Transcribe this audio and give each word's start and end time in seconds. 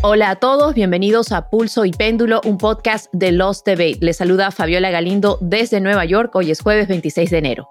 Hola 0.00 0.30
a 0.30 0.36
todos, 0.36 0.74
bienvenidos 0.74 1.32
a 1.32 1.50
Pulso 1.50 1.84
y 1.84 1.90
Péndulo, 1.90 2.40
un 2.44 2.56
podcast 2.56 3.12
de 3.12 3.32
Lost 3.32 3.66
Debate. 3.66 3.98
Les 4.00 4.16
saluda 4.16 4.52
Fabiola 4.52 4.90
Galindo 4.90 5.38
desde 5.40 5.80
Nueva 5.80 6.04
York. 6.04 6.30
Hoy 6.36 6.52
es 6.52 6.60
jueves 6.60 6.86
26 6.86 7.30
de 7.30 7.38
enero. 7.38 7.68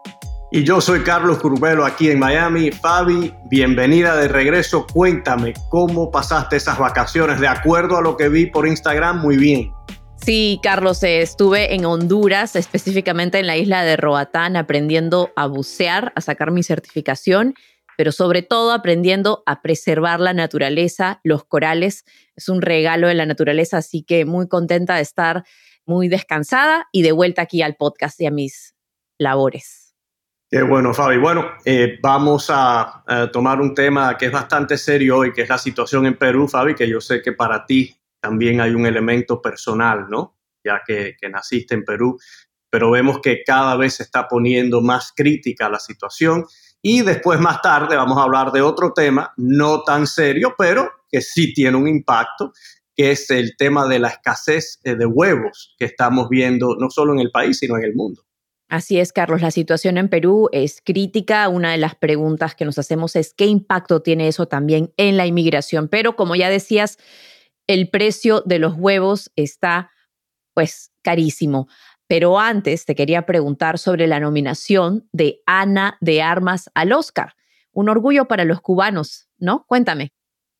Y 0.51 0.65
yo 0.65 0.81
soy 0.81 1.03
Carlos 1.03 1.37
Curbelo 1.37 1.85
aquí 1.85 2.09
en 2.09 2.19
Miami. 2.19 2.71
Fabi, 2.71 3.33
bienvenida 3.49 4.17
de 4.17 4.27
regreso. 4.27 4.85
Cuéntame 4.91 5.53
cómo 5.69 6.11
pasaste 6.11 6.57
esas 6.57 6.77
vacaciones. 6.77 7.39
De 7.39 7.47
acuerdo 7.47 7.97
a 7.97 8.01
lo 8.01 8.17
que 8.17 8.27
vi 8.27 8.47
por 8.47 8.67
Instagram, 8.67 9.21
muy 9.21 9.37
bien. 9.37 9.71
Sí, 10.17 10.59
Carlos, 10.61 11.01
eh, 11.03 11.21
estuve 11.21 11.75
en 11.75 11.85
Honduras, 11.85 12.57
específicamente 12.57 13.39
en 13.39 13.47
la 13.47 13.55
isla 13.55 13.83
de 13.83 13.95
Roatán, 13.95 14.57
aprendiendo 14.57 15.29
a 15.37 15.47
bucear, 15.47 16.11
a 16.13 16.19
sacar 16.19 16.51
mi 16.51 16.61
certificación 16.61 17.53
pero 17.97 18.11
sobre 18.11 18.43
todo 18.43 18.71
aprendiendo 18.71 19.43
a 19.47 19.61
preservar 19.61 20.19
la 20.19 20.33
naturaleza, 20.33 21.19
los 21.23 21.43
corales. 21.43 22.05
Es 22.35 22.47
un 22.47 22.61
regalo 22.61 23.07
de 23.07 23.15
la 23.15 23.25
naturaleza, 23.25 23.77
así 23.77 24.03
que 24.03 24.23
muy 24.23 24.47
contenta 24.47 24.95
de 24.95 25.01
estar 25.01 25.43
muy 25.85 26.07
descansada 26.07 26.87
y 26.91 27.01
de 27.01 27.11
vuelta 27.11 27.41
aquí 27.41 27.63
al 27.63 27.75
podcast 27.75 28.21
y 28.21 28.27
a 28.27 28.31
mis 28.31 28.75
labores. 29.17 29.95
Qué 30.49 30.61
bueno, 30.61 30.93
Fabi. 30.93 31.17
Bueno, 31.17 31.49
eh, 31.65 31.97
vamos 32.01 32.47
a, 32.49 33.03
tomar 33.33 33.59
un 33.59 33.73
tema 33.73 34.15
que 34.15 34.27
es 34.27 34.31
bastante 34.31 34.77
serio 34.77 35.17
hoy, 35.17 35.33
que 35.33 35.41
es 35.41 35.49
la 35.49 35.57
situación 35.57 36.05
en 36.05 36.17
Perú, 36.17 36.47
Fabi, 36.47 36.75
que 36.75 36.87
yo 36.87 37.01
sé 37.01 37.21
que 37.21 37.33
para 37.33 37.65
ti 37.65 37.97
también 38.21 38.61
hay 38.61 38.71
un 38.71 38.85
elemento 38.85 39.41
personal, 39.41 40.05
¿no? 40.07 40.37
Ya 40.63 40.83
que, 40.85 41.15
que 41.19 41.29
naciste 41.29 41.73
en 41.73 41.83
Perú, 41.83 42.19
pero 42.69 42.91
vemos 42.91 43.21
que 43.21 43.43
cada 43.43 43.75
vez 43.75 43.95
se 43.95 44.03
está 44.03 44.27
poniendo 44.27 44.81
más 44.81 45.11
crítica 45.15 45.67
la 45.67 45.79
situación 45.79 46.45
y 46.81 47.01
después, 47.01 47.39
más 47.39 47.61
tarde, 47.61 47.95
vamos 47.95 48.17
a 48.17 48.23
hablar 48.23 48.51
de 48.51 48.61
otro 48.61 48.93
tema, 48.93 49.33
no 49.37 49.83
tan 49.83 50.07
serio, 50.07 50.55
pero 50.57 50.89
que 51.09 51.21
sí 51.21 51.53
tiene 51.53 51.77
un 51.77 51.87
impacto, 51.87 52.51
que 52.95 53.11
es 53.11 53.29
el 53.29 53.55
tema 53.57 53.87
de 53.87 53.99
la 53.99 54.09
escasez 54.09 54.79
eh, 54.83 54.95
de 54.95 55.05
huevos 55.05 55.75
que 55.77 55.85
estamos 55.85 56.29
viendo 56.29 56.75
no 56.79 56.89
solo 56.89 57.13
en 57.13 57.19
el 57.19 57.31
país, 57.31 57.59
sino 57.59 57.77
en 57.77 57.83
el 57.83 57.95
mundo. 57.95 58.23
Así 58.69 58.99
es, 58.99 59.13
Carlos, 59.13 59.41
la 59.41 59.51
situación 59.51 59.97
en 59.97 60.09
Perú 60.09 60.49
es 60.51 60.81
crítica. 60.83 61.47
Una 61.47 61.71
de 61.71 61.77
las 61.77 61.95
preguntas 61.95 62.53
que 62.53 62.65
nos 62.65 62.77
hacemos 62.77 63.15
es 63.15 63.33
qué 63.33 63.45
impacto 63.45 64.01
tiene 64.01 64.27
eso 64.27 64.47
también 64.47 64.93
en 64.97 65.15
la 65.15 65.25
inmigración. 65.25 65.87
Pero 65.87 66.17
como 66.17 66.35
ya 66.35 66.49
decías, 66.49 66.97
el 67.65 67.89
precio 67.89 68.41
de 68.45 68.59
los 68.59 68.73
huevos 68.75 69.31
está 69.37 69.91
pues 70.53 70.91
carísimo. 71.01 71.67
Pero 72.07 72.39
antes 72.39 72.85
te 72.85 72.95
quería 72.95 73.25
preguntar 73.25 73.77
sobre 73.77 74.07
la 74.07 74.19
nominación 74.19 75.07
de 75.11 75.41
Ana 75.45 75.97
de 75.99 76.21
Armas 76.21 76.69
al 76.73 76.93
Oscar. 76.93 77.35
Un 77.71 77.89
orgullo 77.89 78.25
para 78.25 78.45
los 78.45 78.61
cubanos, 78.61 79.29
¿no? 79.37 79.65
Cuéntame. 79.67 80.13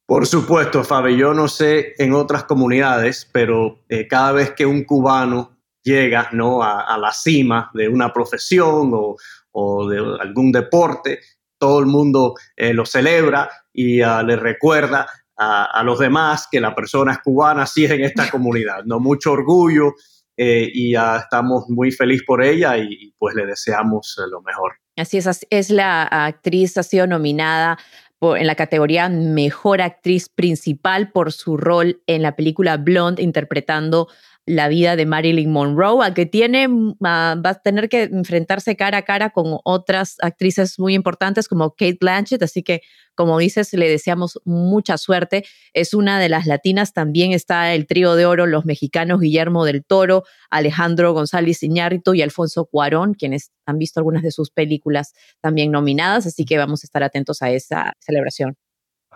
Por 0.05 0.25
supuesto, 0.25 0.83
Fabi. 0.83 1.17
Yo 1.17 1.33
no 1.33 1.47
sé 1.47 1.93
en 1.97 2.13
otras 2.13 2.45
comunidades, 2.45 3.29
pero 3.31 3.83
eh, 3.89 4.07
cada 4.07 4.31
vez 4.31 4.51
que 4.51 4.65
un 4.65 4.83
cubano 4.85 5.57
llega 5.83 6.29
¿no? 6.31 6.63
a, 6.63 6.97
la 6.97 7.11
cima 7.11 7.71
de 7.73 7.87
una 7.87 8.11
profesión 8.11 8.91
o, 8.93 9.87
de 9.89 9.97
algún 10.21 10.51
deporte, 10.51 11.19
todo 11.57 11.79
el 11.79 11.87
mundo 11.87 12.35
eh, 12.55 12.73
lo 12.73 12.85
celebra 12.85 13.49
y 13.73 14.01
uh, 14.01 14.21
le 14.23 14.35
recuerda 14.35 15.07
a, 15.35 15.65
a, 15.65 15.83
los 15.83 15.97
demás 15.97 16.47
que 16.51 16.61
la 16.61 16.75
persona 16.75 17.13
es 17.13 17.19
cubana, 17.19 17.65
sí 17.65 17.85
es 17.85 17.91
en 17.91 18.03
esta 18.03 18.29
comunidad. 18.31 18.83
¿no? 18.85 18.99
Mucho 18.99 19.31
orgullo. 19.31 19.93
Eh, 20.37 20.69
y 20.71 20.91
ya 20.93 21.17
estamos 21.17 21.63
muy 21.67 21.91
felices 21.91 22.23
por 22.25 22.43
ella 22.43 22.77
y, 22.77 23.13
pues 23.17 23.35
le 23.35 23.45
deseamos 23.45 24.15
lo 24.29 24.41
mejor. 24.41 24.73
Así 24.95 25.17
es, 25.17 25.47
es 25.49 25.69
la 25.69 26.03
actriz, 26.03 26.77
ha 26.77 26.83
sido 26.83 27.07
nominada 27.07 27.77
en 28.21 28.47
la 28.47 28.55
categoría 28.55 29.09
Mejor 29.09 29.81
Actriz 29.81 30.29
Principal 30.29 31.11
por 31.11 31.31
su 31.31 31.57
rol 31.57 32.01
en 32.07 32.21
la 32.23 32.35
película 32.35 32.77
Blonde, 32.77 33.21
interpretando 33.21 34.07
la 34.47 34.69
vida 34.69 34.95
de 34.95 35.05
Marilyn 35.05 35.51
Monroe, 35.51 36.05
a 36.05 36.13
que 36.13 36.25
tiene, 36.25 36.67
mm, 36.69 36.95
va 37.01 37.31
a 37.33 37.61
tener 37.61 37.89
que 37.89 38.03
enfrentarse 38.03 38.75
cara 38.75 38.99
a 38.99 39.01
cara 39.03 39.29
con 39.29 39.57
otras 39.65 40.15
actrices 40.21 40.79
muy 40.79 40.95
importantes 40.95 41.47
como 41.47 41.71
Kate 41.71 41.97
Blanchett, 41.99 42.41
así 42.41 42.63
que 42.63 42.81
como 43.13 43.39
dices, 43.39 43.73
le 43.73 43.89
deseamos 43.89 44.39
mucha 44.45 44.97
suerte. 44.97 45.43
Es 45.73 45.95
una 45.95 46.19
de 46.19 46.29
las 46.29 46.45
latinas, 46.45 46.93
también 46.93 47.31
está 47.31 47.73
el 47.73 47.87
trío 47.87 48.15
de 48.15 48.27
oro, 48.27 48.45
los 48.45 48.63
mexicanos 48.63 49.19
Guillermo 49.19 49.65
del 49.65 49.83
Toro, 49.83 50.23
Alejandro 50.51 51.13
González 51.13 51.63
Iñárritu 51.63 52.13
y 52.13 52.21
Alfonso 52.21 52.65
Cuarón, 52.65 53.15
quienes 53.15 53.51
han 53.65 53.79
visto 53.79 53.99
algunas 53.99 54.21
de 54.21 54.29
sus 54.29 54.51
películas 54.51 55.13
también 55.41 55.71
nominadas, 55.71 56.27
así 56.27 56.45
que 56.45 56.59
vamos 56.59 56.83
a 56.83 56.85
estar 56.85 57.01
atentos 57.01 57.41
a 57.41 57.49
esa 57.49 57.93
celebración. 57.99 58.55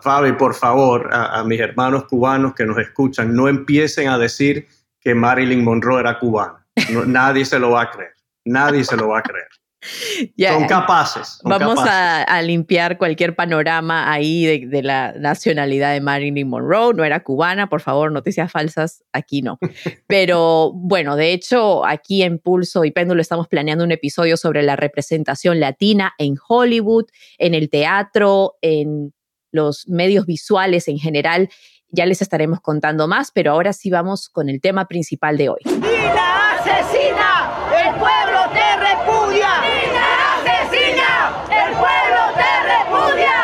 Fabi, 0.00 0.32
por 0.32 0.54
favor, 0.54 1.08
a 1.12 1.44
mis 1.44 1.60
hermanos 1.60 2.06
cubanos 2.06 2.54
que 2.54 2.66
nos 2.66 2.78
escuchan, 2.78 3.36
no 3.36 3.48
empiecen 3.48 4.08
a 4.08 4.18
decir 4.18 4.66
que 5.02 5.14
Marilyn 5.14 5.64
Monroe 5.64 6.00
era 6.00 6.18
cubana. 6.18 6.66
nadie 7.06 7.44
se 7.44 7.58
lo 7.58 7.70
va 7.70 7.82
a 7.82 7.90
creer. 7.90 8.12
Nadie 8.44 8.84
se 8.84 8.96
lo 8.96 9.08
va 9.08 9.18
a 9.18 9.22
creer. 9.22 9.48
son 10.38 10.66
capaces. 10.66 11.40
vamos 11.42 11.78
A, 11.82 12.42
limpiar 12.42 12.98
cualquier 12.98 13.34
panorama 13.34 14.12
ahí 14.12 14.66
de, 14.66 14.82
la 14.82 15.12
nacionalidad 15.18 15.92
de 15.92 16.00
Marilyn 16.00 16.48
Monroe. 16.48 16.94
No 16.94 17.04
era 17.04 17.22
cubana, 17.22 17.68
por 17.68 17.80
favor, 17.80 18.12
noticias 18.12 18.50
falsas, 18.50 19.04
aquí 19.12 19.42
no. 19.42 19.58
Pero 20.06 20.72
bueno, 20.74 21.16
de 21.16 21.32
hecho, 21.32 21.84
aquí 21.84 22.22
en 22.22 22.38
Pulso 22.38 22.84
y 22.84 22.90
Péndulo 22.90 23.20
estamos 23.20 23.48
planeando 23.48 23.84
un 23.84 23.92
episodio 23.92 24.36
sobre 24.36 24.62
la 24.62 24.76
representación 24.76 25.60
latina 25.60 26.12
en 26.18 26.36
Hollywood, 26.48 27.06
en 27.38 27.54
el 27.54 27.68
teatro, 27.68 28.54
en 28.62 29.12
los 29.50 29.88
medios 29.88 30.26
visuales 30.26 30.88
en 30.88 30.98
general. 30.98 31.50
Ya 31.94 32.06
les 32.06 32.22
estaremos 32.22 32.62
contando 32.62 33.06
más, 33.06 33.30
pero 33.32 33.52
ahora 33.52 33.74
sí 33.74 33.90
vamos 33.90 34.30
con 34.30 34.48
el 34.48 34.62
tema 34.62 34.88
principal 34.88 35.36
de 35.36 35.50
hoy. 35.50 35.60
¡Dina 35.66 36.52
asesina! 36.54 37.52
¡El 37.68 37.94
pueblo 37.96 38.40
te 38.50 38.76
repudia! 38.78 39.60
¡Dina 39.60 40.32
asesina! 40.38 41.36
¡El 41.50 41.74
pueblo 41.76 42.32
te 42.34 42.50
repudia! 42.72 43.36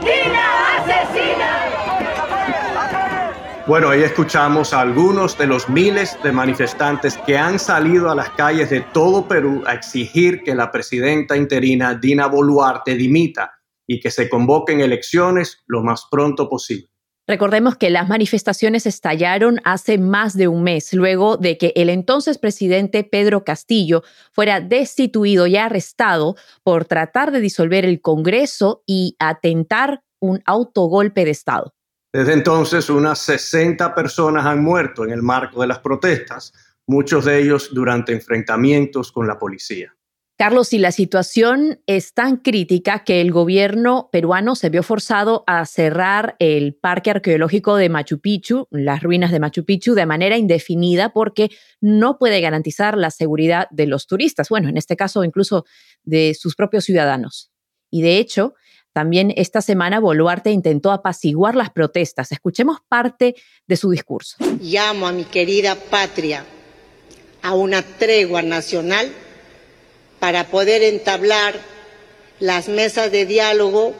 ¡Dina 0.00 0.46
asesina! 0.76 1.50
Bueno, 3.66 3.90
ahí 3.90 4.04
escuchamos 4.04 4.72
a 4.72 4.80
algunos 4.80 5.36
de 5.36 5.48
los 5.48 5.68
miles 5.68 6.16
de 6.22 6.30
manifestantes 6.30 7.18
que 7.26 7.36
han 7.36 7.58
salido 7.58 8.12
a 8.12 8.14
las 8.14 8.30
calles 8.30 8.70
de 8.70 8.82
todo 8.92 9.26
Perú 9.26 9.64
a 9.66 9.74
exigir 9.74 10.44
que 10.44 10.54
la 10.54 10.70
presidenta 10.70 11.36
interina 11.36 11.94
Dina 11.94 12.28
Boluarte 12.28 12.94
dimita 12.94 13.50
y 13.88 13.98
que 13.98 14.12
se 14.12 14.28
convoquen 14.28 14.78
elecciones 14.82 15.64
lo 15.66 15.82
más 15.82 16.06
pronto 16.08 16.48
posible. 16.48 16.88
Recordemos 17.28 17.76
que 17.76 17.90
las 17.90 18.08
manifestaciones 18.08 18.86
estallaron 18.86 19.60
hace 19.64 19.98
más 19.98 20.34
de 20.34 20.48
un 20.48 20.62
mes, 20.62 20.94
luego 20.94 21.36
de 21.36 21.58
que 21.58 21.74
el 21.76 21.90
entonces 21.90 22.38
presidente 22.38 23.04
Pedro 23.04 23.44
Castillo 23.44 24.02
fuera 24.32 24.62
destituido 24.62 25.46
y 25.46 25.58
arrestado 25.58 26.36
por 26.64 26.86
tratar 26.86 27.30
de 27.30 27.40
disolver 27.40 27.84
el 27.84 28.00
Congreso 28.00 28.82
y 28.86 29.14
atentar 29.18 30.00
un 30.20 30.40
autogolpe 30.46 31.26
de 31.26 31.32
Estado. 31.32 31.74
Desde 32.14 32.32
entonces, 32.32 32.88
unas 32.88 33.18
60 33.18 33.94
personas 33.94 34.46
han 34.46 34.64
muerto 34.64 35.04
en 35.04 35.10
el 35.10 35.22
marco 35.22 35.60
de 35.60 35.66
las 35.66 35.80
protestas, 35.80 36.54
muchos 36.86 37.26
de 37.26 37.42
ellos 37.42 37.68
durante 37.74 38.14
enfrentamientos 38.14 39.12
con 39.12 39.26
la 39.26 39.38
policía. 39.38 39.94
Carlos, 40.38 40.72
y 40.72 40.78
la 40.78 40.92
situación 40.92 41.80
es 41.88 42.14
tan 42.14 42.36
crítica 42.36 43.02
que 43.02 43.20
el 43.20 43.32
gobierno 43.32 44.08
peruano 44.12 44.54
se 44.54 44.70
vio 44.70 44.84
forzado 44.84 45.42
a 45.48 45.66
cerrar 45.66 46.36
el 46.38 46.76
parque 46.76 47.10
arqueológico 47.10 47.74
de 47.74 47.88
Machu 47.88 48.20
Picchu, 48.20 48.68
las 48.70 49.02
ruinas 49.02 49.32
de 49.32 49.40
Machu 49.40 49.64
Picchu, 49.64 49.94
de 49.94 50.06
manera 50.06 50.36
indefinida 50.36 51.12
porque 51.12 51.50
no 51.80 52.18
puede 52.18 52.40
garantizar 52.40 52.96
la 52.96 53.10
seguridad 53.10 53.66
de 53.72 53.86
los 53.86 54.06
turistas, 54.06 54.48
bueno, 54.48 54.68
en 54.68 54.76
este 54.76 54.94
caso 54.94 55.24
incluso 55.24 55.64
de 56.04 56.36
sus 56.38 56.54
propios 56.54 56.84
ciudadanos. 56.84 57.50
Y 57.90 58.02
de 58.02 58.18
hecho, 58.18 58.54
también 58.92 59.32
esta 59.34 59.60
semana 59.60 59.98
Boluarte 59.98 60.52
intentó 60.52 60.92
apaciguar 60.92 61.56
las 61.56 61.70
protestas. 61.70 62.30
Escuchemos 62.30 62.78
parte 62.88 63.34
de 63.66 63.76
su 63.76 63.90
discurso. 63.90 64.36
Llamo 64.60 65.08
a 65.08 65.12
mi 65.12 65.24
querida 65.24 65.74
patria 65.74 66.44
a 67.42 67.54
una 67.56 67.82
tregua 67.82 68.42
nacional 68.42 69.10
para 70.20 70.48
poder 70.48 70.82
entablar 70.82 71.54
las 72.40 72.68
mesas 72.68 73.10
de 73.10 73.26
diálogo 73.26 73.94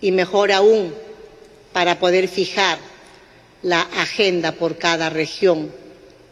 y 0.00 0.12
mejor 0.12 0.52
aún 0.52 0.94
para 1.72 1.98
poder 1.98 2.28
fijar 2.28 2.78
la 3.62 3.82
agenda 3.82 4.52
por 4.52 4.78
cada 4.78 5.10
región 5.10 5.70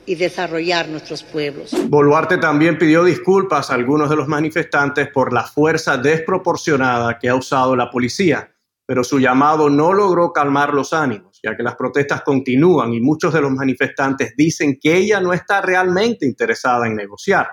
y 0.07 0.15
desarrollar 0.15 0.89
nuestros 0.89 1.23
pueblos. 1.23 1.75
Boluarte 1.89 2.39
también 2.39 2.79
pidió 2.79 3.05
disculpas 3.05 3.71
a 3.71 3.75
algunos 3.75 4.09
de 4.09 4.17
los 4.17 4.27
manifestantes 4.27 5.09
por 5.13 5.35
la 5.35 5.45
fuerza 5.45 5.99
desproporcionada 5.99 7.19
que 7.19 7.29
ha 7.29 7.35
usado 7.35 7.77
la 7.77 7.91
policía, 7.91 8.51
pero 8.87 9.05
su 9.05 9.21
llamado 9.21 9.69
no 9.69 9.93
logró 9.93 10.33
calmar 10.33 10.73
los 10.73 10.95
ánimos, 10.95 11.39
ya 11.43 11.55
que 11.55 11.63
las 11.63 11.77
protestas 11.77 12.23
continúan 12.23 12.95
y 12.95 13.01
muchos 13.01 13.35
de 13.35 13.43
los 13.43 13.51
manifestantes 13.51 14.35
dicen 14.35 14.79
que 14.81 14.97
ella 14.97 15.21
no 15.21 15.35
está 15.35 15.61
realmente 15.61 16.25
interesada 16.25 16.87
en 16.87 16.97
negociar 16.97 17.49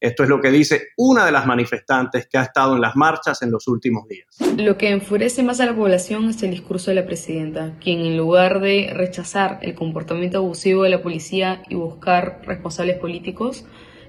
Esto 0.00 0.22
es 0.22 0.28
lo 0.28 0.40
que 0.40 0.52
dice 0.52 0.88
una 0.96 1.26
de 1.26 1.32
las 1.32 1.44
manifestantes 1.44 2.28
que 2.28 2.38
ha 2.38 2.42
estado 2.42 2.76
en 2.76 2.80
las 2.80 2.94
marchas 2.94 3.42
en 3.42 3.50
los 3.50 3.66
últimos 3.66 4.06
días. 4.06 4.28
Lo 4.56 4.78
que 4.78 4.90
enfurece 4.90 5.42
más 5.42 5.58
a 5.58 5.66
la 5.66 5.74
población 5.74 6.28
es 6.28 6.40
el 6.44 6.52
discurso 6.52 6.92
de 6.92 6.94
la 6.94 7.04
presidenta, 7.06 7.74
quien 7.80 8.00
en 8.00 8.16
lugar 8.16 8.60
de 8.60 8.92
rechazar 8.94 9.58
el 9.62 9.74
comportamiento 9.74 10.38
abusivo 10.38 10.84
de 10.84 10.90
la 10.90 11.02
policía 11.02 11.62
y 11.68 11.74
buscar 11.74 12.42
responsables 12.44 12.96
políticos, 12.98 13.64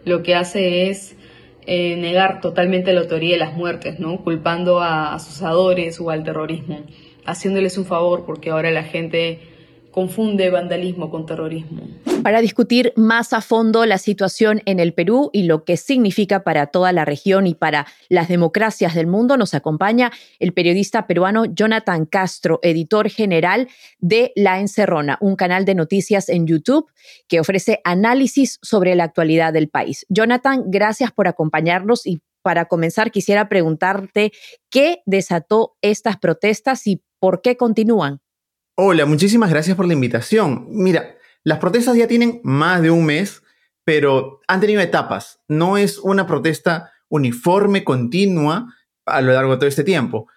lo 0.06 0.21
que 0.21 0.36
hace 0.36 0.89
es 0.89 1.15
eh, 1.65 1.95
negar 1.97 2.39
totalmente 2.39 2.94
la 2.94 3.01
autoría 3.01 3.33
de 3.33 3.39
las 3.39 3.53
muertes, 3.56 4.00
¿no? 4.00 4.24
culpando 4.24 4.81
a 4.81 5.15
asusadores 5.15 6.00
o 6.00 6.12
al 6.12 6.24
terrorismo, 6.24 6.85
haciéndoles 7.25 7.80
un 7.80 7.85
favor 7.85 8.25
porque 8.25 8.51
ahora 8.51 8.69
la 8.69 8.83
gente 8.83 9.39
confunde 9.91 10.50
vandalismo 10.50 11.09
con 11.09 11.25
terrorismo. 11.25 11.81
Para 12.24 12.41
discutir 12.41 12.94
más 12.95 13.33
a 13.33 13.41
fondo 13.41 13.86
la 13.86 13.97
situación 13.97 14.62
en 14.65 14.80
el 14.80 14.94
Perú 14.94 15.30
y 15.31 15.44
lo 15.44 15.63
que 15.63 15.77
significa 15.77 16.44
para 16.44 16.68
toda 16.68 16.91
la 16.91 17.06
región 17.06 17.47
y 17.47 17.56
para 17.56 17.88
las 18.09 18.27
democracias 18.27 18.94
del 18.94 19.07
mundo, 19.07 19.38
nos 19.38 19.53
acompaña 19.53 20.12
el 20.39 20.53
periodista 20.53 21.07
peruano 21.07 21.45
Jonathan 21.45 22.06
Castro, 22.06 22.59
editor 22.62 23.09
general 23.09 23.69
de 24.00 24.33
La 24.36 24.59
Encerrona, 24.59 25.18
un 25.21 25.36
canal 25.36 25.65
de 25.65 25.75
noticias 25.75 26.30
en 26.30 26.45
YouTube 26.45 26.92
que 27.27 27.39
ofrece 27.39 27.80
análisis 27.83 28.59
sobre 28.62 28.95
la 28.95 29.06
actualidad 29.06 29.53
del 29.53 29.69
país. 29.69 30.06
Jonathan, 30.09 30.63
gracias 30.68 31.12
por 31.12 31.27
acompañarnos 31.27 32.06
y 32.06 32.21
para 32.42 32.65
comenzar 32.65 33.12
quisiera 33.12 33.50
preguntarte 33.50 34.31
qué 34.69 35.01
desató 35.06 35.75
estas 35.81 36.18
protestas 36.18 36.85
y 36.88 37.01
por 37.19 37.42
qué 37.42 37.57
continúan. 37.57 38.21
Hola, 38.81 39.05
muchísimas 39.05 39.49
gracias 39.49 39.75
por 39.75 39.85
la 39.87 39.91
invitación. 39.91 40.67
Mira, 40.69 41.17
las 41.43 41.59
protestas 41.59 41.97
ya 41.97 42.07
tienen 42.07 42.39
más 42.45 42.81
de 42.81 42.89
un 42.89 43.05
mes, 43.05 43.43
pero 43.83 44.39
han 44.47 44.61
tenido 44.61 44.79
etapas. 44.79 45.41
No 45.49 45.75
es 45.75 45.97
una 45.97 46.25
protesta 46.25 46.89
uniforme, 47.09 47.83
continua, 47.83 48.73
a 49.05 49.19
lo 49.19 49.33
largo 49.33 49.51
de 49.51 49.57
todo 49.57 49.67
este 49.67 49.83
tiempo. 49.83 50.29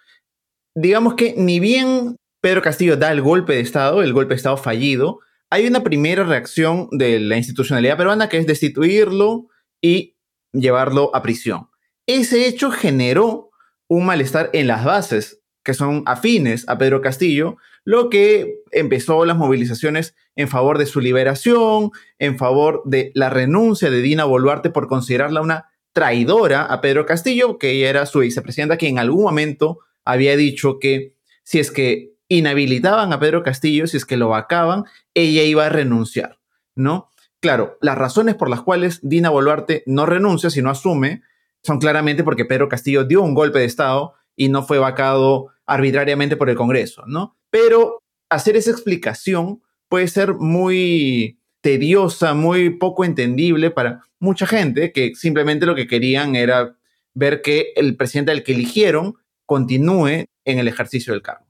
Digamos 0.75 1.13
que 1.13 1.35
ni 1.37 1.61
bien 1.61 2.17
Pedro 2.41 2.61
Castillo 2.61 2.97
da 2.97 3.13
el 3.13 3.21
golpe 3.21 3.53
de 3.53 3.61
Estado, 3.61 4.03
el 4.03 4.11
golpe 4.11 4.33
de 4.33 4.39
Estado 4.39 4.57
fallido, 4.57 5.21
hay 5.49 5.65
una 5.65 5.81
primera 5.81 6.25
reacción 6.25 6.89
de 6.91 7.21
la 7.21 7.37
institucionalidad 7.37 7.95
peruana 7.95 8.27
que 8.27 8.39
es 8.39 8.45
destituirlo 8.45 9.47
y 9.81 10.17
llevarlo 10.51 11.15
a 11.15 11.21
prisión. 11.21 11.69
Ese 12.05 12.45
hecho 12.45 12.71
generó 12.71 13.51
un 13.87 14.05
malestar 14.05 14.49
en 14.51 14.67
las 14.67 14.83
bases 14.83 15.42
que 15.63 15.73
son 15.73 16.03
afines 16.05 16.67
a 16.67 16.77
Pedro 16.77 17.01
Castillo, 17.01 17.57
lo 17.85 18.09
que 18.09 18.61
empezó 18.71 19.25
las 19.25 19.37
movilizaciones 19.37 20.15
en 20.35 20.47
favor 20.47 20.77
de 20.77 20.85
su 20.85 20.99
liberación, 20.99 21.91
en 22.19 22.37
favor 22.37 22.81
de 22.85 23.11
la 23.13 23.29
renuncia 23.29 23.89
de 23.89 24.01
Dina 24.01 24.25
Boluarte 24.25 24.69
por 24.69 24.87
considerarla 24.87 25.41
una 25.41 25.69
traidora 25.93 26.63
a 26.63 26.81
Pedro 26.81 27.05
Castillo, 27.05 27.57
que 27.57 27.71
ella 27.71 27.89
era 27.89 28.05
su 28.05 28.19
vicepresidenta, 28.19 28.77
que 28.77 28.87
en 28.87 28.99
algún 28.99 29.23
momento 29.23 29.79
había 30.05 30.35
dicho 30.35 30.79
que 30.79 31.15
si 31.43 31.59
es 31.59 31.71
que 31.71 32.13
inhabilitaban 32.27 33.13
a 33.13 33.19
Pedro 33.19 33.43
Castillo, 33.43 33.85
si 33.87 33.97
es 33.97 34.05
que 34.05 34.17
lo 34.17 34.29
vacaban, 34.29 34.85
ella 35.13 35.43
iba 35.43 35.65
a 35.65 35.69
renunciar, 35.69 36.39
¿no? 36.75 37.09
Claro, 37.39 37.77
las 37.81 37.97
razones 37.97 38.35
por 38.35 38.49
las 38.49 38.61
cuales 38.61 38.99
Dina 39.03 39.29
Boluarte 39.29 39.83
no 39.85 40.05
renuncia, 40.05 40.49
sino 40.49 40.69
asume, 40.69 41.21
son 41.61 41.79
claramente 41.79 42.23
porque 42.23 42.45
Pedro 42.45 42.69
Castillo 42.69 43.03
dio 43.03 43.21
un 43.21 43.33
golpe 43.33 43.59
de 43.59 43.65
Estado 43.65 44.13
y 44.35 44.49
no 44.49 44.63
fue 44.63 44.79
vacado 44.79 45.49
arbitrariamente 45.65 46.37
por 46.37 46.49
el 46.49 46.55
Congreso, 46.55 47.03
¿no? 47.07 47.37
Pero 47.49 48.01
hacer 48.29 48.55
esa 48.55 48.71
explicación 48.71 49.61
puede 49.89 50.07
ser 50.07 50.33
muy 50.33 51.39
tediosa, 51.61 52.33
muy 52.33 52.71
poco 52.71 53.05
entendible 53.05 53.71
para 53.71 54.01
mucha 54.19 54.45
gente 54.45 54.91
que 54.91 55.15
simplemente 55.15 55.65
lo 55.65 55.75
que 55.75 55.87
querían 55.87 56.35
era 56.35 56.75
ver 57.13 57.41
que 57.41 57.73
el 57.75 57.95
presidente 57.95 58.31
al 58.31 58.43
que 58.43 58.53
eligieron 58.53 59.15
continúe 59.45 60.25
en 60.45 60.59
el 60.59 60.67
ejercicio 60.67 61.13
del 61.13 61.21
cargo. 61.21 61.45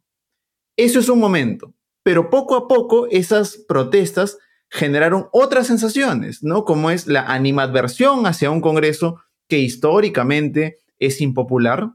Eso 0.78 1.00
es 1.00 1.10
un 1.10 1.20
momento, 1.20 1.74
pero 2.04 2.30
poco 2.30 2.56
a 2.56 2.68
poco 2.68 3.08
esas 3.10 3.58
protestas 3.58 4.38
generaron 4.70 5.28
otras 5.32 5.68
sensaciones, 5.68 6.44
¿no? 6.44 6.66
Como 6.66 6.90
es 6.90 7.08
la 7.08 7.22
animadversión 7.22 8.26
hacia 8.26 8.52
un 8.52 8.62
Congreso 8.62 9.22
que 9.48 9.60
históricamente 9.60 10.80
es 11.00 11.22
impopular, 11.22 11.92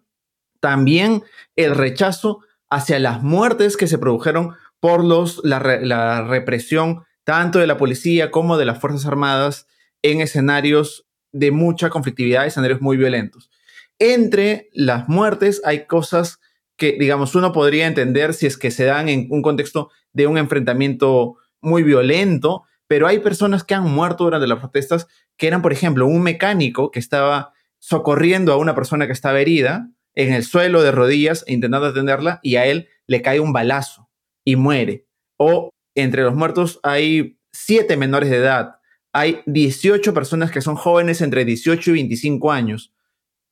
también 0.61 1.23
el 1.57 1.75
rechazo 1.75 2.41
hacia 2.71 2.99
las 2.99 3.23
muertes 3.23 3.77
que 3.77 3.87
se 3.87 3.99
produjeron 3.99 4.55
por 4.81 5.05
los, 5.05 5.41
la, 5.45 6.23
represión 6.23 7.05
tanto 7.25 7.59
de 7.59 7.67
la 7.67 7.77
policía 7.77 8.31
como 8.31 8.57
de 8.57 8.65
las 8.65 8.79
Fuerzas 8.81 9.07
Armadas 9.07 9.67
en 10.03 10.21
escenarios 10.21 11.07
de 11.33 11.51
mucha 11.51 11.91
conflictividad, 11.91 12.47
escenarios 12.47 12.81
muy 12.81 12.97
violentos. 12.97 13.51
Entre 13.99 14.71
las 14.73 15.09
muertes 15.09 15.61
hay 15.65 15.87
cosas 15.87 16.41
que, 16.77 16.97
digamos, 16.99 17.35
uno 17.35 17.53
podría 17.53 17.87
entender 17.87 18.33
si 18.33 18.47
es 18.47 18.57
que 18.57 18.71
se 18.71 18.85
dan 18.85 19.09
en 19.09 19.27
un 19.31 19.43
contexto 19.43 19.91
de 20.13 20.27
un 20.27 20.39
enfrentamiento 20.39 21.37
muy 21.61 21.83
violento, 21.83 22.63
pero 22.87 23.09
hay 23.09 23.19
personas 23.19 23.65
que 23.65 23.75
han 23.75 23.85
muerto 23.85 24.25
durante 24.25 24.47
las 24.47 24.61
protestas 24.61 25.09
que 25.37 25.49
eran, 25.49 25.61
por 25.61 25.73
ejemplo, 25.73 26.07
un 26.07 26.23
mecánico 26.23 26.91
que 26.91 27.01
estaba 27.01 27.53
socorriendo 27.79 28.53
a 28.53 28.57
una 28.57 28.75
persona 28.75 29.07
que 29.07 29.13
estaba 29.13 29.41
herida 29.41 29.91
en 30.19 30.33
el 30.33 30.43
suelo 30.43 30.83
de 30.83 30.91
rodillas 30.91 31.45
intentando 31.47 31.87
atenderla 31.87 32.41
y 32.43 32.57
a 32.57 32.67
él 32.67 32.89
le 33.07 33.23
cae 33.23 33.39
un 33.39 33.53
balazo 33.53 34.11
y 34.45 34.57
muere. 34.57 35.07
O 35.39 35.71
entre 35.95 36.25
los 36.25 36.35
muertos 36.35 36.81
hay 36.83 37.39
siete 37.53 37.97
menores 37.97 38.29
de 38.29 38.39
edad, 38.39 38.81
hay 39.13 39.43
18 39.47 40.13
personas 40.13 40.51
que 40.51 40.61
son 40.61 40.75
jóvenes 40.75 41.21
entre 41.21 41.45
18 41.45 41.91
y 41.91 41.95
25 41.95 42.51
años. 42.51 42.93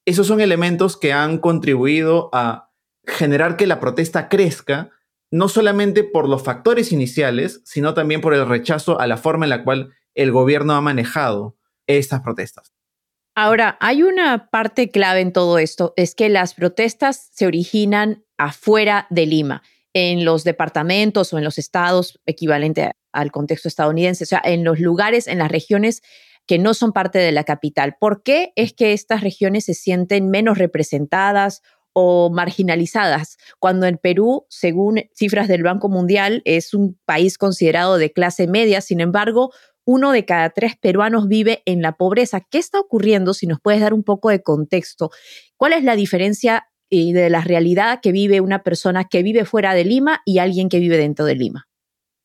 Esos 0.05 0.27
son 0.27 0.41
elementos 0.41 0.97
que 0.97 1.13
han 1.13 1.39
contribuido 1.39 2.31
a 2.33 2.73
generar 3.07 3.57
que 3.57 3.69
la 3.69 3.79
protesta 3.79 4.29
crezca, 4.29 4.91
no 5.31 5.49
solamente 5.49 6.03
por 6.03 6.29
los 6.29 6.43
factores 6.43 6.91
iniciales, 6.91 7.63
sino 7.65 7.95
también 7.95 8.21
por 8.21 8.35
el 8.35 8.47
rechazo 8.47 8.99
a 8.99 9.07
la 9.07 9.17
forma 9.17 9.47
en 9.47 9.51
la 9.51 9.63
cual 9.63 9.95
el 10.15 10.33
gobierno 10.33 10.75
ha 10.75 10.81
manejado 10.81 11.57
estas 11.87 12.23
protestas. 12.23 12.73
Ahora, 13.39 13.77
hay 13.81 14.03
una 14.03 14.49
parte 14.49 14.91
clave 14.91 15.21
en 15.21 15.31
todo 15.31 15.59
esto, 15.59 15.93
es 15.97 16.15
que 16.15 16.31
las 16.31 16.55
protestas 16.55 17.29
se 17.35 17.47
originan 17.47 18.25
afuera 18.39 19.07
de 19.11 19.27
Lima, 19.27 19.63
en 19.93 20.25
los 20.25 20.43
departamentos 20.43 21.35
o 21.35 21.39
en 21.39 21.45
los 21.45 21.59
estados 21.59 22.19
equivalente 22.25 22.93
al 23.13 23.31
contexto 23.33 23.69
estadounidense, 23.69 24.25
o 24.25 24.27
sea, 24.27 24.41
en 24.43 24.65
los 24.65 24.81
lugares, 24.81 25.27
en 25.27 25.37
las 25.37 25.51
regiones 25.51 26.01
que 26.47 26.59
no 26.59 26.73
son 26.73 26.95
parte 26.95 27.19
de 27.19 27.31
la 27.31 27.45
capital. 27.45 27.97
¿Por 28.01 28.23
qué 28.23 28.53
es 28.57 28.73
que 28.73 28.95
estas 28.95 29.21
regiones 29.21 29.67
se 29.67 29.75
sienten 29.75 30.31
menos 30.31 30.57
representadas 30.57 31.61
o 31.93 32.31
marginalizadas, 32.31 33.37
cuando 33.59 33.87
en 33.87 33.99
Perú, 33.99 34.47
según 34.49 35.03
cifras 35.15 35.49
del 35.49 35.63
Banco 35.63 35.91
Mundial, 35.91 36.41
es 36.47 36.73
un 36.73 36.99
país 37.05 37.37
considerado 37.37 37.99
de 37.99 38.13
clase 38.13 38.47
media, 38.47 38.83
sin 38.83 39.01
embargo, 39.01 39.51
uno 39.87 40.13
de 40.13 40.25
cada 40.25 40.51
tres 40.51 40.77
peruanos 40.77 41.29
vive 41.29 41.63
en 41.65 41.81
la 41.81 41.93
pobreza. 41.93 42.41
¿Qué 42.51 42.59
está 42.59 42.79
ocurriendo? 42.79 43.33
Si 43.33 43.47
nos 43.47 43.61
puedes 43.61 43.81
dar 43.81 43.95
un 43.95 44.03
poco 44.03 44.29
de 44.29 44.43
contexto. 44.43 45.11
¿Cuál 45.57 45.73
es 45.73 45.85
la 45.85 45.97
diferencia 45.97 46.67
eh, 46.91 47.13
de 47.13 47.31
la 47.31 47.41
realidad 47.41 48.01
que 48.03 48.13
vive 48.13 48.41
una 48.41 48.63
persona 48.63 49.05
que 49.05 49.23
vive 49.23 49.45
fuera 49.45 49.75
de 49.75 49.85
Lima 49.85 50.21
y 50.27 50.39
alguien 50.39 50.69
que 50.69 50.81
vive 50.81 50.99
dentro 50.99 51.25
de 51.25 51.37
Lima? 51.37 51.69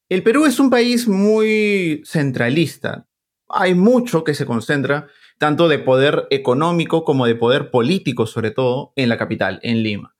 El 0.10 0.24
Perú 0.24 0.46
es 0.46 0.60
un 0.60 0.70
país 0.72 1.08
muy 1.08 2.02
centralista. 2.04 3.08
Hay 3.48 3.76
mucho 3.76 4.24
que 4.24 4.34
se 4.34 4.46
concentra, 4.46 5.08
tanto 5.38 5.68
de 5.68 5.80
poder 5.80 6.28
económico 6.32 7.04
como 7.04 7.28
de 7.28 7.36
poder 7.36 7.70
político, 7.70 8.26
sobre 8.26 8.52
todo, 8.52 8.92
en 8.96 9.08
la 9.08 9.18
capital, 9.18 9.60
en 9.62 9.84
Lima. 9.84 10.16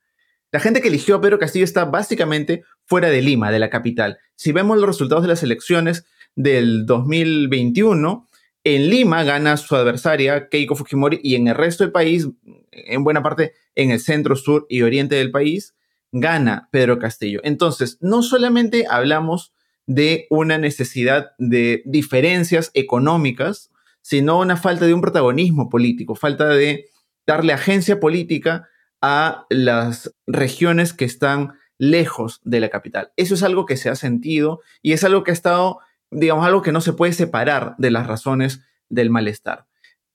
La 0.52 0.60
gente 0.60 0.80
que 0.80 0.88
eligió 0.88 1.16
a 1.16 1.20
Pedro 1.20 1.38
Castillo 1.38 1.64
está 1.64 1.86
básicamente 1.86 2.62
fuera 2.84 3.08
de 3.08 3.22
Lima, 3.22 3.50
de 3.50 3.58
la 3.58 3.70
capital. 3.70 4.18
Si 4.36 4.52
vemos 4.52 4.76
los 4.76 4.86
resultados 4.86 5.22
de 5.22 5.28
las 5.28 5.42
elecciones, 5.42 6.04
del 6.34 6.86
2021, 6.86 8.28
en 8.64 8.90
Lima 8.90 9.24
gana 9.24 9.56
su 9.56 9.74
adversaria 9.74 10.48
Keiko 10.48 10.76
Fujimori 10.76 11.20
y 11.22 11.34
en 11.34 11.48
el 11.48 11.54
resto 11.54 11.84
del 11.84 11.92
país, 11.92 12.28
en 12.70 13.04
buena 13.04 13.22
parte 13.22 13.54
en 13.74 13.90
el 13.90 14.00
centro, 14.00 14.36
sur 14.36 14.66
y 14.68 14.82
oriente 14.82 15.16
del 15.16 15.30
país, 15.30 15.74
gana 16.12 16.68
Pedro 16.70 16.98
Castillo. 16.98 17.40
Entonces, 17.42 17.98
no 18.00 18.22
solamente 18.22 18.86
hablamos 18.88 19.52
de 19.86 20.26
una 20.30 20.58
necesidad 20.58 21.32
de 21.38 21.82
diferencias 21.86 22.70
económicas, 22.74 23.70
sino 24.00 24.38
una 24.38 24.56
falta 24.56 24.86
de 24.86 24.94
un 24.94 25.00
protagonismo 25.00 25.68
político, 25.68 26.14
falta 26.14 26.48
de 26.48 26.86
darle 27.26 27.52
agencia 27.52 27.98
política 27.98 28.68
a 29.00 29.46
las 29.50 30.14
regiones 30.26 30.92
que 30.92 31.04
están 31.04 31.54
lejos 31.78 32.40
de 32.44 32.60
la 32.60 32.68
capital. 32.68 33.12
Eso 33.16 33.34
es 33.34 33.42
algo 33.42 33.66
que 33.66 33.76
se 33.76 33.88
ha 33.88 33.96
sentido 33.96 34.60
y 34.82 34.92
es 34.92 35.02
algo 35.02 35.24
que 35.24 35.32
ha 35.32 35.34
estado 35.34 35.80
digamos, 36.12 36.46
algo 36.46 36.62
que 36.62 36.72
no 36.72 36.80
se 36.80 36.92
puede 36.92 37.12
separar 37.12 37.74
de 37.78 37.90
las 37.90 38.06
razones 38.06 38.62
del 38.88 39.10
malestar. 39.10 39.66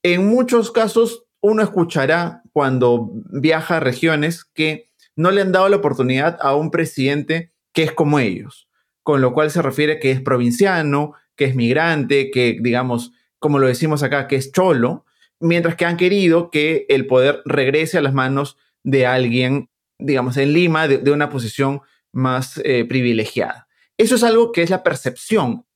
En 0.04 0.28
muchos 0.28 0.72
casos, 0.72 1.26
uno 1.42 1.64
escuchará 1.64 2.42
cuando 2.54 3.12
viaja 3.32 3.78
a 3.78 3.80
regiones 3.80 4.46
que 4.46 4.90
no 5.16 5.32
le 5.32 5.42
han 5.42 5.52
dado 5.52 5.70
la 5.70 5.78
oportunidad 5.78 6.38
a 6.42 6.56
un 6.56 6.72
presidente 6.72 7.52
que 7.74 7.84
es 7.84 7.92
como 7.92 8.20
ellos, 8.20 8.70
con 9.04 9.22
lo 9.22 9.34
cual 9.34 9.52
se 9.52 9.62
refiere 9.62 10.00
que 10.00 10.12
es 10.12 10.22
provinciano, 10.22 11.14
que 11.36 11.46
es 11.46 11.56
migrante, 11.56 12.32
que, 12.32 12.58
digamos, 12.62 13.12
como 13.40 13.60
lo 13.60 13.68
decimos 13.68 14.04
acá, 14.04 14.28
que 14.28 14.36
es 14.36 14.52
cholo, 14.52 15.06
mientras 15.40 15.76
que 15.76 15.86
han 15.86 15.98
querido 15.98 16.50
que 16.50 16.86
el 16.90 17.06
poder 17.06 17.42
regrese 17.46 17.98
a 17.98 18.02
las 18.02 18.14
manos 18.14 18.58
de 18.84 19.06
alguien, 19.06 19.70
digamos, 20.00 20.38
en 20.38 20.54
Lima, 20.54 20.88
de, 20.88 21.12
una 21.12 21.30
posición 21.30 21.82
más 22.12 22.60
eh, 22.64 22.86
privilegiada. 22.86 23.68
Eso 23.98 24.16
es 24.16 24.24
algo 24.24 24.52
que 24.52 24.64
es 24.64 24.70
la 24.70 24.84
percepción 24.84 25.67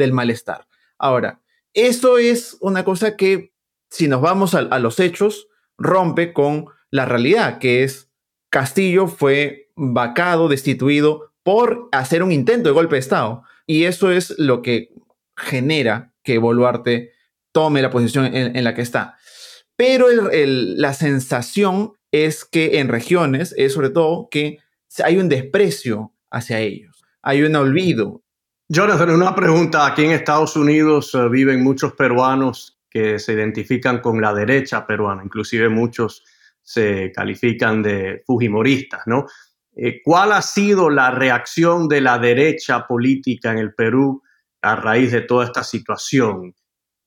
del 0.00 0.12
malestar. 0.12 0.66
Ahora, 0.98 1.40
eso 1.72 2.18
es 2.18 2.56
una 2.60 2.84
cosa 2.84 3.16
que, 3.16 3.52
si 3.88 4.08
nos 4.08 4.20
vamos 4.20 4.54
a, 4.54 4.58
a 4.58 4.78
los 4.80 4.98
hechos, 4.98 5.48
rompe 5.78 6.32
con 6.32 6.66
la 6.90 7.06
realidad, 7.06 7.58
que 7.58 7.84
es 7.84 8.10
Castillo 8.50 9.06
fue 9.06 9.70
vacado, 9.76 10.48
destituido 10.48 11.32
por 11.42 11.88
hacer 11.92 12.22
un 12.22 12.32
intento 12.32 12.68
de 12.68 12.74
golpe 12.74 12.96
de 12.96 13.00
Estado. 13.00 13.44
Y 13.66 13.84
eso 13.84 14.10
es 14.10 14.36
lo 14.38 14.60
que 14.60 14.90
genera 15.36 16.12
que 16.22 16.38
Boluarte 16.38 17.12
tome 17.52 17.82
la 17.82 17.90
posición 17.90 18.34
en, 18.34 18.64
la 18.64 18.74
que 18.74 18.82
está. 18.82 19.16
Pero 19.76 20.08
la 20.10 20.92
sensación 20.92 21.92
es 22.12 22.44
que 22.44 22.80
en 22.80 22.88
regiones 22.88 23.54
es 23.56 23.72
sobre 23.72 23.90
todo 23.90 24.28
que 24.30 24.58
hay 25.02 25.16
un 25.16 25.28
desprecio 25.28 26.12
hacia 26.30 26.60
ellos, 26.60 27.02
hay 27.22 27.42
un 27.42 27.54
olvido. 27.56 28.22
Jonathan, 28.72 29.10
una 29.10 29.34
pregunta. 29.34 29.84
Aquí 29.84 30.04
en 30.04 30.12
Estados 30.12 30.54
Unidos 30.54 31.12
eh, 31.16 31.28
viven 31.28 31.60
muchos 31.60 31.92
peruanos 31.94 32.78
que 32.88 33.18
se 33.18 33.32
identifican 33.32 34.00
con 34.00 34.20
la 34.20 34.32
derecha 34.32 34.86
peruana, 34.86 35.24
inclusive 35.24 35.68
muchos 35.68 36.22
se 36.62 37.10
califican 37.10 37.82
de 37.82 38.22
fujimoristas, 38.24 39.00
¿no? 39.06 39.26
Eh, 39.74 40.00
¿Cuál 40.04 40.30
ha 40.30 40.40
sido 40.40 40.88
la 40.88 41.10
reacción 41.10 41.88
de 41.88 42.00
la 42.00 42.20
derecha 42.20 42.86
política 42.86 43.50
en 43.50 43.58
el 43.58 43.74
Perú 43.74 44.22
a 44.62 44.76
raíz 44.76 45.10
de 45.10 45.22
toda 45.22 45.46
esta 45.46 45.64
situación? 45.64 46.54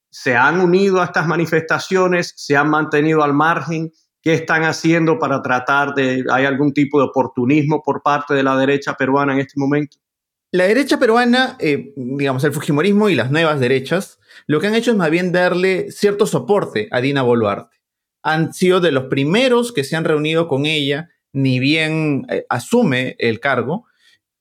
¿Se 0.09 0.35
han 0.35 0.59
unido 0.59 0.99
a 0.99 1.05
estas 1.05 1.27
manifestaciones? 1.27 2.33
¿Se 2.35 2.57
han 2.57 2.69
mantenido 2.69 3.23
al 3.23 3.33
margen? 3.33 3.89
¿Qué 4.21 4.33
están 4.33 4.65
haciendo 4.65 5.17
para 5.17 5.41
tratar 5.41 5.93
de... 5.93 6.25
¿Hay 6.29 6.43
algún 6.43 6.73
tipo 6.73 6.99
de 6.99 7.05
oportunismo 7.05 7.81
por 7.81 8.03
parte 8.03 8.33
de 8.33 8.43
la 8.43 8.57
derecha 8.57 8.95
peruana 8.95 9.31
en 9.31 9.39
este 9.39 9.53
momento? 9.55 10.02
La 10.53 10.65
derecha 10.65 10.99
peruana, 10.99 11.57
eh, 11.59 11.93
digamos, 11.95 12.43
el 12.43 12.53
Fujimorismo 12.53 13.09
y 13.09 13.15
las 13.15 13.31
nuevas 13.31 13.59
derechas, 13.59 14.19
lo 14.45 14.59
que 14.59 14.67
han 14.67 14.75
hecho 14.75 14.91
es 14.91 14.97
más 14.97 15.09
bien 15.09 15.31
darle 15.31 15.91
cierto 15.91 16.27
soporte 16.27 16.89
a 16.91 17.01
Dina 17.01 17.23
Boluarte. 17.23 17.77
Han 18.21 18.53
sido 18.53 18.79
de 18.79 18.91
los 18.91 19.05
primeros 19.05 19.71
que 19.71 19.83
se 19.83 19.95
han 19.95 20.05
reunido 20.05 20.47
con 20.47 20.67
ella, 20.67 21.09
ni 21.31 21.57
bien 21.57 22.27
eh, 22.29 22.45
asume 22.49 23.15
el 23.17 23.39
cargo, 23.39 23.87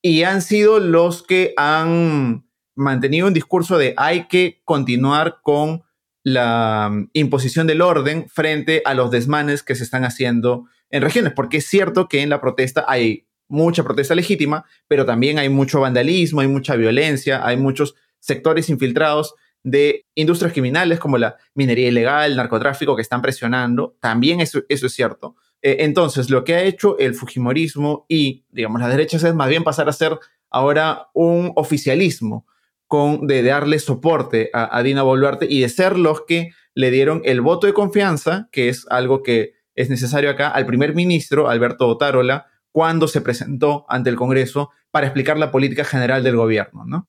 y 0.02 0.24
han 0.24 0.42
sido 0.42 0.80
los 0.80 1.22
que 1.22 1.54
han 1.56 2.46
mantenido 2.74 3.26
un 3.26 3.32
discurso 3.32 3.78
de 3.78 3.94
hay 3.96 4.28
que 4.28 4.60
continuar 4.66 5.38
con 5.42 5.82
la 6.24 6.90
mm, 6.92 7.08
imposición 7.14 7.66
del 7.66 7.80
orden 7.80 8.28
frente 8.28 8.82
a 8.84 8.92
los 8.92 9.10
desmanes 9.10 9.62
que 9.62 9.76
se 9.76 9.84
están 9.84 10.04
haciendo 10.04 10.66
en 10.90 11.00
regiones, 11.00 11.32
porque 11.34 11.56
es 11.56 11.66
cierto 11.66 12.06
que 12.06 12.20
en 12.20 12.28
la 12.28 12.42
protesta 12.42 12.84
hay 12.86 13.28
mucha 13.52 13.84
protesta 13.84 14.14
legítima, 14.14 14.64
pero 14.88 15.04
también 15.04 15.38
hay 15.38 15.48
mucho 15.48 15.80
vandalismo, 15.80 16.40
hay 16.40 16.48
mucha 16.48 16.74
violencia, 16.74 17.46
hay 17.46 17.56
muchos 17.56 17.94
sectores 18.18 18.70
infiltrados 18.70 19.34
de 19.62 20.06
industrias 20.14 20.52
criminales 20.52 20.98
como 20.98 21.18
la 21.18 21.36
minería 21.54 21.88
ilegal, 21.88 22.30
el 22.30 22.36
narcotráfico 22.36 22.96
que 22.96 23.02
están 23.02 23.22
presionando. 23.22 23.96
También 24.00 24.40
eso, 24.40 24.62
es 24.68 24.80
cierto. 24.92 25.36
Eh, 25.60 25.76
entonces, 25.80 26.30
lo 26.30 26.44
que 26.44 26.54
ha 26.54 26.62
hecho 26.62 26.98
el 26.98 27.14
Fujimorismo 27.14 28.06
y, 28.08 28.44
digamos, 28.50 28.80
las 28.80 28.90
derechas 28.90 29.22
es 29.22 29.34
más 29.34 29.48
bien 29.48 29.62
pasar 29.62 29.88
a 29.88 29.92
ser 29.92 30.18
ahora 30.50 31.08
un 31.12 31.52
oficialismo 31.54 32.46
con, 32.88 33.26
de, 33.26 33.42
darle 33.42 33.78
soporte 33.78 34.50
a, 34.52 34.76
a, 34.76 34.82
Dina 34.82 35.02
Boluarte 35.02 35.46
y 35.48 35.60
de 35.60 35.68
ser 35.68 35.98
los 35.98 36.22
que 36.22 36.50
le 36.74 36.90
dieron 36.90 37.22
el 37.24 37.40
voto 37.42 37.66
de 37.66 37.74
confianza, 37.74 38.48
que 38.50 38.68
es 38.68 38.86
algo 38.90 39.22
que 39.22 39.54
es 39.74 39.88
necesario 39.88 40.30
acá, 40.30 40.48
al 40.48 40.66
primer 40.66 40.94
ministro, 40.94 41.48
Alberto 41.48 41.86
Otárola, 41.88 42.46
cuando 42.72 43.06
se 43.06 43.20
presentó 43.20 43.84
ante 43.88 44.10
el 44.10 44.16
Congreso 44.16 44.70
para 44.90 45.06
explicar 45.06 45.38
la 45.38 45.50
política 45.50 45.84
general 45.84 46.22
del 46.24 46.36
gobierno, 46.36 46.84
¿no? 46.86 47.08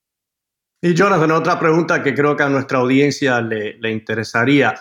Y 0.82 0.94
Jonathan, 0.94 1.30
otra 1.30 1.58
pregunta 1.58 2.02
que 2.02 2.14
creo 2.14 2.36
que 2.36 2.42
a 2.42 2.48
nuestra 2.50 2.78
audiencia 2.78 3.40
le, 3.40 3.78
le 3.78 3.90
interesaría. 3.90 4.74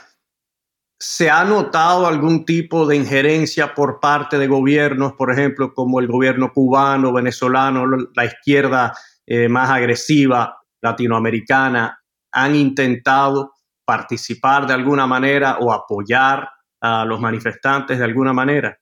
¿Se 1.00 1.30
ha 1.30 1.46
notado 1.46 2.08
algún 2.08 2.44
tipo 2.44 2.86
de 2.86 2.98
injerencia 2.98 3.74
por 3.74 4.02
parte 4.02 4.38
de 4.38 4.48
gobiernos, 4.48 5.14
por 5.14 5.32
ejemplo, 5.32 5.74
como 5.74 6.02
el 6.02 6.08
gobierno 6.08 6.52
cubano, 6.54 7.14
venezolano, 7.14 7.86
la 8.14 8.26
izquierda 8.26 8.94
eh, 9.26 9.48
más 9.48 9.70
agresiva 9.70 10.58
latinoamericana, 10.82 12.04
han 12.34 12.56
intentado 12.56 13.54
participar 13.86 14.68
de 14.68 14.74
alguna 14.74 15.08
manera 15.08 15.58
o 15.60 15.72
apoyar 15.72 16.50
a 16.82 17.06
los 17.06 17.20
manifestantes 17.22 17.98
de 17.98 18.04
alguna 18.04 18.34
manera? 18.34 18.78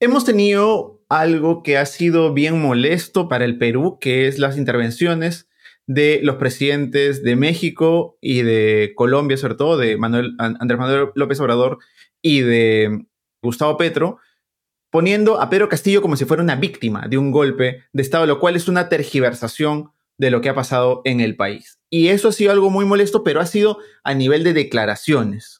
Hemos 0.00 0.24
tenido 0.24 0.97
algo 1.08 1.62
que 1.62 1.78
ha 1.78 1.86
sido 1.86 2.34
bien 2.34 2.60
molesto 2.60 3.28
para 3.28 3.44
el 3.44 3.58
Perú, 3.58 3.98
que 4.00 4.28
es 4.28 4.38
las 4.38 4.58
intervenciones 4.58 5.48
de 5.86 6.20
los 6.22 6.36
presidentes 6.36 7.22
de 7.22 7.34
México 7.34 8.18
y 8.20 8.42
de 8.42 8.92
Colombia, 8.94 9.38
sobre 9.38 9.54
todo, 9.54 9.78
de 9.78 9.96
Manuel, 9.96 10.34
Andrés 10.38 10.78
Manuel 10.78 11.08
López 11.14 11.40
Obrador 11.40 11.78
y 12.20 12.40
de 12.40 13.06
Gustavo 13.42 13.78
Petro, 13.78 14.18
poniendo 14.90 15.40
a 15.40 15.48
Pedro 15.48 15.68
Castillo 15.68 16.02
como 16.02 16.16
si 16.16 16.26
fuera 16.26 16.42
una 16.42 16.56
víctima 16.56 17.06
de 17.08 17.16
un 17.16 17.30
golpe 17.30 17.84
de 17.92 18.02
Estado, 18.02 18.26
lo 18.26 18.38
cual 18.38 18.56
es 18.56 18.68
una 18.68 18.90
tergiversación 18.90 19.92
de 20.18 20.30
lo 20.30 20.40
que 20.40 20.50
ha 20.50 20.54
pasado 20.54 21.00
en 21.04 21.20
el 21.20 21.36
país. 21.36 21.78
Y 21.88 22.08
eso 22.08 22.28
ha 22.28 22.32
sido 22.32 22.52
algo 22.52 22.68
muy 22.70 22.84
molesto, 22.84 23.24
pero 23.24 23.40
ha 23.40 23.46
sido 23.46 23.78
a 24.04 24.12
nivel 24.12 24.44
de 24.44 24.52
declaraciones. 24.52 25.57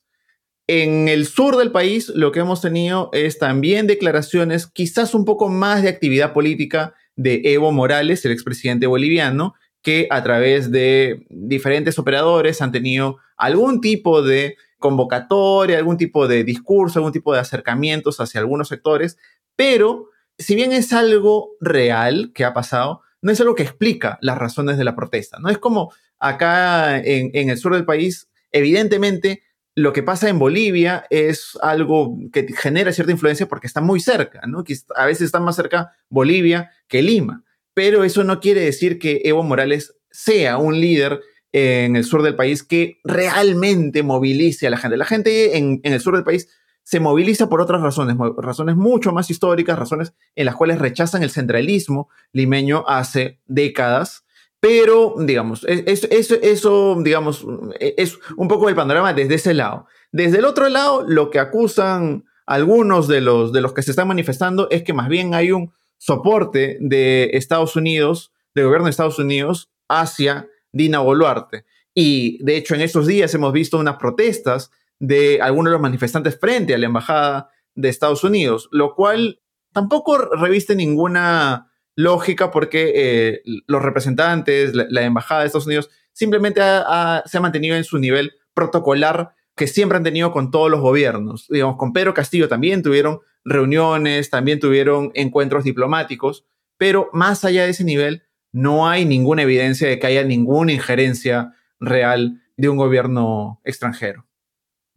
En 0.71 1.09
el 1.09 1.27
sur 1.27 1.57
del 1.57 1.73
país 1.73 2.11
lo 2.15 2.31
que 2.31 2.41
hemos 2.41 2.61
tenido 2.61 3.09
es 3.15 3.39
también 3.39 3.87
declaraciones, 3.87 4.67
quizás 4.67 5.15
un 5.15 5.25
poco 5.25 5.49
más 5.49 5.83
de 5.83 5.89
actividad 5.89 6.35
política 6.35 6.93
de 7.17 7.41
Evo 7.45 7.73
Morales, 7.73 8.23
el 8.27 8.33
expresidente 8.33 8.87
boliviano, 8.87 9.55
que 9.81 10.07
a 10.11 10.23
través 10.23 10.71
de 10.71 11.27
diferentes 11.31 11.99
operadores 11.99 12.61
han 12.61 12.71
tenido 12.71 13.17
algún 13.39 13.81
tipo 13.81 14.21
de 14.21 14.57
convocatoria, 14.79 15.79
algún 15.79 15.97
tipo 15.97 16.29
de 16.29 16.45
discurso, 16.45 16.99
algún 16.99 17.13
tipo 17.13 17.33
de 17.33 17.41
acercamientos 17.41 18.21
hacia 18.21 18.41
algunos 18.41 18.69
sectores, 18.69 19.17
pero 19.57 20.11
si 20.37 20.55
bien 20.55 20.73
es 20.73 20.93
algo 20.93 21.53
real 21.63 22.31
que 22.35 22.45
ha 22.45 22.53
pasado, 22.53 23.01
no 23.23 23.33
es 23.33 23.41
algo 23.41 23.55
que 23.55 23.63
explica 23.63 24.19
las 24.21 24.37
razones 24.37 24.77
de 24.77 24.85
la 24.85 24.95
protesta. 24.95 25.39
No 25.39 25.49
es 25.49 25.57
como 25.57 25.95
acá 26.19 26.99
en, 26.99 27.31
en 27.33 27.49
el 27.49 27.57
sur 27.57 27.73
del 27.73 27.87
país, 27.87 28.29
evidentemente 28.53 29.43
lo 29.79 29.93
que 29.93 30.03
pasa 30.03 30.29
en 30.29 30.39
Bolivia 30.39 31.07
es 31.11 31.57
algo 31.63 32.17
que 32.33 32.47
genera 32.57 32.93
cierta 32.93 33.13
influencia 33.13 33.49
porque 33.49 33.67
está 33.67 33.81
muy 33.81 34.01
cerca, 34.01 34.43
¿no? 34.47 34.65
a 34.97 35.07
veces 35.07 35.23
está 35.23 35.41
más 35.41 35.57
cerca 35.57 35.93
Bolivia 36.09 36.71
que 36.89 37.03
Lima 37.03 37.45
pero 37.79 38.03
eso 38.03 38.25
no 38.25 38.41
quiere 38.41 38.63
decir 38.63 38.99
que 38.99 39.21
Evo 39.23 39.45
Morales 39.45 39.95
sea 40.11 40.59
un 40.59 40.81
líder 40.81 41.21
en 41.53 41.95
el 41.95 42.03
sur 42.03 42.25
del 42.25 42.35
país 42.35 42.65
que 42.65 42.99
realmente 43.05 44.03
movilice 44.03 44.67
a 44.67 44.71
la 44.71 44.79
gente. 44.79 44.97
La 44.97 45.05
gente 45.05 45.57
en, 45.57 45.81
el 45.85 46.01
sur 46.01 46.17
del 46.17 46.25
país 46.25 46.49
se 46.83 46.99
moviliza 46.99 47.49
por 47.49 47.61
otras 47.61 47.81
razones, 47.81 48.17
razones 48.39 48.75
mucho 48.75 49.13
más 49.13 49.31
históricas, 49.31 49.79
razones 49.79 50.13
en 50.35 50.47
las 50.47 50.57
cuales 50.57 50.81
rechazan 50.81 51.23
el 51.23 51.31
centralismo 51.31 52.09
limeño 52.33 52.83
hace 52.89 53.39
décadas. 53.47 54.25
Pero, 54.61 55.15
digamos, 55.19 55.65
eso, 55.69 56.09
eso, 56.11 56.97
digamos, 57.01 57.47
es 57.79 58.19
un 58.37 58.49
poco 58.49 58.69
el 58.69 58.75
panorama 58.75 59.13
desde 59.13 59.35
ese 59.35 59.55
lado. 59.55 59.87
Desde 60.11 60.39
el 60.39 60.45
otro 60.45 60.69
lado, 60.69 61.05
lo 61.07 61.31
que 61.31 61.39
acusan 61.39 62.25
algunos 62.45 63.07
de 63.07 63.21
los, 63.21 63.53
de 63.53 63.61
los 63.61 63.73
que 63.73 63.83
se 63.83 63.93
están 63.93 64.09
manifestando 64.09 64.69
es 64.71 64.83
que 64.83 64.95
más 64.95 65.09
bien 65.09 65.35
hay 65.35 65.53
un 65.53 65.73
soporte 65.99 66.79
de 66.81 67.31
Estados 67.35 67.77
Unidos, 67.77 68.33
del 68.55 68.65
gobierno 68.65 68.87
de 68.87 68.91
Estados 68.91 69.19
Unidos, 69.19 69.71
hacia 69.89 70.49
Dina 70.73 71.01
Boluarte. 71.01 71.65
Y 71.95 72.43
de 72.43 72.57
hecho, 72.57 72.75
en 72.75 72.81
estos 72.81 73.07
días 73.07 73.35
hemos 73.35 73.53
visto 73.53 73.79
unas 73.79 73.97
protestas 73.97 74.71
de 74.99 75.41
algunos 75.41 75.71
de 75.71 75.75
los 75.75 75.83
manifestantes 75.83 76.39
frente 76.39 76.75
a 76.75 76.79
la 76.79 76.87
embajada 76.87 77.51
de 77.75 77.89
Estados 77.89 78.25
Unidos, 78.25 78.69
lo 78.73 78.95
cual 78.95 79.41
tampoco 79.73 80.19
reviste 80.19 80.75
ninguna 80.75 81.68
lógica 81.99 82.53
porque 82.53 82.93
eh, 82.95 83.43
los 83.67 83.83
representantes, 83.83 84.73
la, 84.73 85.03
embajada 85.03 85.41
de 85.41 85.49
Estados 85.49 85.67
Unidos, 85.67 85.91
simplemente 86.13 86.61
se 86.61 87.39
ha 87.39 87.41
mantenido 87.41 87.75
en 87.75 87.83
su 87.83 87.99
nivel 87.99 88.35
protocolar 88.55 89.35
que 89.57 89.67
siempre 89.67 89.99
han 89.99 90.05
tenido 90.05 90.31
con 90.31 90.53
todos 90.53 90.71
los 90.71 90.81
gobiernos. 90.81 91.49
Digamos, 91.49 91.77
con 91.77 91.93
Pedro 91.93 92.15
Castillo 92.15 92.47
también 92.49 92.85
tuvieron 92.85 93.19
reuniones, 93.45 94.31
también 94.31 94.61
tuvieron 94.61 95.11
encuentros 95.15 95.65
diplomáticos, 95.65 96.47
pero 96.77 97.11
más 97.13 97.45
allá 97.45 97.65
de 97.65 97.71
ese 97.71 97.83
nivel, 97.83 98.23
no 98.53 98.89
hay 98.89 99.05
ninguna 99.05 99.43
evidencia 99.43 99.89
de 99.89 99.99
que 99.99 100.07
haya 100.07 100.23
ninguna 100.23 100.71
injerencia 100.71 101.53
real 101.81 102.41
de 102.57 102.69
un 102.69 102.77
gobierno 102.77 103.61
extranjero. 103.65 104.28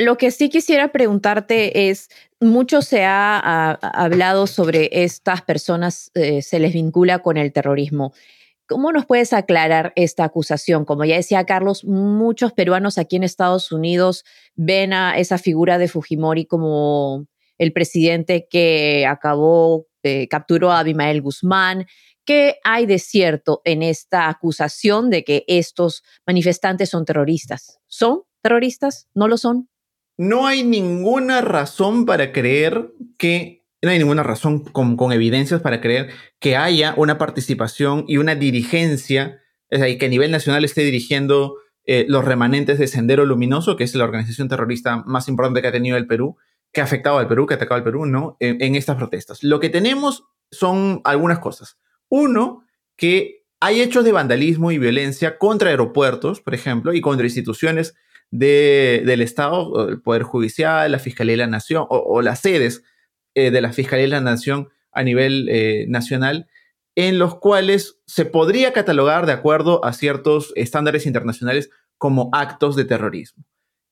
Lo 0.01 0.17
que 0.17 0.31
sí 0.31 0.49
quisiera 0.49 0.91
preguntarte 0.91 1.89
es, 1.89 2.09
mucho 2.39 2.81
se 2.81 3.03
ha, 3.05 3.69
hablado 3.73 4.47
sobre 4.47 4.89
estas 5.03 5.43
personas, 5.43 6.09
eh, 6.15 6.41
se 6.41 6.57
les 6.57 6.73
vincula 6.73 7.19
con 7.19 7.37
el 7.37 7.53
terrorismo. 7.53 8.11
¿Cómo 8.67 8.91
nos 8.91 9.05
puedes 9.05 9.31
aclarar 9.31 9.93
esta 9.95 10.23
acusación? 10.23 10.85
Como 10.85 11.05
ya 11.05 11.17
decía 11.17 11.45
Carlos, 11.45 11.85
muchos 11.85 12.51
peruanos 12.51 12.97
aquí 12.97 13.17
en 13.17 13.23
Estados 13.23 13.71
Unidos 13.71 14.25
ven 14.55 14.91
a 14.93 15.19
esa 15.19 15.37
figura 15.37 15.77
de 15.77 15.87
Fujimori 15.87 16.47
como 16.47 17.27
el 17.59 17.71
presidente 17.71 18.47
que 18.49 19.05
acabó, 19.05 19.85
eh, 20.01 20.27
capturó 20.29 20.71
a 20.71 20.79
Abimael 20.79 21.21
Guzmán. 21.21 21.85
¿Qué 22.25 22.55
hay 22.63 22.87
de 22.87 22.97
cierto 22.97 23.61
en 23.65 23.83
esta 23.83 24.29
acusación 24.29 25.11
de 25.11 25.23
que 25.23 25.43
estos 25.45 26.01
manifestantes 26.25 26.89
son 26.89 27.05
terroristas? 27.05 27.79
¿Son 27.85 28.23
terroristas? 28.41 29.07
¿No 29.13 29.27
lo 29.27 29.37
son? 29.37 29.67
No 30.17 30.47
hay 30.47 30.63
ninguna 30.63 31.41
razón 31.41 32.05
para 32.05 32.31
creer 32.31 32.91
que 33.17 33.61
no 33.81 33.89
hay 33.89 33.97
ninguna 33.97 34.23
razón 34.23 34.59
con, 34.59 35.11
evidencias 35.11 35.61
para 35.61 35.81
creer 35.81 36.11
que 36.39 36.55
haya 36.55 36.93
una 36.97 37.17
participación 37.17 38.05
y 38.07 38.17
una 38.17 38.35
dirigencia, 38.35 39.41
es 39.69 39.81
decir, 39.81 39.97
que 39.97 40.05
a 40.05 40.09
nivel 40.09 40.31
nacional 40.31 40.63
esté 40.63 40.81
dirigiendo 40.81 41.55
eh, 41.85 42.05
los 42.07 42.23
remanentes 42.23 42.77
de 42.77 42.87
Sendero 42.87 43.25
Luminoso, 43.25 43.75
que 43.75 43.83
es 43.83 43.95
la 43.95 44.03
organización 44.03 44.49
terrorista 44.49 44.97
más 45.05 45.27
importante 45.27 45.61
que 45.61 45.67
ha 45.67 45.71
tenido 45.71 45.97
el 45.97 46.05
Perú, 46.05 46.37
que 46.71 46.81
ha 46.81 46.83
afectado 46.83 47.17
al 47.17 47.27
Perú, 47.27 47.47
que 47.47 47.55
ha 47.55 47.57
atacado 47.57 47.77
al 47.77 47.83
Perú, 47.83 48.05
¿no? 48.05 48.37
En, 48.39 48.61
en 48.61 48.75
estas 48.75 48.97
protestas. 48.97 49.43
Lo 49.43 49.59
que 49.59 49.69
tenemos 49.69 50.25
son 50.51 51.01
algunas 51.03 51.39
cosas. 51.39 51.77
Uno, 52.07 52.65
que 52.95 53.45
hay 53.59 53.81
hechos 53.81 54.05
de 54.05 54.11
vandalismo 54.11 54.71
y 54.71 54.77
violencia 54.77 55.39
contra 55.39 55.69
aeropuertos, 55.69 56.41
por 56.41 56.53
ejemplo, 56.53 56.93
y 56.93 57.01
contra 57.01 57.25
instituciones 57.25 57.95
del 58.31 59.21
Estado, 59.21 59.89
el 59.89 60.01
Poder 60.01 60.23
Judicial, 60.23 60.91
la 60.91 60.99
Fiscalía 60.99 61.33
de 61.33 61.37
la 61.37 61.47
Nación 61.47 61.85
o 61.89 62.21
las 62.21 62.39
sedes 62.39 62.83
eh, 63.33 63.49
de 63.49 63.61
la 63.61 63.71
Fiscalía 63.71 64.03
de 64.03 64.09
la 64.09 64.21
Nación 64.21 64.69
a 64.91 65.03
nivel 65.03 65.47
eh, 65.49 65.85
nacional, 65.87 66.49
en 66.95 67.17
los 67.17 67.35
cuales 67.35 68.01
se 68.05 68.25
podría 68.25 68.73
catalogar 68.73 69.25
de 69.25 69.31
acuerdo 69.31 69.85
a 69.85 69.93
ciertos 69.93 70.51
estándares 70.55 71.05
internacionales 71.05 71.69
como 71.97 72.29
actos 72.33 72.75
de 72.75 72.83
terrorismo. 72.83 73.45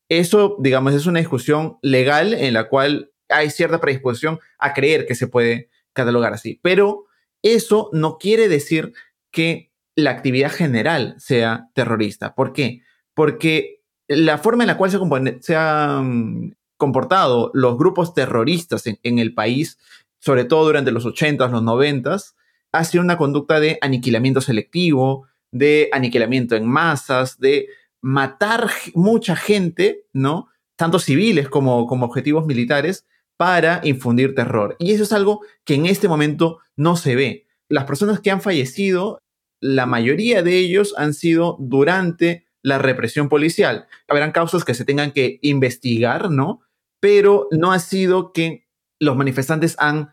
Eso, 0.09 0.57
digamos, 0.59 0.93
es 0.93 1.05
una 1.05 1.19
discusión 1.19 1.77
legal 1.81 2.33
en 2.33 2.53
la 2.53 2.67
cual 2.67 3.11
hay 3.29 3.49
cierta 3.49 3.79
predisposición 3.79 4.39
a 4.57 4.73
creer 4.73 5.05
que 5.05 5.15
se 5.15 5.27
puede 5.27 5.69
catalogar 5.93 6.33
así. 6.33 6.59
Pero 6.61 7.05
eso 7.41 7.89
no 7.93 8.17
quiere 8.17 8.49
decir 8.49 8.91
que 9.31 9.71
la 9.95 10.11
actividad 10.11 10.51
general 10.51 11.15
sea 11.17 11.69
terrorista. 11.73 12.35
¿Por 12.35 12.51
qué? 12.51 12.81
Porque 13.13 13.78
la 14.09 14.39
forma 14.39 14.63
en 14.63 14.67
la 14.67 14.77
cual 14.77 14.91
se, 14.91 14.99
compone, 14.99 15.37
se 15.39 15.55
ha 15.55 16.01
mm, 16.01 16.51
comportado 16.77 17.51
los 17.53 17.77
grupos 17.77 18.13
terroristas 18.13 18.83
en, 18.85 19.19
el 19.19 19.33
país, 19.33 19.77
sobre 20.19 20.45
todo 20.45 20.65
durante 20.65 20.91
los 20.91 21.05
80s, 21.05 21.51
los 21.51 21.61
90s, 21.61 22.33
ha 22.71 22.83
sido 22.83 23.03
una 23.03 23.17
conducta 23.17 23.59
de 23.59 23.77
aniquilamiento 23.81 24.41
selectivo, 24.41 25.27
de 25.51 25.89
aniquilamiento 25.93 26.55
en 26.55 26.67
masas, 26.67 27.39
de 27.39 27.67
matar 28.01 28.69
mucha 28.95 29.35
gente, 29.35 30.05
¿no? 30.11 30.49
Tanto 30.75 30.99
civiles 30.99 31.47
como, 31.47 31.85
como 31.85 32.05
objetivos 32.05 32.45
militares, 32.45 33.05
para 33.37 33.79
infundir 33.83 34.35
terror. 34.35 34.75
Y 34.79 34.91
eso 34.91 35.03
es 35.03 35.13
algo 35.13 35.41
que 35.63 35.75
en 35.75 35.85
este 35.85 36.07
momento 36.07 36.59
no 36.75 36.95
se 36.95 37.15
ve. 37.15 37.47
Las 37.69 37.85
personas 37.85 38.19
que 38.19 38.31
han 38.31 38.41
fallecido, 38.41 39.21
la 39.61 39.85
mayoría 39.85 40.41
de 40.43 40.57
ellos 40.57 40.93
han 40.97 41.13
sido 41.13 41.57
durante 41.59 42.48
la 42.61 42.77
represión 42.77 43.29
policial. 43.29 43.87
Habrán 44.07 44.31
causas 44.31 44.65
que 44.65 44.73
se 44.73 44.85
tengan 44.85 45.11
que 45.11 45.39
investigar, 45.41 46.29
¿no? 46.29 46.61
pero 46.99 47.47
no 47.51 47.71
ha 47.71 47.79
sido 47.79 48.33
que 48.33 48.67
los 48.99 49.15
manifestantes 49.15 49.75
han 49.79 50.11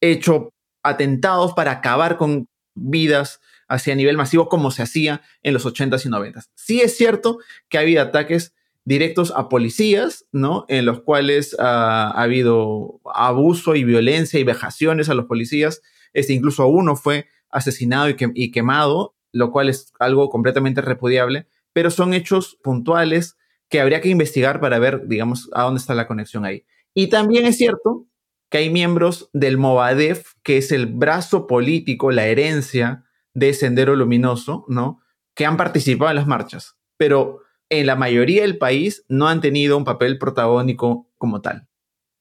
hecho 0.00 0.50
atentados 0.82 1.52
para 1.54 1.72
acabar 1.72 2.16
con 2.16 2.48
vidas 2.74 3.40
hacia 3.68 3.94
nivel 3.94 4.16
masivo 4.16 4.48
como 4.48 4.70
se 4.70 4.82
hacía 4.82 5.22
en 5.42 5.54
los 5.54 5.64
80s 5.64 6.04
y 6.04 6.08
90s. 6.08 6.48
Sí 6.54 6.80
es 6.80 6.96
cierto 6.96 7.38
que 7.68 7.78
ha 7.78 7.82
habido 7.82 8.02
ataques 8.02 8.54
directos 8.84 9.32
a 9.34 9.48
policías, 9.48 10.26
¿no? 10.32 10.66
En 10.68 10.84
los 10.84 11.00
cuales 11.00 11.56
ah, 11.58 12.12
ha 12.14 12.22
habido 12.22 13.00
abuso 13.14 13.74
y 13.74 13.84
violencia 13.84 14.38
y 14.38 14.44
vejaciones 14.44 15.08
a 15.08 15.14
los 15.14 15.24
policías. 15.24 15.80
Este, 16.12 16.34
incluso 16.34 16.66
uno 16.66 16.96
fue 16.96 17.28
asesinado 17.48 18.10
y, 18.10 18.16
y 18.34 18.50
quemado, 18.50 19.14
lo 19.32 19.50
cual 19.50 19.70
es 19.70 19.92
algo 19.98 20.28
completamente 20.28 20.82
repudiable, 20.82 21.46
pero 21.74 21.90
son 21.90 22.14
hechos 22.14 22.58
puntuales 22.62 23.36
que 23.68 23.80
habría 23.80 24.00
que 24.00 24.08
investigar 24.08 24.60
para 24.60 24.78
ver, 24.78 25.06
digamos, 25.06 25.50
a 25.52 25.64
dónde 25.64 25.80
está 25.80 25.94
la 25.94 26.06
conexión 26.06 26.46
ahí. 26.46 26.64
Y 26.94 27.08
también 27.08 27.44
es 27.44 27.58
cierto 27.58 28.06
que 28.50 28.58
hay 28.58 28.70
miembros 28.70 29.28
del 29.32 29.58
Movadef, 29.58 30.34
que 30.42 30.56
es 30.56 30.72
el 30.72 30.86
brazo 30.86 31.46
político, 31.46 32.10
la 32.12 32.26
herencia 32.26 33.04
de 33.34 33.52
Sendero 33.52 33.96
Luminoso, 33.96 34.64
¿no? 34.68 35.00
Que 35.34 35.44
han 35.44 35.56
participado 35.56 36.10
en 36.10 36.16
las 36.16 36.26
marchas, 36.26 36.76
pero 36.96 37.40
en 37.68 37.86
la 37.86 37.96
mayoría 37.96 38.42
del 38.42 38.58
país 38.58 39.04
no 39.08 39.28
han 39.28 39.40
tenido 39.40 39.76
un 39.76 39.84
papel 39.84 40.18
protagónico 40.18 41.10
como 41.18 41.40
tal. 41.40 41.66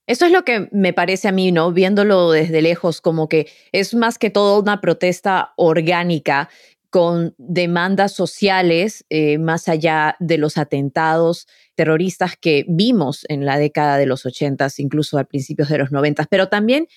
Eso 0.06 0.26
es 0.26 0.34
lo 0.34 0.44
que 0.44 0.68
me 0.74 0.92
parece 0.92 1.30
a 1.30 1.32
mí, 1.32 1.54
¿no? 1.54 1.72
Viéndolo 1.72 2.32
desde 2.32 2.62
lejos, 2.62 3.00
como 3.00 3.30
que 3.30 3.50
es 3.72 3.94
más 3.94 4.18
que 4.18 4.30
todo 4.30 4.60
una 4.60 4.82
protesta 4.82 5.54
orgánica 5.56 6.50
con 6.94 7.34
demandas 7.40 8.12
sociales 8.12 9.04
eh, 9.10 9.40
más 9.40 9.68
allá 9.68 10.16
de 10.20 10.38
los 10.38 10.60
atentados 10.60 11.48
terroristas 11.74 12.38
que 12.40 12.66
vimos 12.68 13.26
en 13.30 13.48
la 13.48 13.58
década 13.58 13.98
de 13.98 14.06
los 14.06 14.28
80, 14.28 14.68
incluso 14.78 15.18
a 15.18 15.24
principios 15.24 15.70
de 15.70 15.80
los 15.80 15.92
90. 15.92 16.28
Pero 16.30 16.50
también 16.50 16.88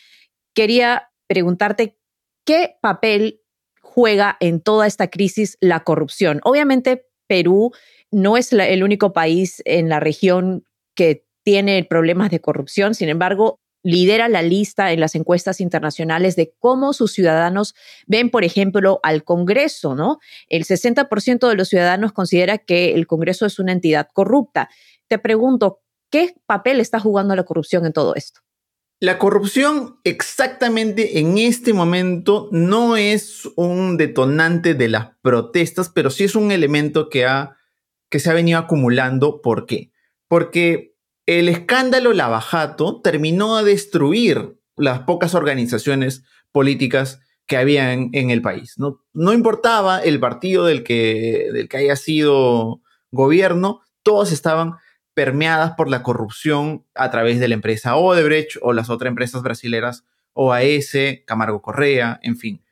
quería 0.55 1.09
preguntarte 1.27 1.97
qué 2.45 2.77
papel 2.83 3.41
juega 3.81 4.37
en 4.41 4.61
toda 4.61 4.87
esta 4.87 5.09
crisis 5.09 5.57
la 5.63 5.83
corrupción. 5.83 6.41
Obviamente, 6.45 7.07
Perú 7.27 7.73
no 8.11 8.37
es 8.37 8.53
el 8.53 8.85
único 8.85 9.15
país 9.15 9.63
en 9.65 9.89
la 9.89 9.99
región 9.99 10.67
que 10.95 11.25
tiene 11.43 11.83
problemas 11.85 12.31
de 12.31 12.43
corrupción, 12.43 12.95
sin 12.95 13.09
embargo, 13.09 13.61
lidera 13.87 14.29
la 14.29 14.43
lista 14.43 14.91
en 14.91 14.99
las 14.99 15.15
encuestas 15.15 15.61
internacionales 15.61 16.35
de 16.35 16.53
cómo 16.59 16.93
sus 16.93 17.13
ciudadanos 17.13 17.77
ven, 18.09 18.31
por 18.31 18.43
ejemplo, 18.43 18.99
al 19.05 19.23
Congreso, 19.23 19.95
¿no? 19.95 20.19
El 20.49 20.65
60% 20.65 21.49
de 21.49 21.55
los 21.55 21.69
ciudadanos 21.69 22.13
considera 22.13 22.59
que 22.59 22.95
el 22.95 23.07
Congreso 23.07 23.47
es 23.47 23.61
una 23.61 23.71
entidad 23.71 24.09
corrupta. 24.13 24.69
Te 25.07 25.21
pregunto, 25.21 25.83
¿qué 26.11 26.35
papel 26.47 26.81
está 26.81 26.99
jugando 26.99 27.37
la 27.37 27.45
corrupción 27.45 27.87
en 27.87 27.93
todo 27.93 28.17
esto? 28.17 28.41
La 28.99 29.21
corrupción 29.21 30.01
exactamente 30.03 31.21
en 31.21 31.39
este 31.39 31.73
momento 31.73 32.49
no 32.51 32.97
es 32.97 33.49
un 33.55 33.97
detonante 33.97 34.75
de 34.75 34.89
las 34.89 35.11
protestas, 35.23 35.91
pero 35.91 36.11
sí 36.11 36.25
es 36.25 36.35
un 36.35 36.51
elemento 36.51 37.09
que, 37.09 37.25
ha, 37.25 37.57
que 38.11 38.19
se 38.19 38.31
ha 38.31 38.35
venido 38.35 38.59
acumulando. 38.59 39.43
¿Por 39.43 39.65
qué? 39.65 39.93
Porque 40.27 40.96
el 41.27 41.49
escándalo 41.49 42.13
Lavajato 42.13 43.01
terminó 43.03 43.57
a 43.57 43.63
destruir 43.65 44.59
las 44.77 45.01
pocas 45.01 45.35
organizaciones 45.35 46.23
políticas 46.53 47.21
que 47.47 47.57
había 47.57 47.93
en, 47.93 48.31
el 48.31 48.43
país. 48.43 48.75
¿no? 48.79 49.33
importaba 49.33 50.01
el 50.01 50.19
partido 50.19 50.65
del 50.65 50.83
que, 50.83 51.49
del 51.53 51.69
que 51.69 51.77
haya 51.77 51.97
sido 51.97 52.81
gobierno, 53.11 53.83
todos 54.03 54.33
estaban 54.33 54.75
permeadas 55.15 55.73
por 55.73 55.89
la 55.89 56.03
corrupción 56.03 56.85
a 56.95 57.11
través 57.11 57.41
de 57.41 57.49
la 57.49 57.55
empresa 57.55 57.97
Odebrecht 57.97 58.59
o 58.63 58.73
las 58.73 58.91
otras 58.91 59.09
empresas 59.09 59.43
brasileras, 59.43 60.05
OAS, 60.33 60.93
Camargo 61.25 61.63
Correa, 61.63 62.21
en 62.23 62.37
fin. 62.37 62.63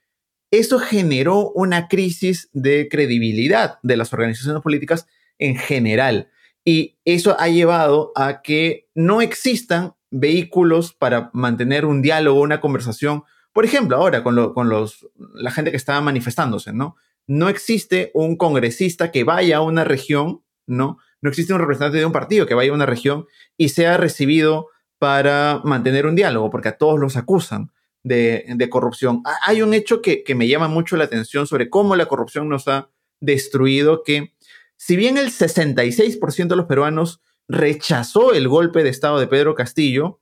Eso 0.51 0.79
generó 0.79 1.51
una 1.51 1.89
crisis 1.89 2.51
de 2.53 2.89
credibilidad 2.89 3.79
de 3.83 3.97
las 3.97 4.13
organizaciones 4.13 4.63
políticas 4.63 5.07
en 5.39 5.57
general. 5.57 6.29
Y 6.65 6.97
eso 7.05 7.37
ha 7.39 7.49
llevado 7.49 8.13
a 8.17 8.41
que 8.43 8.89
no 8.95 9.21
existan 9.21 9.95
vehículos 10.11 10.95
para 10.95 11.31
mantener 11.35 11.85
un 11.85 12.01
diálogo, 12.01 12.41
una 12.41 12.61
conversación. 12.61 13.25
Por 13.53 13.65
ejemplo, 13.65 13.97
ahora 13.97 14.23
con, 14.23 14.55
con 14.55 14.69
los, 14.69 15.07
la 15.35 15.51
gente 15.51 15.71
que 15.71 15.77
estaba 15.77 16.01
manifestándose, 16.01 16.73
¿no? 16.73 16.97
No 17.27 17.49
existe 17.49 18.11
un 18.15 18.37
congresista 18.37 19.11
que 19.11 19.25
vaya 19.25 19.59
a 19.59 19.61
una 19.63 19.85
región, 19.85 20.43
¿no? 20.67 20.99
No 21.21 21.31
existe 21.31 21.53
un 21.53 21.61
representante 21.61 21.99
de 21.99 22.07
un 22.07 22.13
partido 22.13 22.47
que 22.47 22.55
vaya 22.55 22.71
a 22.71 22.75
una 22.75 22.87
región 22.87 23.27
y 23.57 23.71
sea 23.71 23.97
recibido 23.97 24.69
para 24.99 25.61
mantener 25.65 26.07
un 26.07 26.15
diálogo, 26.15 26.51
porque 26.51 26.69
a 26.69 26.79
todos 26.79 26.99
los 26.99 27.17
acusan 27.17 27.73
de, 28.03 28.45
de 28.57 28.71
corrupción. 28.71 29.23
Hay 29.47 29.63
un 29.63 29.75
hecho 29.75 30.01
que, 30.03 30.23
que 30.23 30.35
me 30.35 30.49
llama 30.49 30.69
mucho 30.69 30.97
la 30.97 31.05
atención 31.05 31.47
sobre 31.47 31.69
cómo 31.71 31.97
la 31.97 32.07
corrupción 32.07 32.49
nos 32.49 32.69
ha 32.69 32.91
destruido, 33.21 34.03
que 34.03 34.35
si 34.77 34.97
bien 34.97 35.17
el 35.19 35.31
66% 35.31 36.49
de 36.49 36.57
los 36.57 36.67
peruanos 36.67 37.21
rechazó 37.49 38.33
el 38.33 38.49
golpe 38.49 38.83
de 38.83 38.91
Estado 38.91 39.19
de 39.19 39.27
Pedro 39.27 39.55
Castillo, 39.55 40.21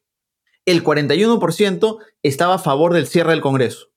el 0.64 0.84
41% 0.84 1.98
estaba 2.22 2.54
a 2.54 2.58
favor 2.58 2.92
del 2.94 3.06
cierre 3.06 3.30
del 3.30 3.40
Congreso, 3.40 3.88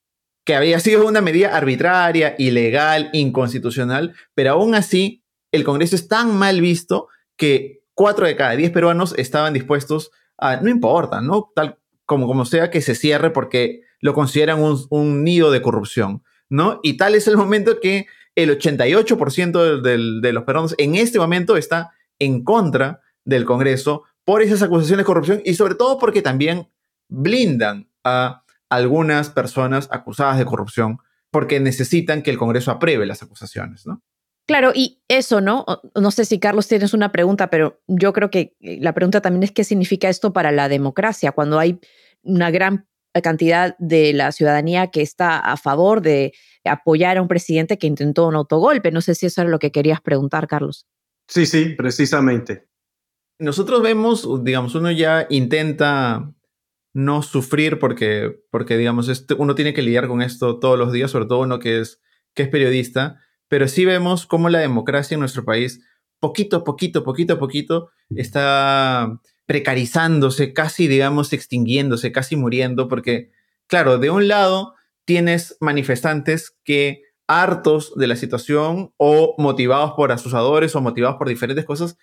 que 0.44 0.54
había 0.54 0.80
sido 0.80 1.06
una 1.06 1.20
medida 1.20 1.56
arbitraria, 1.56 2.34
ilegal, 2.38 3.10
inconstitucional, 3.12 4.14
pero 4.34 4.52
aún 4.52 4.74
así 4.74 5.24
el 5.52 5.64
Congreso 5.64 5.96
es 5.96 6.08
tan 6.08 6.36
mal 6.36 6.60
visto 6.60 7.08
que 7.36 7.82
4 7.94 8.26
de 8.26 8.36
cada 8.36 8.56
10 8.56 8.70
peruanos 8.72 9.14
estaban 9.16 9.54
dispuestos 9.54 10.10
a, 10.38 10.56
no 10.56 10.68
importa, 10.68 11.20
¿no? 11.20 11.50
Tal 11.54 11.78
como, 12.04 12.44
sea 12.44 12.70
que 12.70 12.80
se 12.80 12.94
cierre 12.94 13.30
porque 13.30 13.82
lo 14.00 14.14
consideran 14.14 14.62
un, 14.62 14.84
un 14.90 15.24
nido 15.24 15.50
de 15.50 15.62
corrupción. 15.62 16.22
¿no? 16.48 16.80
Y 16.82 16.96
tal 16.96 17.14
es 17.14 17.26
el 17.26 17.36
momento 17.36 17.80
que 17.80 18.06
el 18.36 18.56
88% 18.56 19.80
de 19.80 20.32
los 20.32 20.44
peruanos 20.44 20.74
en 20.78 20.94
este 20.94 21.18
momento 21.18 21.56
está 21.56 21.92
en 22.18 22.44
contra 22.44 23.00
del 23.24 23.44
Congreso 23.44 24.04
por 24.24 24.42
esas 24.42 24.62
acusaciones 24.62 25.04
de 25.04 25.06
corrupción 25.06 25.42
y 25.44 25.54
sobre 25.54 25.74
todo 25.74 25.98
porque 25.98 26.22
también 26.22 26.68
blindan 27.08 27.88
a 28.04 28.44
algunas 28.68 29.30
personas 29.30 29.88
acusadas 29.90 30.38
de 30.38 30.44
corrupción 30.44 30.98
porque 31.30 31.60
necesitan 31.60 32.22
que 32.22 32.30
el 32.30 32.38
Congreso 32.38 32.70
apruebe 32.70 33.06
las 33.06 33.22
acusaciones, 33.22 33.86
¿no? 33.86 34.02
Claro, 34.46 34.70
y 34.74 35.02
eso, 35.08 35.40
¿no? 35.40 35.64
No 35.96 36.10
sé 36.12 36.24
si 36.24 36.38
Carlos 36.38 36.68
tienes 36.68 36.94
una 36.94 37.10
pregunta, 37.10 37.50
pero 37.50 37.80
yo 37.88 38.12
creo 38.12 38.30
que 38.30 38.54
eh, 38.60 38.78
la 38.80 38.94
pregunta 38.94 39.20
también 39.20 39.42
es 39.42 39.50
qué 39.50 39.64
significa 39.64 40.08
esto 40.08 40.32
para 40.32 40.52
la 40.52 40.68
democracia, 40.68 41.32
cuando 41.32 41.58
hay 41.58 41.80
una 42.22 42.50
gran 42.50 42.86
cantidad 43.22 43.76
de 43.78 44.12
la 44.12 44.30
ciudadanía 44.30 44.88
que 44.88 45.02
está 45.02 45.38
a 45.38 45.56
favor 45.56 46.00
de 46.00 46.32
apoyar 46.68 47.18
a 47.18 47.22
un 47.22 47.28
presidente 47.28 47.78
que 47.78 47.86
intentó 47.86 48.26
un 48.26 48.34
autogolpe. 48.34 48.90
No 48.92 49.00
sé 49.00 49.14
si 49.14 49.26
eso 49.26 49.40
era 49.40 49.50
lo 49.50 49.58
que 49.58 49.72
querías 49.72 50.00
preguntar, 50.00 50.46
Carlos. 50.46 50.86
Sí, 51.28 51.46
sí, 51.46 51.74
precisamente. 51.76 52.68
Nosotros 53.38 53.82
vemos, 53.82 54.26
digamos, 54.44 54.74
uno 54.74 54.90
ya 54.90 55.26
intenta 55.28 56.32
no 56.94 57.20
sufrir 57.22 57.78
porque, 57.78 58.34
porque 58.50 58.78
digamos, 58.78 59.08
este, 59.08 59.34
uno 59.34 59.54
tiene 59.54 59.74
que 59.74 59.82
lidiar 59.82 60.08
con 60.08 60.22
esto 60.22 60.58
todos 60.58 60.78
los 60.78 60.92
días, 60.92 61.10
sobre 61.10 61.26
todo 61.26 61.40
uno 61.40 61.58
que 61.58 61.80
es, 61.80 62.00
que 62.34 62.44
es 62.44 62.48
periodista, 62.48 63.20
pero 63.48 63.68
sí 63.68 63.84
vemos 63.84 64.24
cómo 64.24 64.48
la 64.48 64.60
democracia 64.60 65.14
en 65.14 65.20
nuestro 65.20 65.44
país, 65.44 65.84
poquito 66.20 66.56
a 66.56 66.64
poquito, 66.64 67.04
poquito 67.04 67.34
a 67.34 67.38
poquito, 67.38 67.90
está 68.10 69.20
precarizándose, 69.44 70.54
casi, 70.54 70.88
digamos, 70.88 71.34
extinguiéndose, 71.34 72.12
casi 72.12 72.34
muriendo, 72.36 72.88
porque, 72.88 73.30
claro, 73.66 73.98
de 73.98 74.08
un 74.08 74.26
lado 74.26 74.75
tienes 75.06 75.56
manifestantes 75.60 76.54
que 76.64 77.02
hartos 77.26 77.94
de 77.96 78.06
la 78.06 78.16
situación 78.16 78.92
o 78.98 79.34
motivados 79.38 79.92
por 79.92 80.12
asusadores 80.12 80.76
o 80.76 80.80
motivados 80.80 81.16
por 81.16 81.28
diferentes 81.28 81.64
cosas, 81.64 81.96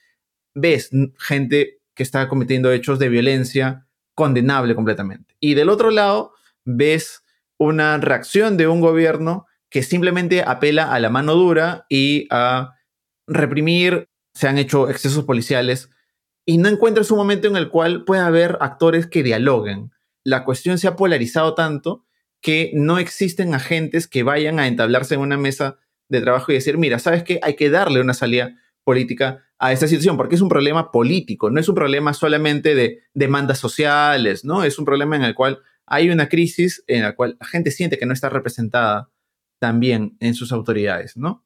ves 0.56 0.90
gente 1.20 1.80
que 1.94 2.04
está 2.04 2.28
cometiendo 2.28 2.72
hechos 2.72 2.98
de 3.00 3.10
violencia, 3.10 3.86
condenable 4.16 4.76
completamente. 4.76 5.36
Y 5.40 5.54
del 5.54 5.70
otro 5.70 5.92
lado, 5.92 6.34
ves 6.66 7.24
una 7.58 7.98
reacción 7.98 8.58
de 8.58 8.68
un 8.68 8.82
gobierno 8.82 9.46
que 9.70 9.84
simplemente 9.84 10.44
apela 10.46 10.94
a 10.94 11.00
la 11.00 11.10
mano 11.10 11.36
dura 11.36 11.86
y 11.90 12.28
a 12.30 12.76
reprimir, 13.28 14.10
se 14.34 14.48
han 14.48 14.58
hecho 14.58 14.90
excesos 14.90 15.26
policiales 15.26 15.90
y 16.46 16.58
no 16.58 16.68
encuentras 16.70 17.12
un 17.12 17.18
momento 17.18 17.48
en 17.48 17.56
el 17.56 17.70
cual 17.70 18.04
pueda 18.04 18.26
haber 18.26 18.58
actores 18.62 19.08
que 19.08 19.24
dialoguen. 19.24 19.92
La 20.24 20.44
cuestión 20.44 20.78
se 20.78 20.88
ha 20.88 20.96
polarizado 20.96 21.54
tanto 21.54 22.06
que 22.44 22.72
no 22.74 23.00
existen 23.00 23.56
agentes 23.56 24.08
que 24.08 24.22
vayan 24.22 24.60
a 24.60 24.68
entablarse 24.68 25.16
en 25.16 25.22
una 25.22 25.38
mesa 25.38 25.78
de 26.10 26.20
trabajo 26.20 26.52
y 26.52 26.56
decir, 26.56 26.78
mira, 26.78 27.00
¿sabes 27.00 27.24
qué? 27.24 27.40
Hay 27.42 27.56
que 27.56 27.70
darle 27.70 28.02
una 28.02 28.14
salida 28.14 28.54
política 28.84 29.46
a 29.58 29.72
esta 29.72 29.88
situación, 29.88 30.18
porque 30.18 30.36
es 30.36 30.42
un 30.42 30.50
problema 30.50 30.92
político, 30.92 31.50
no 31.50 31.62
es 31.62 31.70
un 31.70 31.76
problema 31.76 32.14
solamente 32.14 32.76
de 32.76 33.00
demandas 33.14 33.60
sociales, 33.60 34.44
¿no? 34.44 34.66
Es 34.66 34.78
un 34.78 34.84
problema 34.84 35.16
en 35.16 35.24
el 35.24 35.36
cual 35.36 35.60
hay 35.86 36.10
una 36.10 36.28
crisis 36.28 36.84
en 36.88 37.04
la 37.04 37.16
cual 37.16 37.38
la 37.40 37.48
gente 37.48 37.72
siente 37.72 37.98
que 37.98 38.06
no 38.06 38.14
está 38.14 38.28
representada 38.28 39.10
también 39.60 40.18
en 40.20 40.34
sus 40.34 40.52
autoridades, 40.52 41.16
¿no? 41.16 41.46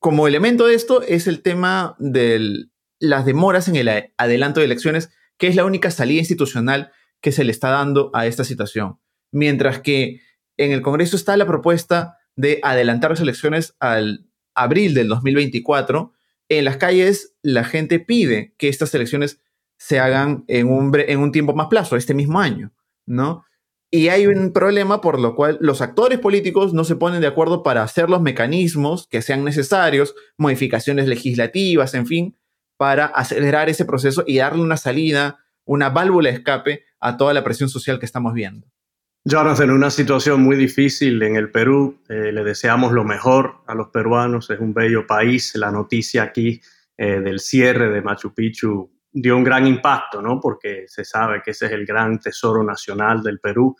Como 0.00 0.26
elemento 0.26 0.66
de 0.66 0.74
esto 0.74 1.02
es 1.02 1.28
el 1.28 1.40
tema 1.40 1.94
de 2.00 2.66
las 2.98 3.24
demoras 3.24 3.68
en 3.68 3.76
el 3.76 3.88
adelanto 4.16 4.58
de 4.58 4.66
elecciones, 4.66 5.10
que 5.38 5.46
es 5.46 5.54
la 5.54 5.64
única 5.64 5.92
salida 5.92 6.18
institucional 6.18 6.90
que 7.20 7.30
se 7.30 7.44
le 7.44 7.52
está 7.52 7.70
dando 7.70 8.10
a 8.12 8.26
esta 8.26 8.42
situación. 8.42 8.98
Mientras 9.30 9.78
que 9.78 10.20
en 10.56 10.72
el 10.72 10.82
Congreso 10.82 11.16
está 11.16 11.36
la 11.36 11.46
propuesta 11.46 12.18
de 12.36 12.60
adelantar 12.62 13.10
las 13.10 13.20
elecciones 13.20 13.74
al 13.80 14.26
abril 14.54 14.94
del 14.94 15.08
2024, 15.08 16.12
en 16.48 16.64
las 16.64 16.76
calles 16.76 17.34
la 17.42 17.64
gente 17.64 17.98
pide 17.98 18.54
que 18.58 18.68
estas 18.68 18.94
elecciones 18.94 19.40
se 19.78 19.98
hagan 19.98 20.44
en 20.48 20.68
un, 20.68 21.32
tiempo 21.32 21.54
más 21.54 21.66
plazo, 21.68 21.96
este 21.96 22.14
mismo 22.14 22.40
año, 22.40 22.72
¿no? 23.06 23.44
Y 23.90 24.08
hay 24.08 24.26
un 24.26 24.52
problema 24.52 25.00
por 25.00 25.20
lo 25.20 25.34
cual 25.34 25.58
los 25.60 25.82
actores 25.82 26.18
políticos 26.18 26.72
no 26.72 26.84
se 26.84 26.96
ponen 26.96 27.20
de 27.20 27.26
acuerdo 27.26 27.62
para 27.62 27.82
hacer 27.82 28.08
los 28.08 28.22
mecanismos 28.22 29.06
que 29.06 29.22
sean 29.22 29.44
necesarios, 29.44 30.14
modificaciones 30.38 31.08
legislativas, 31.08 31.94
en 31.94 32.06
fin, 32.06 32.38
para 32.78 33.06
acelerar 33.06 33.68
ese 33.68 33.84
proceso 33.84 34.24
y 34.26 34.38
darle 34.38 34.62
una 34.62 34.76
salida, 34.76 35.40
una 35.64 35.90
válvula 35.90 36.30
de 36.30 36.36
escape 36.36 36.84
a 37.00 37.16
toda 37.16 37.34
la 37.34 37.44
presión 37.44 37.68
social 37.68 37.98
que 37.98 38.06
estamos 38.06 38.32
viendo. 38.32 38.66
Jonathan, 39.24 39.70
una 39.70 39.90
situación 39.90 40.42
muy 40.42 40.56
difícil 40.56 41.22
en 41.22 41.36
el 41.36 41.48
Perú. 41.52 42.02
Eh, 42.08 42.32
le 42.32 42.42
deseamos 42.42 42.90
lo 42.90 43.04
mejor 43.04 43.62
a 43.68 43.74
los 43.74 43.88
peruanos. 43.90 44.50
Es 44.50 44.58
un 44.58 44.74
bello 44.74 45.06
país. 45.06 45.54
La 45.54 45.70
noticia 45.70 46.24
aquí 46.24 46.60
eh, 46.96 47.20
del 47.20 47.38
cierre 47.38 47.90
de 47.90 48.02
Machu 48.02 48.34
Picchu 48.34 48.90
dio 49.12 49.36
un 49.36 49.44
gran 49.44 49.64
impacto, 49.68 50.20
¿no? 50.20 50.40
Porque 50.40 50.86
se 50.88 51.04
sabe 51.04 51.40
que 51.40 51.52
ese 51.52 51.66
es 51.66 51.72
el 51.72 51.86
gran 51.86 52.18
tesoro 52.18 52.64
nacional 52.64 53.22
del 53.22 53.38
Perú 53.38 53.76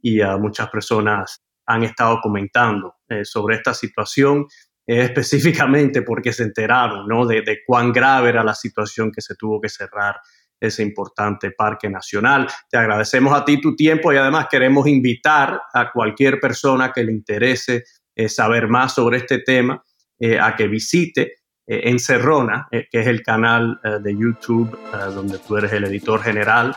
y 0.00 0.20
muchas 0.38 0.70
personas 0.70 1.42
han 1.66 1.82
estado 1.82 2.18
comentando 2.22 2.94
eh, 3.08 3.24
sobre 3.24 3.56
esta 3.56 3.74
situación, 3.74 4.46
específicamente 4.86 6.00
porque 6.00 6.32
se 6.32 6.44
enteraron, 6.44 7.06
¿no? 7.06 7.26
De, 7.26 7.42
de 7.42 7.58
cuán 7.66 7.92
grave 7.92 8.30
era 8.30 8.42
la 8.42 8.54
situación 8.54 9.12
que 9.12 9.20
se 9.20 9.34
tuvo 9.34 9.60
que 9.60 9.68
cerrar 9.68 10.16
ese 10.60 10.82
importante 10.82 11.50
parque 11.50 11.88
nacional. 11.88 12.48
Te 12.70 12.78
agradecemos 12.78 13.38
a 13.38 13.44
ti 13.44 13.60
tu 13.60 13.74
tiempo 13.74 14.12
y 14.12 14.16
además 14.16 14.46
queremos 14.50 14.86
invitar 14.86 15.60
a 15.72 15.90
cualquier 15.92 16.40
persona 16.40 16.92
que 16.92 17.04
le 17.04 17.12
interese 17.12 17.84
eh, 18.14 18.28
saber 18.28 18.68
más 18.68 18.94
sobre 18.94 19.18
este 19.18 19.40
tema 19.40 19.82
eh, 20.18 20.38
a 20.40 20.56
que 20.56 20.68
visite 20.68 21.34
eh, 21.66 21.90
Encerrona, 21.90 22.68
que 22.70 23.00
es 23.00 23.06
el 23.06 23.22
canal 23.22 23.80
de 24.00 24.16
YouTube 24.16 24.78
donde 25.12 25.38
tú 25.38 25.56
eres 25.56 25.72
el 25.72 25.84
editor 25.84 26.22
general. 26.22 26.76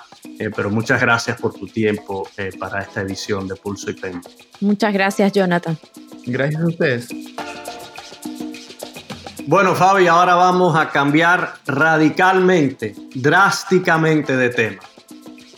pero 0.56 0.72
muchas 0.72 1.00
gracias 1.00 1.40
por 1.40 1.54
tu 1.54 1.68
tiempo 1.68 2.28
para 2.60 2.82
esta 2.82 3.02
edición 3.02 3.48
de 3.48 3.56
Pulso 3.56 3.92
y 3.92 3.94
Pen. 3.94 4.20
Muchas 4.62 4.92
gracias, 4.92 5.32
Jonathan. 5.32 5.78
Gracias 6.26 6.62
a 6.62 6.68
ustedes. 6.68 7.08
Bueno, 9.50 9.74
Fabi, 9.74 10.06
ahora 10.06 10.36
vamos 10.36 10.76
a 10.76 10.92
cambiar 10.92 11.56
radicalmente, 11.66 12.94
drásticamente 13.16 14.38
de 14.38 14.50
tema. 14.50 14.84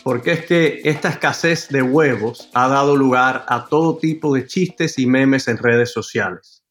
Porque 0.02 0.32
es 0.32 0.46
que 0.46 0.80
esta 0.84 1.10
escasez 1.10 1.68
de 1.68 1.82
huevos 1.82 2.48
ha 2.54 2.68
dado 2.68 2.96
lugar 2.96 3.44
a 3.48 3.66
todo 3.66 3.98
tipo 3.98 4.34
de 4.34 4.46
chistes 4.46 4.98
y 4.98 5.04
memes 5.04 5.46
en 5.46 5.58
redes 5.58 5.92
sociales. 5.92 6.64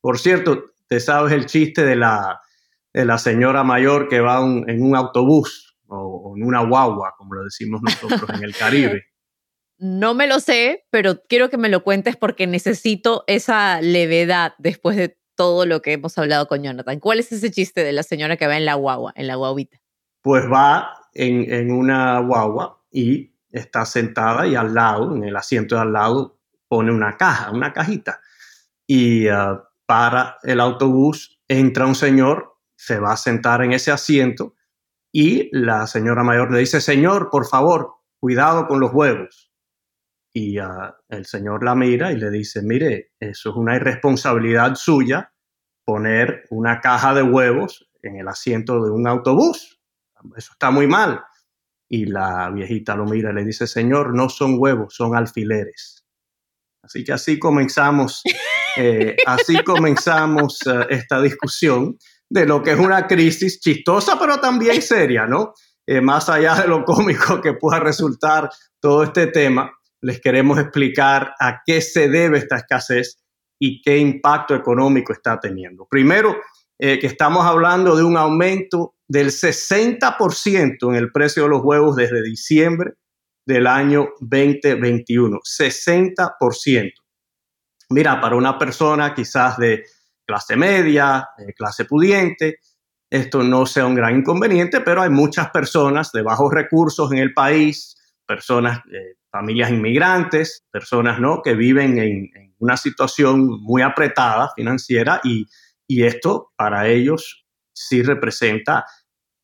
Por 0.00 0.18
cierto, 0.18 0.72
te 0.88 0.98
sabes 0.98 1.34
el 1.34 1.44
chiste 1.44 1.84
de 1.84 1.94
la, 1.94 2.40
señora 3.18 3.64
mayor 3.64 4.08
que 4.08 4.20
va 4.20 4.38
en 4.38 4.82
un 4.82 4.96
autobús 4.96 5.76
o, 5.88 6.32
en 6.38 6.42
una 6.42 6.62
guagua, 6.62 7.12
como 7.18 7.34
lo 7.34 7.44
decimos 7.44 7.82
nosotros 7.82 8.30
en 8.30 8.44
el 8.44 8.56
Caribe. 8.56 9.02
No 9.78 10.14
me 10.14 10.28
lo 10.28 10.38
sé, 10.38 10.84
pero 10.90 11.24
quiero 11.28 11.50
que 11.50 11.56
me 11.56 11.68
lo 11.68 11.82
cuentes 11.82 12.14
porque 12.16 12.46
necesito 12.46 13.24
esa 13.26 13.80
levedad 13.80 14.52
después 14.58 14.96
de 14.96 15.18
todo 15.34 15.66
lo 15.66 15.82
que 15.82 15.94
hemos 15.94 16.16
hablado 16.18 16.46
con 16.46 16.62
Jonathan. 16.62 17.00
¿Cuál 17.00 17.20
es 17.20 17.32
ese 17.32 17.50
chiste 17.50 17.82
de 17.82 17.92
la 17.92 18.02
señora 18.02 18.36
que 18.36 18.46
va 18.46 18.56
en 18.56 18.64
la 18.64 18.74
guagua, 18.74 19.12
en 19.16 19.26
la 19.26 19.36
guaguita? 19.36 19.80
Pues 20.22 20.44
va 20.44 20.90
en, 21.14 21.70
una 21.70 22.20
guagua 22.20 22.82
y 22.90 23.32
está 23.50 23.84
sentada 23.84 24.46
y 24.46 24.54
al 24.54 24.74
lado, 24.74 25.14
en 25.14 25.24
el 25.24 25.36
asiento 25.36 25.74
de 25.74 25.82
al 25.82 25.92
lado, 25.92 26.38
pone 26.68 26.92
una 26.92 27.16
caja, 27.16 27.50
una 27.50 27.72
cajita. 27.72 28.20
Y 28.86 29.28
ah, 29.28 29.62
para 29.86 30.38
el 30.42 30.60
autobús 30.60 31.40
entra 31.48 31.86
un 31.86 31.94
señor, 31.94 32.56
se 32.76 32.98
va 32.98 33.12
a 33.12 33.16
sentar 33.16 33.62
en 33.62 33.72
ese 33.72 33.90
asiento 33.90 34.54
y 35.12 35.50
la 35.56 35.86
señora 35.86 36.24
mayor 36.24 36.50
le 36.50 36.60
dice, 36.60 36.80
señor, 36.80 37.28
por 37.30 37.46
favor, 37.46 37.96
cuidado 38.18 38.66
con 38.66 38.80
los 38.80 38.92
huevos. 38.92 39.51
Y 40.32 40.58
ah, 40.58 40.96
el 41.08 41.26
señor 41.26 41.64
la 41.64 41.74
mira 41.74 42.10
y 42.10 42.16
le 42.16 42.30
dice, 42.30 42.62
mire, 42.62 43.12
eso 43.20 43.50
es 43.50 43.56
una 43.56 43.76
irresponsabilidad 43.76 44.74
suya 44.74 45.32
poner 45.84 46.44
una 46.50 46.80
caja 46.80 47.14
de 47.14 47.22
huevos 47.22 47.88
en 48.02 48.16
el 48.16 48.28
asiento 48.28 48.82
de 48.82 48.90
un 48.90 49.06
autobús. 49.06 49.80
Eso 50.36 50.52
está 50.52 50.70
muy 50.70 50.86
mal. 50.86 51.22
Y 51.88 52.06
la 52.06 52.50
viejita 52.50 52.96
lo 52.96 53.04
mira 53.04 53.30
y 53.30 53.34
le 53.34 53.44
dice, 53.44 53.66
señor, 53.66 54.14
no 54.14 54.28
son 54.28 54.56
huevos, 54.58 54.94
son 54.94 55.14
alfileres. 55.14 56.04
Así 56.82 57.04
que 57.04 57.12
así 57.12 57.38
comenzamos, 57.38 58.22
eh, 58.76 59.16
así 59.26 59.62
comenzamos 59.62 60.58
eh, 60.66 60.86
esta 60.90 61.20
discusión 61.20 61.98
de 62.28 62.46
lo 62.46 62.62
que 62.62 62.72
es 62.72 62.78
una 62.78 63.06
crisis 63.06 63.60
chistosa, 63.60 64.18
pero 64.18 64.40
también 64.40 64.80
seria, 64.80 65.26
¿no? 65.26 65.52
Eh, 65.86 66.00
más 66.00 66.28
allá 66.28 66.54
de 66.54 66.68
lo 66.68 66.84
cómico 66.84 67.40
que 67.40 67.54
pueda 67.54 67.80
resultar 67.80 68.48
todo 68.80 69.04
este 69.04 69.26
tema, 69.26 69.70
les 70.02 70.20
queremos 70.20 70.58
explicar 70.58 71.34
a 71.38 71.62
qué 71.64 71.80
se 71.80 72.08
debe 72.08 72.38
esta 72.38 72.56
escasez 72.56 73.22
y 73.58 73.80
qué 73.80 73.98
impacto 73.98 74.54
económico 74.54 75.12
está 75.12 75.38
teniendo. 75.38 75.86
Primero, 75.88 76.36
eh, 76.78 76.98
que 76.98 77.06
estamos 77.06 77.46
hablando 77.46 77.96
de 77.96 78.02
un 78.02 78.16
aumento 78.16 78.96
del 79.08 79.28
60% 79.28 80.90
en 80.90 80.94
el 80.96 81.12
precio 81.12 81.44
de 81.44 81.48
los 81.48 81.62
huevos 81.62 81.94
desde 81.94 82.22
diciembre 82.22 82.94
del 83.46 83.66
año 83.66 84.08
2021. 84.20 85.38
60%. 85.38 86.92
mira, 87.90 88.20
para 88.20 88.36
una 88.36 88.58
persona 88.58 89.14
quizás 89.14 89.58
de 89.58 89.84
clase 90.26 90.56
media, 90.56 91.28
clase 91.56 91.84
pudiente, 91.84 92.56
esto 93.10 93.42
no 93.42 93.66
sea 93.66 93.84
un 93.84 93.94
gran 93.94 94.16
inconveniente, 94.16 94.80
pero 94.80 95.02
hay 95.02 95.10
muchas 95.10 95.50
personas 95.50 96.10
de 96.12 96.22
bajos 96.22 96.52
recursos 96.52 97.12
en 97.12 97.18
el 97.18 97.34
país, 97.34 97.94
personas, 98.32 98.78
eh, 98.90 99.16
familias 99.30 99.70
inmigrantes, 99.70 100.64
personas 100.70 101.20
¿no? 101.20 101.42
que 101.42 101.54
viven 101.54 101.98
en, 101.98 102.30
una 102.60 102.78
situación 102.78 103.60
muy 103.60 103.82
apretada 103.82 104.50
financiera 104.56 105.20
y, 105.22 105.46
esto 105.88 106.52
para 106.56 106.88
ellos 106.88 107.44
sí 107.74 108.02
representa 108.02 108.86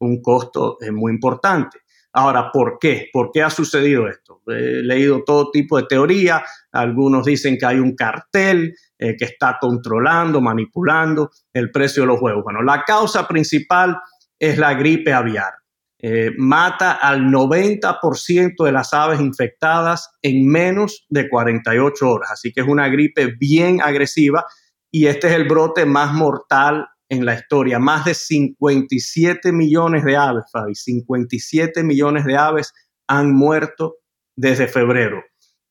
un 0.00 0.22
costo 0.22 0.78
eh, 0.80 0.90
muy 0.90 1.12
importante. 1.12 1.80
Ahora, 2.14 2.50
¿por 2.50 2.78
qué? 2.80 3.10
¿Por 3.12 3.30
qué 3.30 3.42
ha 3.42 3.50
sucedido 3.50 4.08
esto? 4.08 4.40
He 4.46 4.82
leído 4.82 5.24
todo 5.24 5.50
tipo 5.50 5.76
de 5.76 5.82
teoría, 5.86 6.42
algunos 6.72 7.26
dicen 7.26 7.58
que 7.58 7.66
hay 7.66 7.78
un 7.78 7.94
cartel 7.94 8.74
eh, 8.98 9.14
que 9.18 9.26
está 9.26 9.58
controlando, 9.60 10.40
manipulando 10.40 11.30
el 11.52 11.70
precio 11.70 12.04
de 12.04 12.06
los 12.06 12.22
huevos. 12.22 12.44
Bueno, 12.44 12.62
la 12.62 12.82
causa 12.84 13.28
principal 13.28 13.98
es 14.38 14.56
la 14.56 14.72
gripe 14.72 15.12
aviar. 15.12 15.52
Eh, 16.00 16.30
mata 16.38 16.92
al 16.92 17.22
90% 17.22 18.64
de 18.64 18.70
las 18.70 18.94
aves 18.94 19.20
infectadas 19.20 20.08
en 20.22 20.46
menos 20.46 21.04
de 21.08 21.28
48 21.28 22.08
horas, 22.08 22.30
así 22.30 22.52
que 22.52 22.60
es 22.60 22.68
una 22.68 22.88
gripe 22.88 23.34
bien 23.36 23.80
agresiva 23.82 24.46
y 24.92 25.06
este 25.06 25.26
es 25.26 25.32
el 25.32 25.48
brote 25.48 25.84
más 25.86 26.12
mortal 26.12 26.86
en 27.08 27.24
la 27.24 27.34
historia. 27.34 27.80
Más 27.80 28.04
de 28.04 28.14
57 28.14 29.50
millones 29.52 30.04
de 30.04 30.16
aves, 30.16 30.44
Fabi, 30.52 30.74
57 30.74 31.82
millones 31.82 32.24
de 32.24 32.36
aves 32.36 32.72
han 33.08 33.32
muerto 33.34 33.96
desde 34.36 34.68
febrero. 34.68 35.22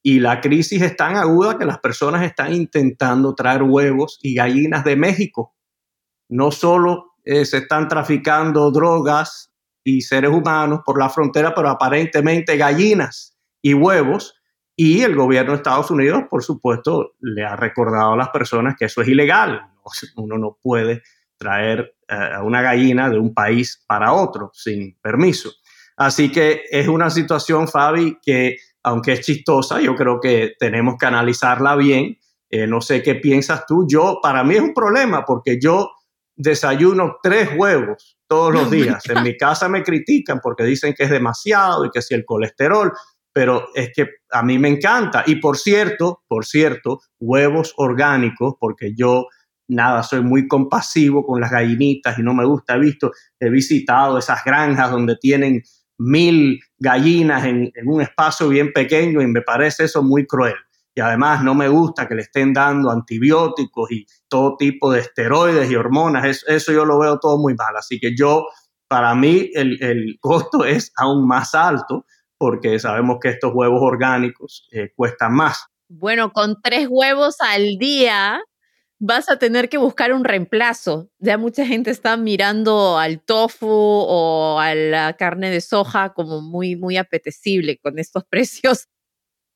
Y 0.04 0.20
la 0.20 0.42
crisis 0.42 0.82
es 0.82 0.96
tan 0.96 1.16
aguda 1.16 1.58
que 1.58 1.66
las 1.66 1.80
personas 1.80 2.24
están 2.24 2.54
intentando 2.54 3.34
traer 3.34 3.64
huevos 3.64 4.20
y 4.22 4.36
gallinas 4.36 4.84
de 4.84 4.96
México. 4.96 5.56
No 6.30 6.52
solo 6.52 7.16
eh, 7.24 7.46
se 7.46 7.58
están 7.58 7.88
traficando 7.88 8.72
drogas 8.72 9.47
y 9.88 10.02
seres 10.02 10.32
humanos 10.32 10.82
por 10.86 11.00
la 11.00 11.10
frontera, 11.10 11.56
pero 11.56 11.70
aparentemente 11.70 12.58
gallinas 12.58 13.38
y 13.62 13.74
huevos. 13.74 14.36
Y 14.76 15.02
el 15.02 15.16
gobierno 15.16 15.52
de 15.52 15.58
Estados 15.58 15.90
Unidos, 15.90 16.24
por 16.30 16.44
supuesto, 16.44 17.16
le 17.22 17.44
ha 17.44 17.56
recordado 17.56 18.14
a 18.14 18.18
las 18.18 18.30
personas 18.30 18.76
que 18.78 18.86
eso 18.86 19.02
es 19.02 19.08
ilegal. 19.08 19.62
Uno 20.18 20.38
no 20.38 20.58
puede 20.62 21.04
traer 21.38 21.96
eh, 22.08 22.16
a 22.36 22.44
una 22.44 22.62
gallina 22.62 23.10
de 23.10 23.18
un 23.18 23.34
país 23.34 23.84
para 23.88 24.12
otro 24.12 24.52
sin 24.54 24.98
permiso. 25.00 25.52
Así 25.96 26.32
que 26.32 26.64
es 26.70 26.88
una 26.88 27.10
situación, 27.10 27.68
Fabi, 27.68 28.20
que 28.22 28.58
aunque 28.84 29.14
es 29.14 29.22
chistosa, 29.22 29.80
yo 29.80 29.96
creo 29.96 30.20
que 30.20 30.54
tenemos 30.60 30.96
que 31.00 31.06
analizarla 31.06 31.76
bien. 31.76 32.18
Eh, 32.50 32.68
no 32.68 32.82
sé 32.82 33.02
qué 33.02 33.16
piensas 33.16 33.66
tú. 33.66 33.86
Yo, 33.90 34.20
para 34.22 34.44
mí 34.44 34.56
es 34.56 34.62
un 34.62 34.74
problema 34.74 35.26
porque 35.26 35.60
yo 35.60 35.92
desayuno 36.38 37.18
tres 37.22 37.50
huevos 37.56 38.18
todos 38.28 38.54
los 38.54 38.72
días. 38.72 39.04
En 39.10 39.24
mi 39.24 39.36
casa 39.36 39.68
me 39.68 39.84
critican 39.84 40.40
porque 40.42 40.64
dicen 40.64 40.94
que 40.94 41.04
es 41.04 41.10
demasiado 41.10 41.86
y 41.86 41.90
que 41.90 42.02
si 42.02 42.14
el 42.14 42.24
colesterol, 42.24 42.92
pero 43.34 43.68
es 43.76 43.92
que 43.94 44.08
a 44.32 44.42
mí 44.44 44.58
me 44.58 44.70
encanta. 44.70 45.24
Y 45.28 45.36
por 45.36 45.58
cierto, 45.58 46.24
por 46.28 46.46
cierto, 46.46 47.02
huevos 47.20 47.74
orgánicos, 47.78 48.56
porque 48.60 48.94
yo 48.96 49.28
nada, 49.68 50.02
soy 50.04 50.22
muy 50.22 50.48
compasivo 50.48 51.26
con 51.26 51.42
las 51.42 51.52
gallinitas 51.52 52.18
y 52.18 52.24
no 52.24 52.34
me 52.34 52.46
gusta. 52.46 52.76
He 52.76 52.80
visto, 52.80 53.12
he 53.40 53.50
visitado 53.50 54.18
esas 54.18 54.44
granjas 54.44 54.92
donde 54.92 55.18
tienen 55.18 55.62
mil 56.00 56.60
gallinas 56.78 57.46
en, 57.46 57.72
un 57.86 58.02
espacio 58.02 58.50
bien 58.50 58.72
pequeño 58.72 59.22
y 59.22 59.28
me 59.28 59.42
parece 59.42 59.86
eso 59.86 60.04
muy 60.04 60.26
cruel. 60.26 60.56
Y 60.98 61.00
además 61.00 61.44
no 61.44 61.54
me 61.54 61.70
gusta 61.70 62.08
que 62.08 62.16
le 62.16 62.24
estén 62.24 62.54
dando 62.54 62.90
antibióticos 62.90 63.92
y 63.92 64.08
todo 64.28 64.58
tipo 64.58 64.92
de 64.92 65.02
esteroides 65.02 65.70
y 65.70 65.76
hormonas. 65.76 66.44
Eso, 66.48 66.72
yo 66.72 66.86
lo 66.86 66.98
veo 66.98 67.20
todo 67.20 67.38
muy 67.38 67.54
mal. 67.54 67.78
Así 67.78 68.00
que 68.00 68.16
yo, 68.18 68.48
para 68.88 69.14
mí, 69.14 69.52
el, 69.54 70.18
costo 70.20 70.66
es 70.66 70.92
aún 70.98 71.28
más 71.28 71.54
alto 71.54 72.08
porque 72.40 72.80
sabemos 72.80 73.18
que 73.22 73.30
estos 73.30 73.52
huevos 73.54 73.80
orgánicos 73.84 74.68
eh, 74.72 74.90
cuestan 74.96 75.36
más. 75.36 75.68
Bueno, 75.88 76.34
con 76.34 76.60
tres 76.64 76.88
huevos 76.90 77.36
al 77.42 77.78
día 77.78 78.42
vas 78.98 79.30
a 79.30 79.38
tener 79.38 79.70
que 79.70 79.78
buscar 79.78 80.14
un 80.14 80.24
reemplazo. 80.24 81.12
Ya 81.20 81.38
mucha 81.38 81.64
gente 81.68 81.92
está 81.92 82.18
mirando 82.18 82.98
al 82.98 83.22
tofu 83.22 83.68
o 83.70 84.60
a 84.60 84.74
la 84.74 85.14
carne 85.14 85.52
de 85.52 85.62
soja 85.62 86.16
como 86.16 86.42
muy, 86.42 86.76
muy 86.76 86.98
apetecible 86.98 87.78
con 87.78 88.00
estos 88.00 88.24
precios. 88.32 88.88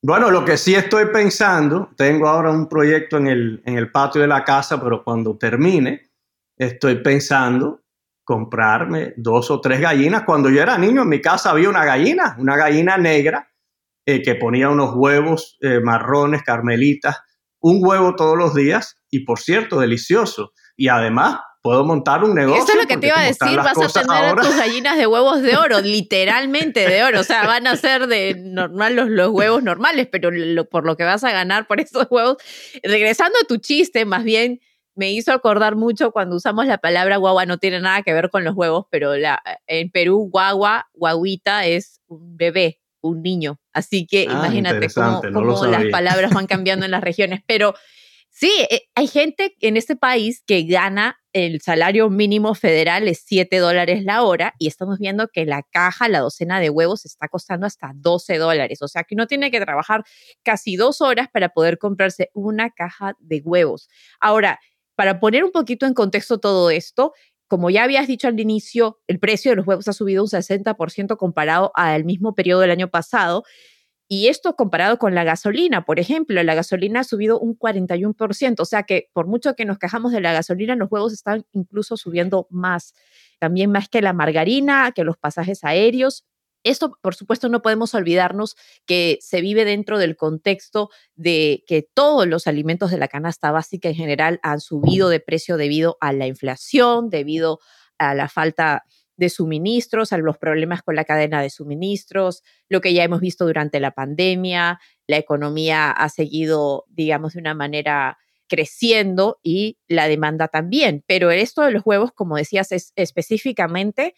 Bueno, 0.04 0.32
lo 0.32 0.44
que 0.44 0.58
sí 0.58 0.74
estoy 0.74 1.06
pensando, 1.14 1.92
tengo 1.96 2.28
ahora 2.28 2.50
un 2.50 2.68
proyecto 2.68 3.18
en 3.18 3.28
el, 3.28 3.62
en 3.66 3.78
el 3.78 3.92
patio 3.92 4.22
de 4.22 4.28
la 4.28 4.44
casa, 4.44 4.82
pero 4.82 5.04
cuando 5.04 5.38
termine, 5.38 6.10
estoy 6.58 7.04
pensando 7.04 7.82
comprarme 8.24 9.14
dos 9.18 9.52
o 9.52 9.62
tres 9.62 9.80
gallinas. 9.80 10.24
Cuando 10.24 10.50
yo 10.50 10.60
era 10.60 10.80
niño 10.80 11.04
en 11.04 11.10
mi 11.10 11.22
casa 11.22 11.52
había 11.52 11.70
una 11.70 11.86
gallina, 11.86 12.36
una 12.40 12.58
gallina 12.58 12.98
negra 12.98 13.52
eh, 14.04 14.24
que 14.24 14.34
ponía 14.34 14.70
unos 14.70 14.96
huevos 14.96 15.58
eh, 15.62 15.80
marrones, 15.82 16.42
carmelitas, 16.42 17.22
un 17.60 17.80
huevo 17.86 18.16
todos 18.16 18.36
los 18.36 18.56
días 18.56 18.98
y 19.12 19.24
por 19.24 19.38
cierto, 19.40 19.80
delicioso. 19.80 20.54
Y 20.76 20.88
además 20.88 21.42
puedo 21.62 21.86
montar 21.86 22.24
un 22.24 22.36
negocio. 22.36 22.64
Eso 22.64 22.74
es 22.74 22.80
lo 22.80 22.88
que 22.88 22.98
te 22.98 23.08
iba 23.08 23.20
a 23.20 23.24
decir, 23.24 23.58
vas 23.58 23.78
a 23.78 24.02
tener 24.02 24.26
a 24.26 24.36
tus 24.36 24.56
gallinas 24.58 24.98
de 24.98 25.08
huevos 25.08 25.42
de 25.42 25.56
oro, 25.58 25.80
literalmente 25.82 26.88
de 26.88 27.04
oro. 27.04 27.20
O 27.20 27.24
sea, 27.24 27.46
van 27.46 27.68
a 27.68 27.76
ser 27.76 28.08
de 28.08 28.36
normal 28.36 28.96
los, 28.96 29.10
los 29.10 29.30
huevos 29.30 29.64
normales, 29.64 30.08
pero 30.12 30.30
por 30.70 30.86
lo 30.86 30.98
que 30.98 31.04
vas 31.04 31.24
a 31.24 31.32
ganar 31.32 31.68
por 31.68 31.80
esos 31.80 32.08
huevos. 32.10 32.38
Regresando 32.84 33.38
a 33.42 33.48
tu 33.48 33.58
chiste, 33.58 34.06
más 34.06 34.24
bien 34.24 34.60
me 34.96 35.12
hizo 35.12 35.32
acordar 35.32 35.76
mucho 35.76 36.12
cuando 36.12 36.36
usamos 36.36 36.66
la 36.66 36.78
palabra 36.78 37.18
guagua, 37.18 37.46
no 37.46 37.58
tiene 37.58 37.80
nada 37.80 38.02
que 38.02 38.14
ver 38.14 38.30
con 38.30 38.44
los 38.44 38.56
huevos, 38.56 38.86
pero 38.90 39.16
la, 39.16 39.42
en 39.68 39.90
Perú 39.90 40.30
guagua, 40.32 40.90
guaguita 40.94 41.66
es 41.66 42.02
un 42.08 42.36
bebé, 42.36 42.82
un 43.02 43.22
niño. 43.22 43.60
Así 43.72 44.06
que 44.06 44.28
ah, 44.30 44.34
imagínate 44.34 44.90
cómo, 44.94 45.22
cómo 45.22 45.66
las 45.66 45.86
palabras 45.86 46.34
van 46.34 46.48
cambiando 46.48 46.86
en 46.86 46.92
las 46.92 47.02
regiones. 47.02 47.42
Pero 47.46 47.74
sí, 48.42 48.52
eh, 48.72 48.82
hay 48.96 49.08
gente 49.08 49.56
en 49.62 49.78
este 49.78 49.96
país 49.96 50.44
que 50.46 50.64
gana 50.64 51.18
el 51.32 51.62
salario 51.62 52.10
mínimo 52.10 52.56
federal 52.56 53.08
es 53.08 53.24
7 53.26 53.56
dólares 53.60 54.04
la 54.04 54.24
hora 54.24 54.56
y 54.58 54.68
estamos 54.68 54.98
viendo 54.98 55.28
que 55.28 55.46
la 55.46 55.62
caja, 55.62 56.10
la 56.10 56.20
docena 56.20 56.60
de 56.60 56.72
huevos 56.72 57.06
está 57.06 57.28
costando 57.28 57.68
hasta 57.68 57.92
12 57.96 58.38
dólares. 58.40 58.82
O 58.82 58.88
sea 58.88 59.04
que 59.04 59.14
uno 59.16 59.28
tiene 59.28 59.52
que 59.52 59.62
trabajar 59.62 60.04
casi 60.44 60.76
dos 60.76 61.02
horas 61.02 61.28
para 61.32 61.50
poder 61.50 61.78
comprarse 61.78 62.32
una 62.34 62.72
caja 62.72 63.16
de 63.20 63.42
huevos. 63.46 63.90
Ahora, 64.20 64.60
para 64.96 65.20
poner 65.20 65.44
un 65.44 65.52
poquito 65.52 65.86
en 65.86 65.94
contexto 65.94 66.40
todo 66.40 66.72
esto, 66.72 67.14
como 67.48 67.70
ya 67.70 67.84
habías 67.84 68.08
dicho 68.08 68.28
al 68.28 68.40
inicio, 68.40 69.00
el 69.08 69.20
precio 69.20 69.52
de 69.52 69.58
los 69.58 69.68
huevos 69.68 69.88
ha 69.88 69.94
subido 69.94 70.24
un 70.24 70.30
60% 70.30 71.16
comparado 71.18 71.72
al 71.76 72.06
mismo 72.06 72.34
periodo 72.34 72.62
del 72.62 72.72
año 72.72 72.90
pasado. 72.90 73.44
Y 74.14 74.28
esto 74.28 74.58
comparado 74.58 74.98
con 74.98 75.16
la 75.16 75.24
gasolina, 75.24 75.86
por 75.86 75.98
ejemplo, 75.98 76.44
la 76.44 76.54
gasolina 76.54 77.00
ha 77.00 77.04
subido 77.06 77.40
un 77.40 77.58
41%, 77.58 78.60
o 78.60 78.66
sea 78.66 78.84
que 78.84 79.10
por 79.14 79.26
mucho 79.26 79.56
que 79.56 79.64
nos 79.64 79.80
quejamos 79.80 80.12
de 80.12 80.20
la 80.20 80.34
gasolina, 80.34 80.76
los 80.76 80.92
huevos 80.92 81.14
están 81.14 81.46
incluso 81.54 81.96
subiendo 81.96 82.46
más, 82.50 82.94
también 83.40 83.72
más 83.72 83.88
que 83.88 84.02
la 84.02 84.12
margarina, 84.12 84.92
que 84.94 85.06
los 85.06 85.16
pasajes 85.16 85.64
aéreos. 85.64 86.26
Esto, 86.66 87.00
por 87.02 87.16
supuesto, 87.16 87.48
no 87.48 87.62
podemos 87.62 87.96
olvidarnos 87.96 88.58
que 88.86 89.18
se 89.22 89.40
vive 89.40 89.64
dentro 89.64 89.98
del 89.98 90.18
contexto 90.18 90.90
de 91.16 91.64
que 91.66 91.82
todos 91.82 92.28
los 92.28 92.48
alimentos 92.48 92.92
de 92.92 92.98
la 92.98 93.08
canasta 93.08 93.52
básica 93.52 93.88
en 93.88 93.96
general 93.96 94.42
han 94.44 94.60
subido 94.60 95.08
de 95.08 95.22
precio 95.22 95.56
debido 95.56 95.96
a 96.02 96.12
la 96.12 96.28
inflación, 96.28 97.10
debido 97.10 97.60
a 97.98 98.14
la 98.14 98.28
falta 98.28 98.84
de 99.18 99.30
suministros, 99.30 100.14
a 100.14 100.18
los 100.18 100.38
problemas 100.38 100.82
con 100.82 100.96
la 100.96 101.06
cadena 101.06 101.42
de 101.42 101.50
suministros, 101.50 102.44
lo 102.70 102.82
que 102.82 102.94
ya 102.94 103.04
hemos 103.04 103.22
visto 103.22 103.46
durante 103.46 103.80
la 103.80 103.92
pandemia, 103.92 104.80
la 105.08 105.18
economía 105.18 105.92
ha 105.92 106.10
seguido, 106.10 106.86
digamos, 106.90 107.34
de 107.34 107.40
una 107.40 107.54
manera 107.54 108.18
creciendo 108.48 109.40
y 109.44 109.78
la 109.88 110.08
demanda 110.08 110.48
también. 110.48 111.04
Pero 111.08 111.32
esto 111.32 111.62
de 111.62 111.72
los 111.72 111.84
huevos, 111.86 112.12
como 112.12 112.36
decías, 112.36 112.72
es 112.72 112.92
específicamente 112.96 114.14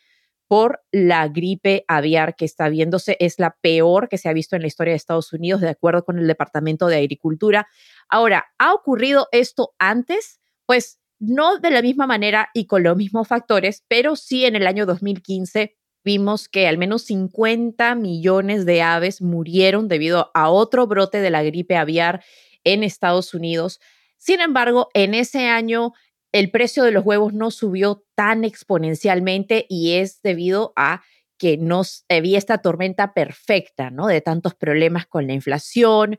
por 0.47 0.81
la 0.91 1.27
gripe 1.27 1.85
aviar 1.87 2.35
que 2.35 2.45
está 2.45 2.69
viéndose. 2.69 3.17
Es 3.19 3.39
la 3.39 3.57
peor 3.61 4.09
que 4.09 4.17
se 4.17 4.29
ha 4.29 4.33
visto 4.33 4.55
en 4.55 4.61
la 4.61 4.67
historia 4.67 4.93
de 4.93 4.97
Estados 4.97 5.33
Unidos, 5.33 5.61
de 5.61 5.69
acuerdo 5.69 6.03
con 6.03 6.19
el 6.19 6.27
Departamento 6.27 6.87
de 6.87 6.97
Agricultura. 6.97 7.67
Ahora, 8.09 8.45
¿ha 8.57 8.73
ocurrido 8.73 9.27
esto 9.31 9.73
antes? 9.79 10.39
Pues 10.65 10.99
no 11.23 11.57
de 11.57 11.71
la 11.71 11.81
misma 11.81 12.07
manera 12.07 12.49
y 12.53 12.65
con 12.67 12.83
los 12.83 12.97
mismos 12.97 13.27
factores, 13.27 13.83
pero 13.87 14.15
sí 14.15 14.45
en 14.45 14.55
el 14.55 14.67
año 14.67 14.85
2015 14.85 15.75
vimos 16.03 16.49
que 16.49 16.67
al 16.67 16.77
menos 16.77 17.03
50 17.03 17.95
millones 17.95 18.65
de 18.65 18.81
aves 18.81 19.21
murieron 19.21 19.87
debido 19.87 20.31
a 20.33 20.49
otro 20.49 20.85
brote 20.85 21.21
de 21.21 21.29
la 21.29 21.43
gripe 21.43 21.77
aviar 21.77 22.23
en 22.65 22.83
Estados 22.83 23.33
Unidos. 23.33 23.79
Sin 24.17 24.41
embargo, 24.41 24.89
en 24.93 25.13
ese 25.13 25.47
año 25.47 25.93
el 26.33 26.51
precio 26.51 26.83
de 26.83 26.91
los 26.91 27.05
huevos 27.05 27.33
no 27.33 27.51
subió 27.51 28.03
tan 28.15 28.43
exponencialmente 28.43 29.65
y 29.69 29.93
es 29.93 30.21
debido 30.21 30.73
a 30.75 31.03
que 31.37 31.57
no 31.57 31.83
había 32.09 32.37
esta 32.37 32.57
tormenta 32.57 33.13
perfecta, 33.13 33.91
¿no? 33.91 34.07
De 34.07 34.21
tantos 34.21 34.55
problemas 34.55 35.05
con 35.05 35.27
la 35.27 35.33
inflación, 35.33 36.17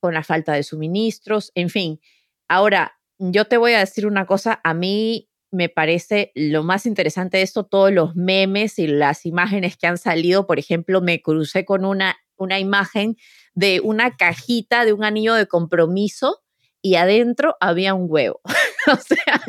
con 0.00 0.14
la 0.14 0.22
falta 0.22 0.52
de 0.52 0.62
suministros, 0.62 1.52
en 1.54 1.70
fin. 1.70 2.00
Ahora, 2.48 2.97
yo 3.18 3.46
te 3.46 3.56
voy 3.56 3.72
a 3.72 3.80
decir 3.80 4.06
una 4.06 4.26
cosa, 4.26 4.60
a 4.64 4.74
mí 4.74 5.28
me 5.50 5.68
parece 5.68 6.32
lo 6.34 6.62
más 6.62 6.86
interesante 6.86 7.38
de 7.38 7.42
esto, 7.42 7.64
todos 7.64 7.92
los 7.92 8.14
memes 8.14 8.78
y 8.78 8.86
las 8.86 9.24
imágenes 9.26 9.76
que 9.76 9.86
han 9.86 9.98
salido. 9.98 10.46
Por 10.46 10.58
ejemplo, 10.58 11.00
me 11.00 11.22
crucé 11.22 11.64
con 11.64 11.84
una, 11.84 12.16
una 12.36 12.58
imagen 12.58 13.16
de 13.54 13.80
una 13.82 14.16
cajita 14.16 14.84
de 14.84 14.92
un 14.92 15.04
anillo 15.04 15.34
de 15.34 15.46
compromiso 15.46 16.42
y 16.82 16.94
adentro 16.96 17.56
había 17.60 17.94
un 17.94 18.06
huevo. 18.08 18.40
o 18.92 18.96
sea, 18.96 19.40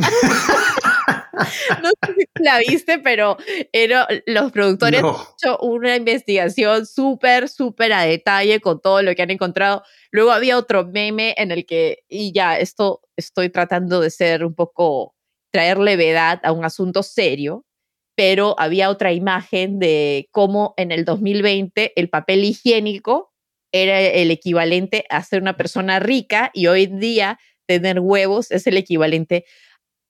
no 1.84 1.89
sé 2.06 2.13
si 2.17 2.43
la 2.43 2.60
viste, 2.60 3.00
pero 3.00 3.38
era, 3.72 4.08
los 4.26 4.52
productores 4.52 5.04
han 5.04 5.15
hecho 5.15 5.58
una 5.62 5.95
investigación 5.95 6.86
súper, 6.86 7.50
súper 7.50 7.93
a 7.93 8.04
detalle 8.04 8.60
con 8.60 8.82
todo 8.82 9.02
lo 9.02 9.15
que 9.15 9.22
han 9.22 9.32
encontrado. 9.32 9.84
Luego 10.12 10.32
había 10.32 10.58
otro 10.58 10.86
meme 10.86 11.36
en 11.38 11.52
el 11.52 11.65
que, 11.65 12.04
y 12.08 12.32
ya, 12.34 12.58
esto 12.58 13.02
estoy 13.15 13.50
tratando 13.50 14.02
de 14.02 14.10
ser 14.10 14.45
un 14.45 14.56
poco, 14.56 15.15
traer 15.52 15.78
levedad 15.78 16.39
a 16.43 16.52
un 16.52 16.65
asunto 16.65 17.04
serio, 17.04 17.65
pero 18.15 18.56
había 18.58 18.89
otra 18.89 19.13
imagen 19.13 19.80
de 19.80 20.28
cómo 20.32 20.74
en 20.78 20.91
el 20.91 21.06
2020 21.06 21.93
el 21.95 22.10
papel 22.10 22.43
higiénico 22.43 23.34
era 23.72 24.00
el 24.02 24.32
equivalente 24.32 25.06
a 25.10 25.24
ser 25.24 25.41
una 25.41 25.56
persona 25.56 26.00
rica 26.00 26.52
y 26.54 26.67
hoy 26.67 26.84
en 26.84 27.00
día 27.00 27.39
tener 27.65 28.00
huevos 28.00 28.52
es 28.52 28.65
el 28.67 28.78
equivalente 28.78 29.45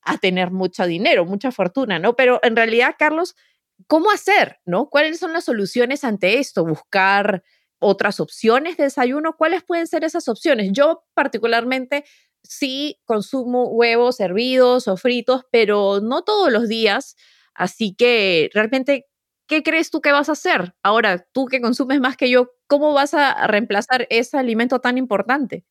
a 0.09 0.17
tener 0.17 0.51
mucho 0.51 0.85
dinero, 0.85 1.25
mucha 1.25 1.51
fortuna, 1.51 1.99
¿no? 1.99 2.15
Pero 2.15 2.39
en 2.41 2.55
realidad, 2.55 2.95
Carlos, 2.97 3.35
¿cómo 3.87 4.11
hacer, 4.11 4.59
no? 4.65 4.89
¿Cuáles 4.89 5.19
son 5.19 5.33
las 5.33 5.45
soluciones 5.45 6.03
ante 6.03 6.39
esto? 6.39 6.65
Buscar 6.65 7.43
otras 7.79 8.19
opciones 8.19 8.77
de 8.77 8.85
desayuno. 8.85 9.35
¿Cuáles 9.37 9.63
pueden 9.63 9.87
ser 9.87 10.03
esas 10.03 10.27
opciones? 10.27 10.71
Yo 10.71 11.03
particularmente 11.13 12.05
sí 12.43 12.99
consumo 13.05 13.69
huevos 13.69 14.19
hervidos 14.19 14.87
o 14.87 14.97
fritos, 14.97 15.43
pero 15.51 15.99
no 16.01 16.23
todos 16.23 16.51
los 16.51 16.67
días. 16.67 17.15
Así 17.53 17.93
que 17.95 18.49
realmente, 18.53 19.05
¿qué 19.47 19.61
crees 19.61 19.91
tú 19.91 20.01
que 20.01 20.11
vas 20.11 20.29
a 20.29 20.33
hacer? 20.33 20.73
Ahora, 20.81 21.27
tú 21.31 21.45
que 21.45 21.61
consumes 21.61 21.99
más 21.99 22.17
que 22.17 22.29
yo, 22.29 22.51
¿cómo 22.67 22.93
vas 22.93 23.13
a 23.13 23.45
reemplazar 23.47 24.07
ese 24.09 24.37
alimento 24.37 24.79
tan 24.79 24.97
importante? 24.97 25.65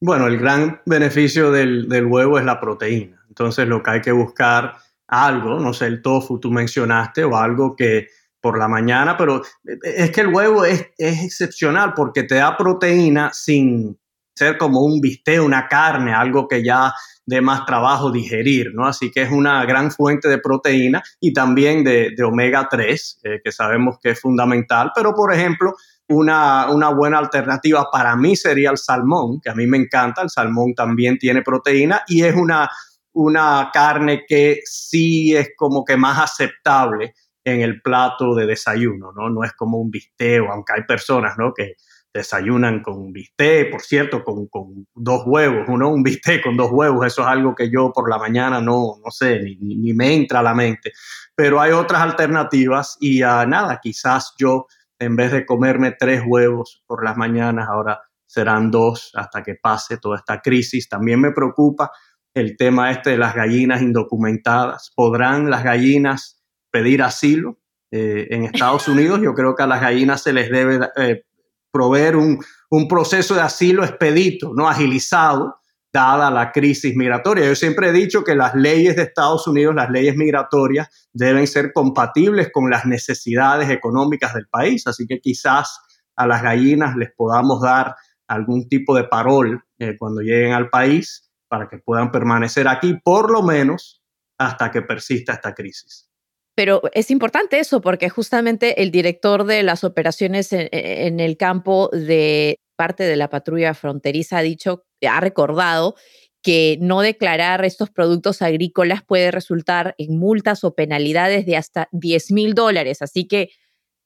Bueno, 0.00 0.26
el 0.26 0.38
gran 0.38 0.80
beneficio 0.84 1.50
del, 1.50 1.88
del 1.88 2.06
huevo 2.06 2.38
es 2.38 2.44
la 2.44 2.60
proteína. 2.60 3.17
Entonces 3.38 3.68
lo 3.68 3.82
que 3.82 3.90
hay 3.92 4.00
que 4.00 4.10
buscar 4.10 4.76
algo, 5.06 5.60
no 5.60 5.72
sé, 5.72 5.86
el 5.86 6.02
tofu 6.02 6.40
tú 6.40 6.50
mencionaste 6.50 7.22
o 7.22 7.36
algo 7.36 7.76
que 7.76 8.08
por 8.40 8.58
la 8.58 8.66
mañana, 8.66 9.16
pero 9.16 9.42
es 9.82 10.10
que 10.10 10.20
el 10.22 10.28
huevo 10.28 10.64
es, 10.64 10.88
excepcional 10.98 11.94
porque 11.94 12.24
te 12.24 12.36
da 12.36 12.56
proteína 12.56 13.30
sin 13.32 13.98
ser 14.34 14.58
como 14.58 14.82
un 14.82 15.00
bistec, 15.00 15.42
una 15.42 15.68
carne, 15.68 16.12
algo 16.12 16.46
que 16.46 16.64
ya 16.64 16.92
de 17.26 17.40
más 17.40 17.64
trabajo 17.64 18.10
digerir, 18.10 18.72
¿no? 18.74 18.86
Así 18.86 19.10
que 19.10 19.22
es 19.22 19.30
una 19.30 19.64
gran 19.64 19.90
fuente 19.90 20.28
de 20.28 20.38
proteína 20.38 21.02
y 21.20 21.32
también 21.32 21.84
de, 21.84 22.14
omega 22.24 22.68
3, 22.70 23.20
eh, 23.22 23.40
que 23.42 23.52
sabemos 23.52 23.98
que 24.00 24.10
es 24.10 24.20
fundamental, 24.20 24.92
pero 24.94 25.14
por 25.14 25.32
ejemplo, 25.32 25.74
una, 26.08 26.90
buena 26.90 27.18
alternativa 27.18 27.88
para 27.90 28.16
mí 28.16 28.34
sería 28.36 28.70
el 28.70 28.78
salmón, 28.78 29.40
que 29.40 29.50
a 29.50 29.54
mí 29.54 29.66
me 29.66 29.76
encanta, 29.76 30.22
el 30.22 30.30
salmón 30.30 30.74
también 30.74 31.18
tiene 31.18 31.42
proteína 31.42 32.02
y 32.06 32.22
es 32.22 32.34
una 32.34 32.70
una 33.12 33.70
carne 33.72 34.24
que 34.26 34.60
sí 34.64 35.34
es 35.36 35.50
como 35.56 35.84
que 35.84 35.96
más 35.96 36.18
aceptable 36.18 37.14
en 37.44 37.62
el 37.62 37.80
plato 37.80 38.34
de 38.34 38.46
desayuno, 38.46 39.12
¿no? 39.12 39.30
No 39.30 39.44
es 39.44 39.52
como 39.52 39.78
un 39.78 39.90
bistec, 39.90 40.42
aunque 40.50 40.74
hay 40.74 40.82
personas, 40.84 41.36
¿no? 41.38 41.52
Que 41.54 41.74
desayunan 42.12 42.82
con 42.82 42.98
un 42.98 43.12
bistec, 43.12 43.70
por 43.70 43.80
cierto, 43.80 44.24
con, 44.24 44.46
con, 44.48 44.86
dos 44.94 45.22
huevos, 45.26 45.66
uno 45.68 45.88
un 45.88 46.02
bistec 46.02 46.42
con 46.42 46.56
dos 46.56 46.70
huevos, 46.72 47.06
eso 47.06 47.22
es 47.22 47.28
algo 47.28 47.54
que 47.54 47.70
yo 47.70 47.92
por 47.92 48.08
la 48.10 48.18
mañana 48.18 48.60
no, 48.60 48.94
no 49.04 49.10
sé, 49.10 49.40
ni, 49.40 49.56
ni 49.56 49.92
me 49.92 50.14
entra 50.14 50.40
a 50.40 50.42
la 50.42 50.54
mente. 50.54 50.92
Pero 51.34 51.60
hay 51.60 51.72
otras 51.72 52.02
alternativas 52.02 52.96
y 53.00 53.22
uh, 53.22 53.46
nada, 53.46 53.78
quizás 53.82 54.34
yo 54.38 54.66
en 54.98 55.16
vez 55.16 55.32
de 55.32 55.46
comerme 55.46 55.92
tres 55.92 56.22
huevos 56.26 56.82
por 56.86 57.04
las 57.04 57.16
mañanas, 57.16 57.68
ahora 57.68 58.00
serán 58.26 58.70
dos 58.70 59.12
hasta 59.14 59.42
que 59.42 59.54
pase 59.54 59.98
toda 59.98 60.16
esta 60.16 60.40
crisis. 60.40 60.88
También 60.88 61.20
me 61.20 61.32
preocupa 61.32 61.90
el 62.38 62.56
tema 62.56 62.90
este 62.90 63.10
de 63.10 63.18
las 63.18 63.34
gallinas 63.34 63.82
indocumentadas. 63.82 64.92
¿Podrán 64.94 65.50
las 65.50 65.64
gallinas 65.64 66.42
pedir 66.70 67.02
asilo 67.02 67.58
eh, 67.90 68.26
en 68.30 68.44
Estados 68.44 68.88
Unidos? 68.88 69.20
Yo 69.22 69.34
creo 69.34 69.54
que 69.54 69.62
a 69.62 69.66
las 69.66 69.80
gallinas 69.80 70.22
se 70.22 70.32
les 70.32 70.50
debe 70.50 70.80
eh, 70.96 71.24
proveer 71.70 72.16
un, 72.16 72.42
un, 72.70 72.88
proceso 72.88 73.34
de 73.34 73.42
asilo 73.42 73.84
expedito, 73.84 74.52
no 74.54 74.68
agilizado, 74.68 75.56
dada 75.92 76.30
la 76.30 76.52
crisis 76.52 76.94
migratoria. 76.96 77.46
Yo 77.46 77.54
siempre 77.54 77.88
he 77.88 77.92
dicho 77.92 78.24
que 78.24 78.34
las 78.34 78.54
leyes 78.54 78.96
de 78.96 79.02
Estados 79.02 79.46
Unidos, 79.46 79.74
las 79.74 79.90
leyes 79.90 80.16
migratorias, 80.16 81.08
deben 81.12 81.46
ser 81.46 81.72
compatibles 81.72 82.50
con 82.52 82.70
las 82.70 82.84
necesidades 82.86 83.70
económicas 83.70 84.34
del 84.34 84.46
país. 84.48 84.86
Así 84.86 85.06
que 85.06 85.20
quizás 85.20 85.78
a 86.16 86.26
las 86.26 86.42
gallinas 86.42 86.96
les 86.96 87.10
podamos 87.16 87.62
dar 87.62 87.94
algún 88.26 88.68
tipo 88.68 88.94
de 88.94 89.04
parol 89.04 89.62
eh, 89.78 89.96
cuando 89.98 90.20
lleguen 90.20 90.52
al 90.52 90.68
país 90.68 91.27
para 91.48 91.68
que 91.68 91.78
puedan 91.78 92.10
permanecer 92.12 92.68
aquí 92.68 92.94
por 93.02 93.30
lo 93.30 93.42
menos 93.42 94.02
hasta 94.38 94.70
que 94.70 94.82
persista 94.82 95.32
esta 95.32 95.54
crisis. 95.54 96.08
Pero 96.54 96.82
es 96.92 97.10
importante 97.10 97.60
eso 97.60 97.80
porque 97.80 98.08
justamente 98.08 98.82
el 98.82 98.90
director 98.90 99.44
de 99.44 99.62
las 99.62 99.84
operaciones 99.84 100.52
en, 100.52 101.20
el 101.20 101.36
campo 101.36 101.88
de 101.92 102.58
parte 102.76 103.04
de 103.04 103.16
la 103.16 103.30
patrulla 103.30 103.74
fronteriza 103.74 104.38
ha 104.38 104.42
dicho, 104.42 104.84
ha 105.08 105.20
recordado 105.20 105.94
que 106.42 106.78
no 106.80 107.00
declarar 107.00 107.64
estos 107.64 107.90
productos 107.90 108.42
agrícolas 108.42 109.04
puede 109.04 109.30
resultar 109.30 109.94
en 109.98 110.18
multas 110.18 110.64
o 110.64 110.74
penalidades 110.74 111.46
de 111.46 111.56
hasta 111.56 111.88
10 111.92 112.32
mil 112.32 112.54
dólares. 112.54 113.02
Así 113.02 113.28
que 113.28 113.50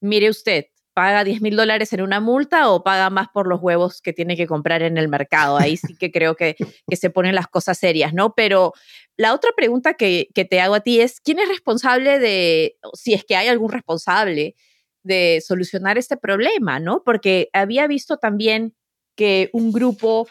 mire 0.01 0.29
usted, 0.29 0.67
paga 0.95 1.25
10 1.25 1.41
mil 1.41 1.57
dólares 1.57 1.93
en 1.93 2.03
una 2.03 2.21
multa 2.21 2.71
o 2.71 2.85
paga 2.85 3.11
más 3.11 3.29
por 3.29 3.47
los 3.47 3.61
huevos 3.61 4.01
que 4.03 4.13
tiene 4.13 4.37
que 4.37 4.47
comprar 4.47 4.83
en 4.83 4.99
el 4.99 5.09
mercado. 5.09 5.57
Ahí 5.57 5.77
sí 5.77 5.97
que 5.97 6.11
creo 6.11 6.37
que, 6.37 6.57
que 6.89 6.97
se 6.97 7.11
ponen 7.11 7.35
las 7.35 7.49
cosas 7.49 7.79
serias, 7.79 8.13
¿no? 8.13 8.35
Pero 8.35 8.73
la 9.17 9.35
otra 9.35 9.51
pregunta 9.57 9.95
que, 9.95 10.29
que 10.35 10.45
te 10.45 10.61
hago 10.61 10.75
a 10.75 10.81
ti 10.81 11.01
es, 11.01 11.21
¿quién 11.21 11.39
es 11.39 11.49
responsable 11.49 12.19
de, 12.19 12.77
si 12.95 13.15
es 13.15 13.25
que 13.25 13.37
hay 13.37 13.49
algún 13.49 13.71
responsable 13.73 14.55
de 15.03 15.43
solucionar 15.47 15.99
este 15.99 16.17
problema, 16.17 16.79
¿no? 16.79 17.03
Porque 17.05 17.49
había 17.53 17.87
visto 17.87 18.19
también 18.19 18.75
que 19.17 19.51
un 19.53 19.73
grupo 19.73 20.29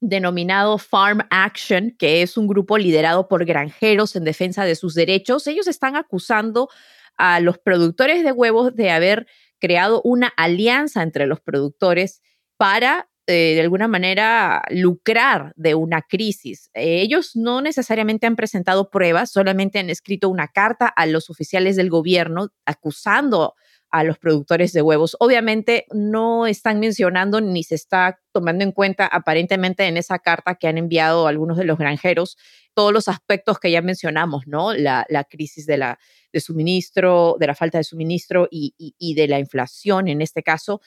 denominado 0.00 0.78
Farm 0.78 1.26
Action, 1.30 1.94
que 1.98 2.22
es 2.22 2.36
un 2.36 2.46
grupo 2.46 2.78
liderado 2.78 3.28
por 3.28 3.44
granjeros 3.44 4.14
en 4.16 4.24
defensa 4.24 4.64
de 4.64 4.76
sus 4.76 4.94
derechos, 4.94 5.46
ellos 5.46 5.66
están 5.66 5.96
acusando 5.96 6.68
a 7.16 7.40
los 7.40 7.58
productores 7.58 8.22
de 8.22 8.32
huevos 8.32 8.74
de 8.74 8.90
haber 8.90 9.26
creado 9.58 10.00
una 10.02 10.28
alianza 10.36 11.02
entre 11.02 11.26
los 11.26 11.40
productores 11.40 12.22
para 12.56 13.08
eh, 13.28 13.54
de 13.56 13.60
alguna 13.60 13.88
manera 13.88 14.62
lucrar 14.70 15.52
de 15.56 15.74
una 15.74 16.00
crisis. 16.02 16.70
ellos 16.74 17.34
no 17.34 17.60
necesariamente 17.60 18.26
han 18.28 18.36
presentado 18.36 18.88
pruebas, 18.88 19.32
solamente 19.32 19.80
han 19.80 19.90
escrito 19.90 20.28
una 20.28 20.46
carta 20.46 20.86
a 20.86 21.06
los 21.06 21.28
oficiales 21.28 21.74
del 21.74 21.90
gobierno 21.90 22.50
acusando 22.66 23.54
a 23.90 24.04
los 24.04 24.18
productores 24.18 24.72
de 24.72 24.82
huevos. 24.82 25.16
Obviamente 25.18 25.86
no 25.92 26.46
están 26.46 26.78
mencionando 26.78 27.40
ni 27.40 27.64
se 27.64 27.74
está 27.74 28.20
tomando 28.32 28.62
en 28.62 28.70
cuenta 28.70 29.06
aparentemente 29.06 29.86
en 29.86 29.96
esa 29.96 30.20
carta 30.20 30.54
que 30.54 30.68
han 30.68 30.78
enviado 30.78 31.26
algunos 31.26 31.56
de 31.56 31.64
los 31.64 31.78
granjeros 31.78 32.36
todos 32.76 32.92
los 32.92 33.08
aspectos 33.08 33.58
que 33.58 33.70
ya 33.70 33.80
mencionamos, 33.80 34.46
¿no? 34.46 34.74
La, 34.74 35.06
crisis 35.30 35.64
de, 35.64 35.78
la, 35.78 35.98
de 36.30 36.40
suministro, 36.40 37.36
de 37.40 37.46
la 37.46 37.54
falta 37.54 37.78
de 37.78 37.84
suministro 37.84 38.48
y, 38.50 38.74
y, 38.76 39.14
de 39.14 39.28
la 39.28 39.38
inflación 39.38 40.08
en 40.08 40.20
este 40.20 40.42
caso, 40.42 40.82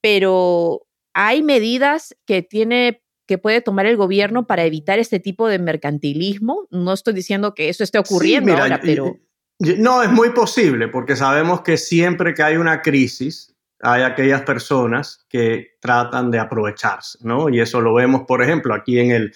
pero 0.00 0.86
hay 1.12 1.42
medidas 1.42 2.16
que 2.26 2.40
tiene 2.42 3.02
que 3.26 3.38
puede 3.38 3.60
tomar 3.60 3.86
el 3.86 3.96
gobierno 3.96 4.46
para 4.46 4.64
evitar 4.64 4.98
este 4.98 5.20
tipo 5.20 5.48
de 5.48 5.58
mercantilismo. 5.58 6.66
No 6.70 6.92
estoy 6.92 7.14
diciendo 7.14 7.54
que 7.54 7.68
eso 7.68 7.84
esté 7.84 7.98
ocurriendo 7.98 8.52
ahora, 8.54 8.80
pero... 8.82 9.16
No, 9.58 10.02
es 10.02 10.10
muy 10.10 10.30
posible, 10.30 10.88
porque 10.88 11.16
sabemos 11.16 11.62
que 11.62 11.78
siempre 11.78 12.34
que 12.34 12.42
hay 12.42 12.56
una 12.56 12.82
crisis, 12.82 13.54
hay 13.80 14.02
aquellas 14.02 14.42
personas 14.42 15.24
que 15.28 15.76
tratan 15.80 16.30
de 16.30 16.38
aprovecharse, 16.38 17.18
¿no? 17.22 17.48
Y 17.48 17.60
eso 17.60 17.80
lo 17.80 17.94
vemos, 17.94 18.22
por 18.26 18.42
ejemplo, 18.42 18.74
aquí 18.74 18.98
en 18.98 19.10
el 19.10 19.34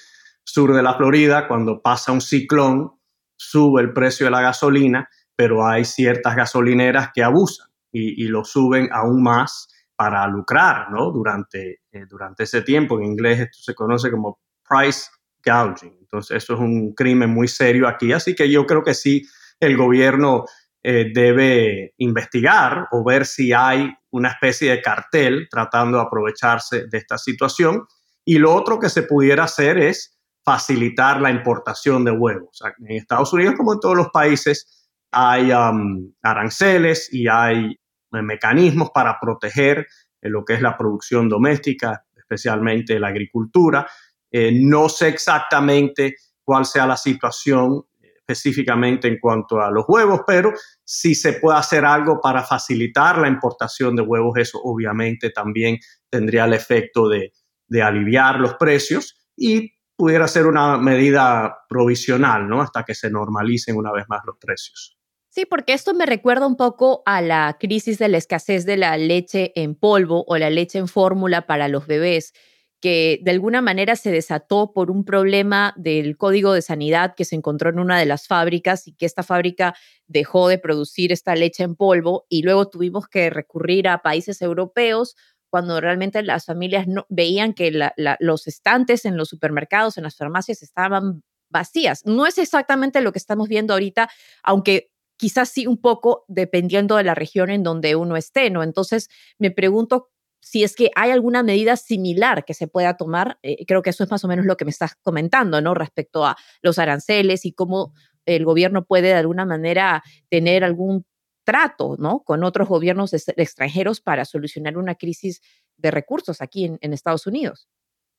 sur 0.48 0.72
de 0.74 0.82
la 0.82 0.94
Florida, 0.94 1.46
cuando 1.46 1.82
pasa 1.82 2.10
un 2.10 2.22
ciclón, 2.22 2.92
sube 3.36 3.82
el 3.82 3.92
precio 3.92 4.26
de 4.26 4.30
la 4.30 4.40
gasolina, 4.40 5.08
pero 5.36 5.66
hay 5.66 5.84
ciertas 5.84 6.34
gasolineras 6.34 7.10
que 7.14 7.22
abusan 7.22 7.68
y, 7.92 8.24
lo 8.28 8.44
suben 8.44 8.88
aún 8.92 9.22
más 9.22 9.68
para 9.94 10.26
lucrar, 10.26 10.90
¿no? 10.90 11.10
Durante, 11.10 11.80
eh, 11.92 12.06
durante 12.08 12.44
ese 12.44 12.62
tiempo. 12.62 12.98
En 12.98 13.04
inglés 13.04 13.40
esto 13.40 13.58
se 13.60 13.74
conoce 13.74 14.10
como 14.10 14.38
price 14.66 15.10
gouging. 15.44 15.96
Entonces, 16.00 16.42
eso 16.42 16.54
es 16.54 16.60
un 16.60 16.94
crimen 16.94 17.30
muy 17.30 17.48
serio 17.48 17.86
aquí. 17.86 18.12
Así 18.12 18.34
que 18.34 18.50
yo 18.50 18.64
creo 18.66 18.82
que 18.82 18.94
sí, 18.94 19.26
el 19.60 19.76
gobierno 19.76 20.44
eh, 20.82 21.10
debe 21.12 21.94
investigar 21.98 22.86
o 22.92 23.04
ver 23.04 23.26
si 23.26 23.52
hay 23.52 23.92
una 24.10 24.30
especie 24.30 24.70
de 24.70 24.80
cartel 24.80 25.48
tratando 25.50 25.98
de 25.98 26.04
aprovecharse 26.04 26.86
de 26.86 26.98
esta 26.98 27.18
situación. 27.18 27.84
Y 28.24 28.38
lo 28.38 28.54
otro 28.54 28.78
que 28.78 28.88
se 28.88 29.02
pudiera 29.02 29.44
hacer 29.44 29.78
es 29.78 30.17
facilitar 30.48 31.20
la 31.20 31.30
importación 31.30 32.06
de 32.06 32.10
huevos. 32.10 32.62
En 32.78 32.96
Estados 32.96 33.34
Unidos, 33.34 33.54
como 33.58 33.74
en 33.74 33.80
todos 33.80 33.94
los 33.94 34.08
países, 34.08 34.88
hay 35.10 35.52
um, 35.52 36.10
aranceles 36.22 37.12
y 37.12 37.28
hay 37.28 37.66
eh, 37.66 38.22
mecanismos 38.22 38.88
para 38.94 39.18
proteger 39.20 39.80
eh, 40.22 40.30
lo 40.30 40.46
que 40.46 40.54
es 40.54 40.62
la 40.62 40.74
producción 40.74 41.28
doméstica, 41.28 42.02
especialmente 42.16 42.98
la 42.98 43.08
agricultura. 43.08 43.86
Eh, 44.32 44.50
no 44.54 44.88
sé 44.88 45.08
exactamente 45.08 46.14
cuál 46.42 46.64
sea 46.64 46.86
la 46.86 46.96
situación 46.96 47.82
específicamente 48.00 49.06
en 49.06 49.18
cuanto 49.20 49.60
a 49.60 49.70
los 49.70 49.84
huevos, 49.86 50.22
pero 50.26 50.54
si 50.82 51.14
se 51.14 51.34
puede 51.34 51.58
hacer 51.58 51.84
algo 51.84 52.22
para 52.22 52.42
facilitar 52.42 53.18
la 53.18 53.28
importación 53.28 53.96
de 53.96 54.02
huevos, 54.02 54.38
eso 54.38 54.58
obviamente 54.64 55.28
también 55.28 55.76
tendría 56.08 56.46
el 56.46 56.54
efecto 56.54 57.06
de, 57.06 57.32
de 57.66 57.82
aliviar 57.82 58.40
los 58.40 58.54
precios 58.54 59.14
y 59.36 59.77
pudiera 59.98 60.28
ser 60.28 60.46
una 60.46 60.78
medida 60.78 61.64
provisional, 61.68 62.48
¿no? 62.48 62.62
Hasta 62.62 62.84
que 62.84 62.94
se 62.94 63.10
normalicen 63.10 63.76
una 63.76 63.90
vez 63.90 64.04
más 64.08 64.20
los 64.24 64.36
precios. 64.38 64.96
Sí, 65.28 65.44
porque 65.44 65.72
esto 65.72 65.92
me 65.92 66.06
recuerda 66.06 66.46
un 66.46 66.56
poco 66.56 67.02
a 67.04 67.20
la 67.20 67.56
crisis 67.58 67.98
de 67.98 68.06
la 68.06 68.16
escasez 68.16 68.64
de 68.64 68.76
la 68.76 68.96
leche 68.96 69.52
en 69.56 69.74
polvo 69.74 70.24
o 70.28 70.38
la 70.38 70.50
leche 70.50 70.78
en 70.78 70.86
fórmula 70.86 71.46
para 71.48 71.66
los 71.66 71.88
bebés 71.88 72.32
que 72.80 73.18
de 73.22 73.32
alguna 73.32 73.60
manera 73.60 73.96
se 73.96 74.12
desató 74.12 74.72
por 74.72 74.90
un 74.90 75.04
problema 75.04 75.74
del 75.76 76.16
código 76.16 76.52
de 76.52 76.62
sanidad 76.62 77.14
que 77.16 77.24
se 77.24 77.34
encontró 77.34 77.70
en 77.70 77.80
una 77.80 77.98
de 77.98 78.06
las 78.06 78.28
fábricas 78.28 78.86
y 78.86 78.92
que 78.92 79.04
esta 79.04 79.24
fábrica 79.24 79.74
dejó 80.06 80.48
de 80.48 80.58
producir 80.58 81.10
esta 81.10 81.34
leche 81.34 81.64
en 81.64 81.74
polvo 81.74 82.26
y 82.28 82.42
luego 82.42 82.68
tuvimos 82.68 83.08
que 83.08 83.30
recurrir 83.30 83.88
a 83.88 84.02
países 84.02 84.40
europeos 84.42 85.16
cuando 85.50 85.80
realmente 85.80 86.22
las 86.22 86.44
familias 86.44 86.86
no, 86.86 87.06
veían 87.08 87.54
que 87.54 87.72
los 88.20 88.46
estantes 88.46 89.04
en 89.04 89.16
los 89.16 89.28
supermercados, 89.28 89.96
en 89.96 90.04
las 90.04 90.16
farmacias 90.16 90.62
estaban 90.62 91.22
vacías. 91.50 92.04
No 92.04 92.26
es 92.26 92.38
exactamente 92.38 93.00
lo 93.00 93.12
que 93.12 93.18
estamos 93.18 93.48
viendo 93.48 93.72
ahorita, 93.72 94.08
aunque 94.42 94.90
quizás 95.16 95.48
sí 95.48 95.66
un 95.66 95.78
poco 95.78 96.24
dependiendo 96.28 96.96
de 96.96 97.04
la 97.04 97.14
región 97.14 97.50
en 97.50 97.62
donde 97.62 97.96
uno 97.96 98.16
esté, 98.16 98.50
¿no? 98.50 98.62
Entonces 98.62 99.08
me 99.38 99.50
pregunto 99.50 100.10
si 100.40 100.62
es 100.62 100.76
que 100.76 100.90
hay 100.94 101.10
alguna 101.10 101.42
medida 101.42 101.76
similar 101.76 102.44
que 102.44 102.54
se 102.54 102.68
pueda 102.68 102.96
tomar, 102.96 103.38
eh, 103.42 103.66
creo 103.66 103.82
que 103.82 103.90
eso 103.90 104.04
es 104.04 104.10
más 104.10 104.24
o 104.24 104.28
menos 104.28 104.46
lo 104.46 104.56
que 104.56 104.64
me 104.64 104.70
estás 104.70 104.94
comentando, 105.02 105.60
¿no? 105.60 105.74
Respecto 105.74 106.24
a 106.24 106.36
los 106.62 106.78
aranceles 106.78 107.44
y 107.44 107.52
cómo 107.52 107.92
el 108.24 108.44
gobierno 108.44 108.84
puede 108.84 109.08
de 109.08 109.14
alguna 109.14 109.44
manera 109.44 110.02
tener 110.30 110.62
algún 110.62 111.04
trato, 111.48 111.96
¿no? 111.98 112.20
Con 112.26 112.44
otros 112.44 112.68
gobiernos 112.68 113.14
extranjeros 113.14 114.02
para 114.02 114.26
solucionar 114.26 114.76
una 114.76 114.96
crisis 114.96 115.40
de 115.78 115.90
recursos 115.90 116.42
aquí 116.42 116.66
en, 116.78 116.92
Estados 116.92 117.26
Unidos. 117.26 117.70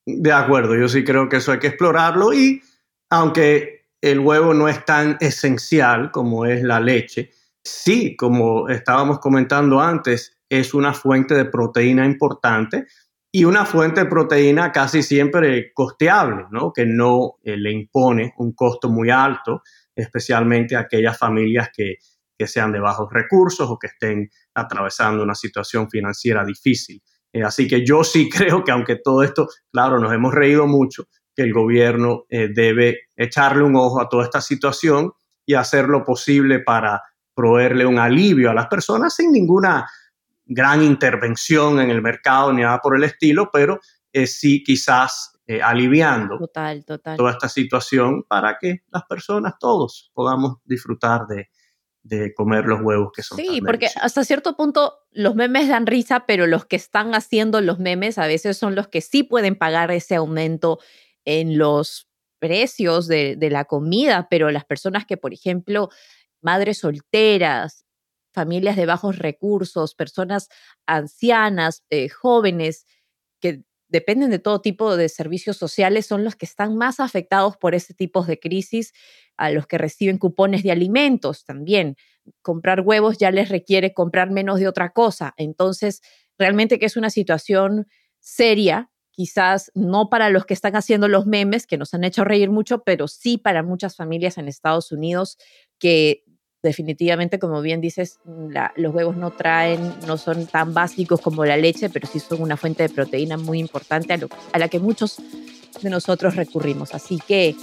De 0.08 0.32
acuerdo, 0.32 0.76
yo 0.76 0.90
sí 0.90 1.04
creo 1.04 1.30
que 1.30 1.38
eso 1.38 1.52
hay 1.52 1.60
que 1.60 1.68
explorarlo 1.68 2.34
y 2.34 2.60
aunque 3.12 3.86
el 4.02 4.20
huevo 4.20 4.56
no 4.56 4.68
es 4.68 4.84
tan 4.84 5.16
esencial 5.20 6.10
como 6.10 6.48
es 6.48 6.64
la 6.64 6.80
leche, 6.80 7.30
sí, 7.64 8.16
como 8.16 8.68
estábamos 8.68 9.20
comentando 9.20 9.80
antes, 9.80 10.36
es 10.50 10.74
una 10.74 10.96
fuente 10.96 11.36
de 11.36 11.46
proteína 11.46 12.08
importante 12.08 12.88
y 13.32 13.44
una 13.44 13.64
fuente 13.64 14.06
de 14.06 14.10
proteína 14.10 14.72
casi 14.72 15.04
siempre 15.04 15.72
costeable, 15.72 16.46
¿no? 16.50 16.74
que 16.74 16.88
no 16.88 17.36
eh, 17.44 17.56
le 17.58 17.72
impone 17.72 18.34
un 18.38 18.54
costo 18.54 18.90
muy 18.90 19.12
alto, 19.12 19.62
especialmente 19.96 20.76
a 20.76 20.80
aquellas 20.80 21.16
familias 21.16 21.70
que, 21.72 21.98
sean 22.48 22.72
de 22.72 22.80
bajos 22.80 23.12
recursos 23.12 23.70
o 23.70 23.78
que 23.78 23.88
estén 23.88 24.30
atravesando 24.54 25.24
una 25.24 25.36
situación 25.36 25.90
financiera 25.90 26.46
difícil. 26.46 27.02
Eh, 27.32 27.44
así 27.44 27.68
que 27.68 27.86
yo 27.86 28.04
sí 28.04 28.30
creo 28.34 28.64
que 28.64 28.72
aunque 28.72 28.96
todo 28.98 29.24
esto, 29.24 29.48
claro, 29.72 30.00
nos 30.00 30.14
hemos 30.14 30.34
reído 30.34 30.68
mucho, 30.68 31.06
que 31.36 31.44
el 31.44 31.54
gobierno 31.54 32.26
eh, 32.30 32.50
debe 32.54 32.98
echarle 33.16 33.64
un 33.64 33.76
ojo 33.76 34.02
a 34.02 34.10
toda 34.10 34.26
esta 34.26 34.42
situación 34.42 35.14
y 35.46 35.54
hacer 35.54 35.88
lo 35.88 36.04
posible 36.04 36.60
para 36.60 37.02
proveerle 37.34 37.86
un 37.86 37.98
alivio 37.98 38.52
a 38.52 38.54
las 38.54 38.68
personas 38.68 39.16
sin 39.16 39.32
ninguna 39.32 39.90
gran 40.46 40.84
intervención 40.84 41.80
en 41.80 41.90
el 41.92 42.02
mercado 42.02 42.52
ni 42.52 42.64
nada 42.64 42.80
por 42.80 42.98
el 42.98 43.04
estilo, 43.04 43.50
pero 43.54 43.80
eh, 44.12 44.28
sí 44.28 44.64
quizás 44.64 45.40
eh, 45.48 45.62
aliviando 45.62 46.38
total, 46.38 46.84
total. 46.84 47.18
toda 47.18 47.32
esta 47.32 47.48
situación 47.48 48.24
para 48.28 48.58
que 48.60 48.84
las 48.92 49.04
personas, 49.04 49.54
todos, 49.60 50.12
podamos 50.14 50.58
disfrutar 50.66 51.28
de, 51.28 51.50
de 52.04 52.34
comer 52.34 52.66
los 52.66 52.82
huevos 52.82 53.12
que 53.14 53.24
son. 53.24 53.38
Sí, 53.38 53.62
porque 53.62 53.88
hasta 54.02 54.24
cierto 54.24 54.56
punto 54.56 55.00
los 55.12 55.36
memes 55.36 55.68
dan 55.68 55.86
risa, 55.86 56.26
pero 56.26 56.48
los 56.48 56.66
que 56.66 56.76
están 56.76 57.14
haciendo 57.14 57.62
los 57.62 57.80
memes 57.80 58.18
a 58.18 58.28
veces 58.28 58.58
son 58.58 58.76
los 58.76 58.88
que 58.88 59.02
sí 59.02 59.24
pueden 59.24 59.56
pagar 59.56 59.92
ese 59.92 60.16
aumento 60.16 60.80
en 61.26 61.58
los 61.58 62.08
precios 62.40 63.08
de, 63.08 63.36
de 63.36 63.50
la 63.50 63.66
comida, 63.66 64.28
pero 64.30 64.50
las 64.50 64.66
personas 64.66 65.06
que, 65.06 65.18
por 65.18 65.34
ejemplo, 65.34 65.90
madres 66.42 66.80
solteras, 66.80 67.86
familias 68.34 68.76
de 68.76 68.86
bajos 68.86 69.18
recursos, 69.18 69.96
personas 69.96 70.50
ancianas, 70.86 71.84
eh, 71.90 72.10
jóvenes, 72.10 72.86
que 73.42 73.64
dependen 73.90 74.30
de 74.30 74.40
todo 74.40 74.62
tipo 74.62 74.96
de 74.96 75.10
servicios 75.10 75.58
sociales, 75.58 76.06
son 76.06 76.24
los 76.24 76.36
que 76.36 76.46
están 76.46 76.78
más 76.78 77.00
afectados 77.00 77.58
por 77.58 77.76
este 77.76 77.94
tipo 77.94 78.24
de 78.24 78.40
crisis, 78.40 78.94
a 79.36 79.52
los 79.52 79.68
que 79.68 79.78
reciben 79.78 80.18
cupones 80.18 80.64
de 80.64 80.72
alimentos 80.72 81.46
también. 81.46 81.96
Comprar 82.42 82.82
huevos 82.82 83.18
ya 83.18 83.32
les 83.32 83.50
requiere 83.50 83.94
comprar 83.94 84.32
menos 84.32 84.60
de 84.60 84.68
otra 84.68 84.92
cosa. 84.92 85.34
Entonces, 85.38 86.02
realmente 86.38 86.78
que 86.80 86.86
es 86.86 86.98
una 86.98 87.10
situación 87.10 87.88
seria, 88.20 88.92
quizás 89.12 89.72
no 89.74 90.10
para 90.10 90.30
los 90.30 90.46
que 90.46 90.54
están 90.54 90.76
haciendo 90.76 91.08
los 91.08 91.26
memes, 91.26 91.68
que 91.68 91.78
nos 91.78 91.94
han 91.94 92.04
hecho 92.04 92.24
reír 92.24 92.50
mucho, 92.50 92.84
pero 92.84 93.08
sí 93.08 93.38
para 93.38 93.64
muchas 93.64 93.96
familias 93.96 94.38
en 94.38 94.48
Estados 94.48 94.92
Unidos 94.92 95.38
que 95.80 96.24
definitivamente, 96.62 97.40
como 97.40 97.62
bien 97.62 97.82
dices, 97.82 98.20
los 98.76 98.94
huevos 98.94 99.16
no 99.16 99.32
traen, 99.32 99.94
no 100.06 100.18
son 100.18 100.46
tan 100.46 100.74
básicos 100.74 101.22
como 101.22 101.46
la 101.46 101.58
leche, 101.58 101.90
pero 101.90 102.08
sí 102.08 102.20
son 102.20 102.42
una 102.42 102.58
fuente 102.58 102.84
de 102.84 102.90
proteína 102.90 103.38
muy 103.38 103.60
importante 103.60 104.14
a, 104.14 104.58
la 104.60 104.68
que 104.68 104.80
muchos 104.80 105.18
de 105.82 105.90
nosotros 105.90 106.36
recurrimos. 106.36 106.94
Así 106.94 107.20
que 107.26 107.56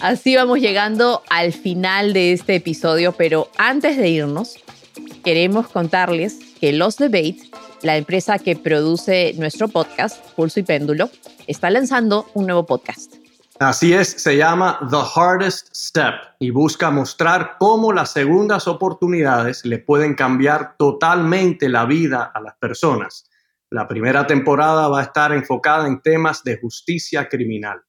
así 0.00 0.36
vamos 0.36 0.60
llegando 0.60 1.22
al 1.30 1.52
final 1.52 2.12
de 2.12 2.32
este 2.32 2.56
episodio, 2.56 3.12
pero 3.12 3.48
antes 3.58 3.96
de 3.96 4.08
irnos, 4.08 4.56
queremos 5.24 5.68
contarles 5.68 6.38
que 6.60 6.72
Los 6.72 6.96
Debate, 6.96 7.38
la 7.82 7.96
empresa 7.96 8.38
que 8.38 8.56
produce 8.56 9.34
nuestro 9.36 9.68
podcast, 9.68 10.24
Pulso 10.36 10.60
y 10.60 10.62
Péndulo, 10.62 11.10
está 11.46 11.70
lanzando 11.70 12.26
un 12.34 12.46
nuevo 12.46 12.66
podcast. 12.66 13.27
Así 13.60 13.92
es, 13.92 14.10
se 14.10 14.36
llama 14.36 14.78
The 14.88 14.98
Hardest 15.16 15.74
Step 15.74 16.14
y 16.38 16.50
busca 16.50 16.92
mostrar 16.92 17.56
cómo 17.58 17.92
las 17.92 18.12
segundas 18.12 18.68
oportunidades 18.68 19.64
le 19.64 19.80
pueden 19.80 20.14
cambiar 20.14 20.76
totalmente 20.76 21.68
la 21.68 21.84
vida 21.84 22.30
a 22.32 22.40
las 22.40 22.54
personas. 22.58 23.28
La 23.68 23.88
primera 23.88 24.28
temporada 24.28 24.86
va 24.86 25.00
a 25.00 25.02
estar 25.02 25.32
enfocada 25.32 25.88
en 25.88 26.00
temas 26.00 26.44
de 26.44 26.56
justicia 26.56 27.28
criminal. 27.28 27.82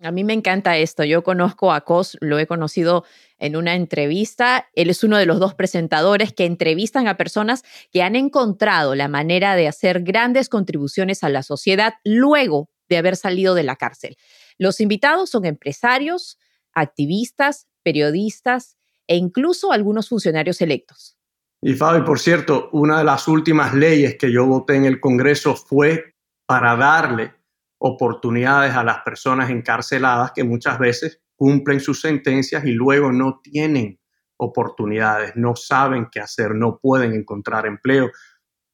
A 0.00 0.10
mí 0.10 0.24
me 0.24 0.32
encanta 0.32 0.76
esto. 0.78 1.04
Yo 1.04 1.22
conozco 1.22 1.72
a 1.72 1.82
Cos, 1.82 2.18
lo 2.20 2.40
he 2.40 2.48
conocido 2.48 3.04
en 3.38 3.54
una 3.54 3.76
entrevista. 3.76 4.66
Él 4.74 4.90
es 4.90 5.04
uno 5.04 5.16
de 5.16 5.26
los 5.26 5.38
dos 5.38 5.54
presentadores 5.54 6.32
que 6.32 6.44
entrevistan 6.44 7.06
a 7.06 7.16
personas 7.16 7.62
que 7.92 8.02
han 8.02 8.16
encontrado 8.16 8.96
la 8.96 9.06
manera 9.06 9.54
de 9.54 9.68
hacer 9.68 10.02
grandes 10.02 10.48
contribuciones 10.48 11.22
a 11.22 11.28
la 11.28 11.44
sociedad 11.44 11.94
luego 12.02 12.68
de 12.88 12.96
haber 12.96 13.14
salido 13.14 13.54
de 13.54 13.62
la 13.62 13.76
cárcel. 13.76 14.16
Los 14.58 14.80
invitados 14.80 15.30
son 15.30 15.44
empresarios, 15.44 16.38
activistas, 16.72 17.68
periodistas 17.82 18.76
e 19.06 19.16
incluso 19.16 19.72
algunos 19.72 20.08
funcionarios 20.08 20.60
electos. 20.60 21.18
Y 21.60 21.74
Fabi, 21.74 22.02
por 22.02 22.18
cierto, 22.18 22.68
una 22.72 22.98
de 22.98 23.04
las 23.04 23.26
últimas 23.26 23.74
leyes 23.74 24.16
que 24.18 24.30
yo 24.30 24.46
voté 24.46 24.76
en 24.76 24.84
el 24.84 25.00
Congreso 25.00 25.56
fue 25.56 26.14
para 26.46 26.76
darle 26.76 27.32
oportunidades 27.78 28.74
a 28.74 28.84
las 28.84 28.98
personas 28.98 29.50
encarceladas 29.50 30.32
que 30.32 30.44
muchas 30.44 30.78
veces 30.78 31.20
cumplen 31.36 31.80
sus 31.80 32.00
sentencias 32.00 32.64
y 32.64 32.72
luego 32.72 33.12
no 33.12 33.40
tienen 33.42 33.98
oportunidades, 34.36 35.36
no 35.36 35.56
saben 35.56 36.08
qué 36.10 36.20
hacer, 36.20 36.54
no 36.54 36.78
pueden 36.78 37.12
encontrar 37.12 37.66
empleo. 37.66 38.10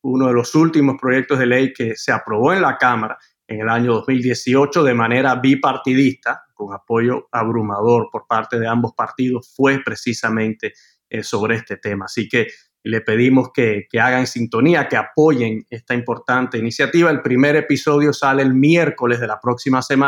Uno 0.02 0.28
de 0.28 0.34
los 0.34 0.54
últimos 0.54 0.96
proyectos 1.00 1.38
de 1.38 1.46
ley 1.46 1.72
que 1.72 1.94
se 1.94 2.12
aprobó 2.12 2.52
en 2.52 2.62
la 2.62 2.76
Cámara 2.76 3.18
en 3.50 3.60
el 3.60 3.68
año 3.68 3.94
2018 3.94 4.84
de 4.84 4.94
manera 4.94 5.34
bipartidista, 5.34 6.44
con 6.54 6.72
apoyo 6.72 7.26
abrumador 7.32 8.08
por 8.10 8.26
parte 8.28 8.60
de 8.60 8.68
ambos 8.68 8.92
partidos, 8.94 9.52
fue 9.56 9.82
precisamente 9.84 10.72
eh, 11.08 11.24
sobre 11.24 11.56
este 11.56 11.76
tema. 11.76 12.04
Así 12.04 12.28
que 12.28 12.46
le 12.84 13.00
pedimos 13.00 13.50
que, 13.52 13.88
que, 13.90 13.98
hagan 13.98 14.28
sintonía, 14.28 14.86
que 14.88 14.96
apoyen 14.96 15.66
esta 15.68 15.94
importante 15.94 16.58
iniciativa. 16.58 17.10
El 17.10 17.22
primer 17.22 17.56
episodio 17.56 18.12
sale 18.12 18.42
el 18.42 18.54
miércoles 18.54 19.18
de 19.18 19.26
la 19.26 19.40
próxima 19.40 19.82
semana. 19.82 19.98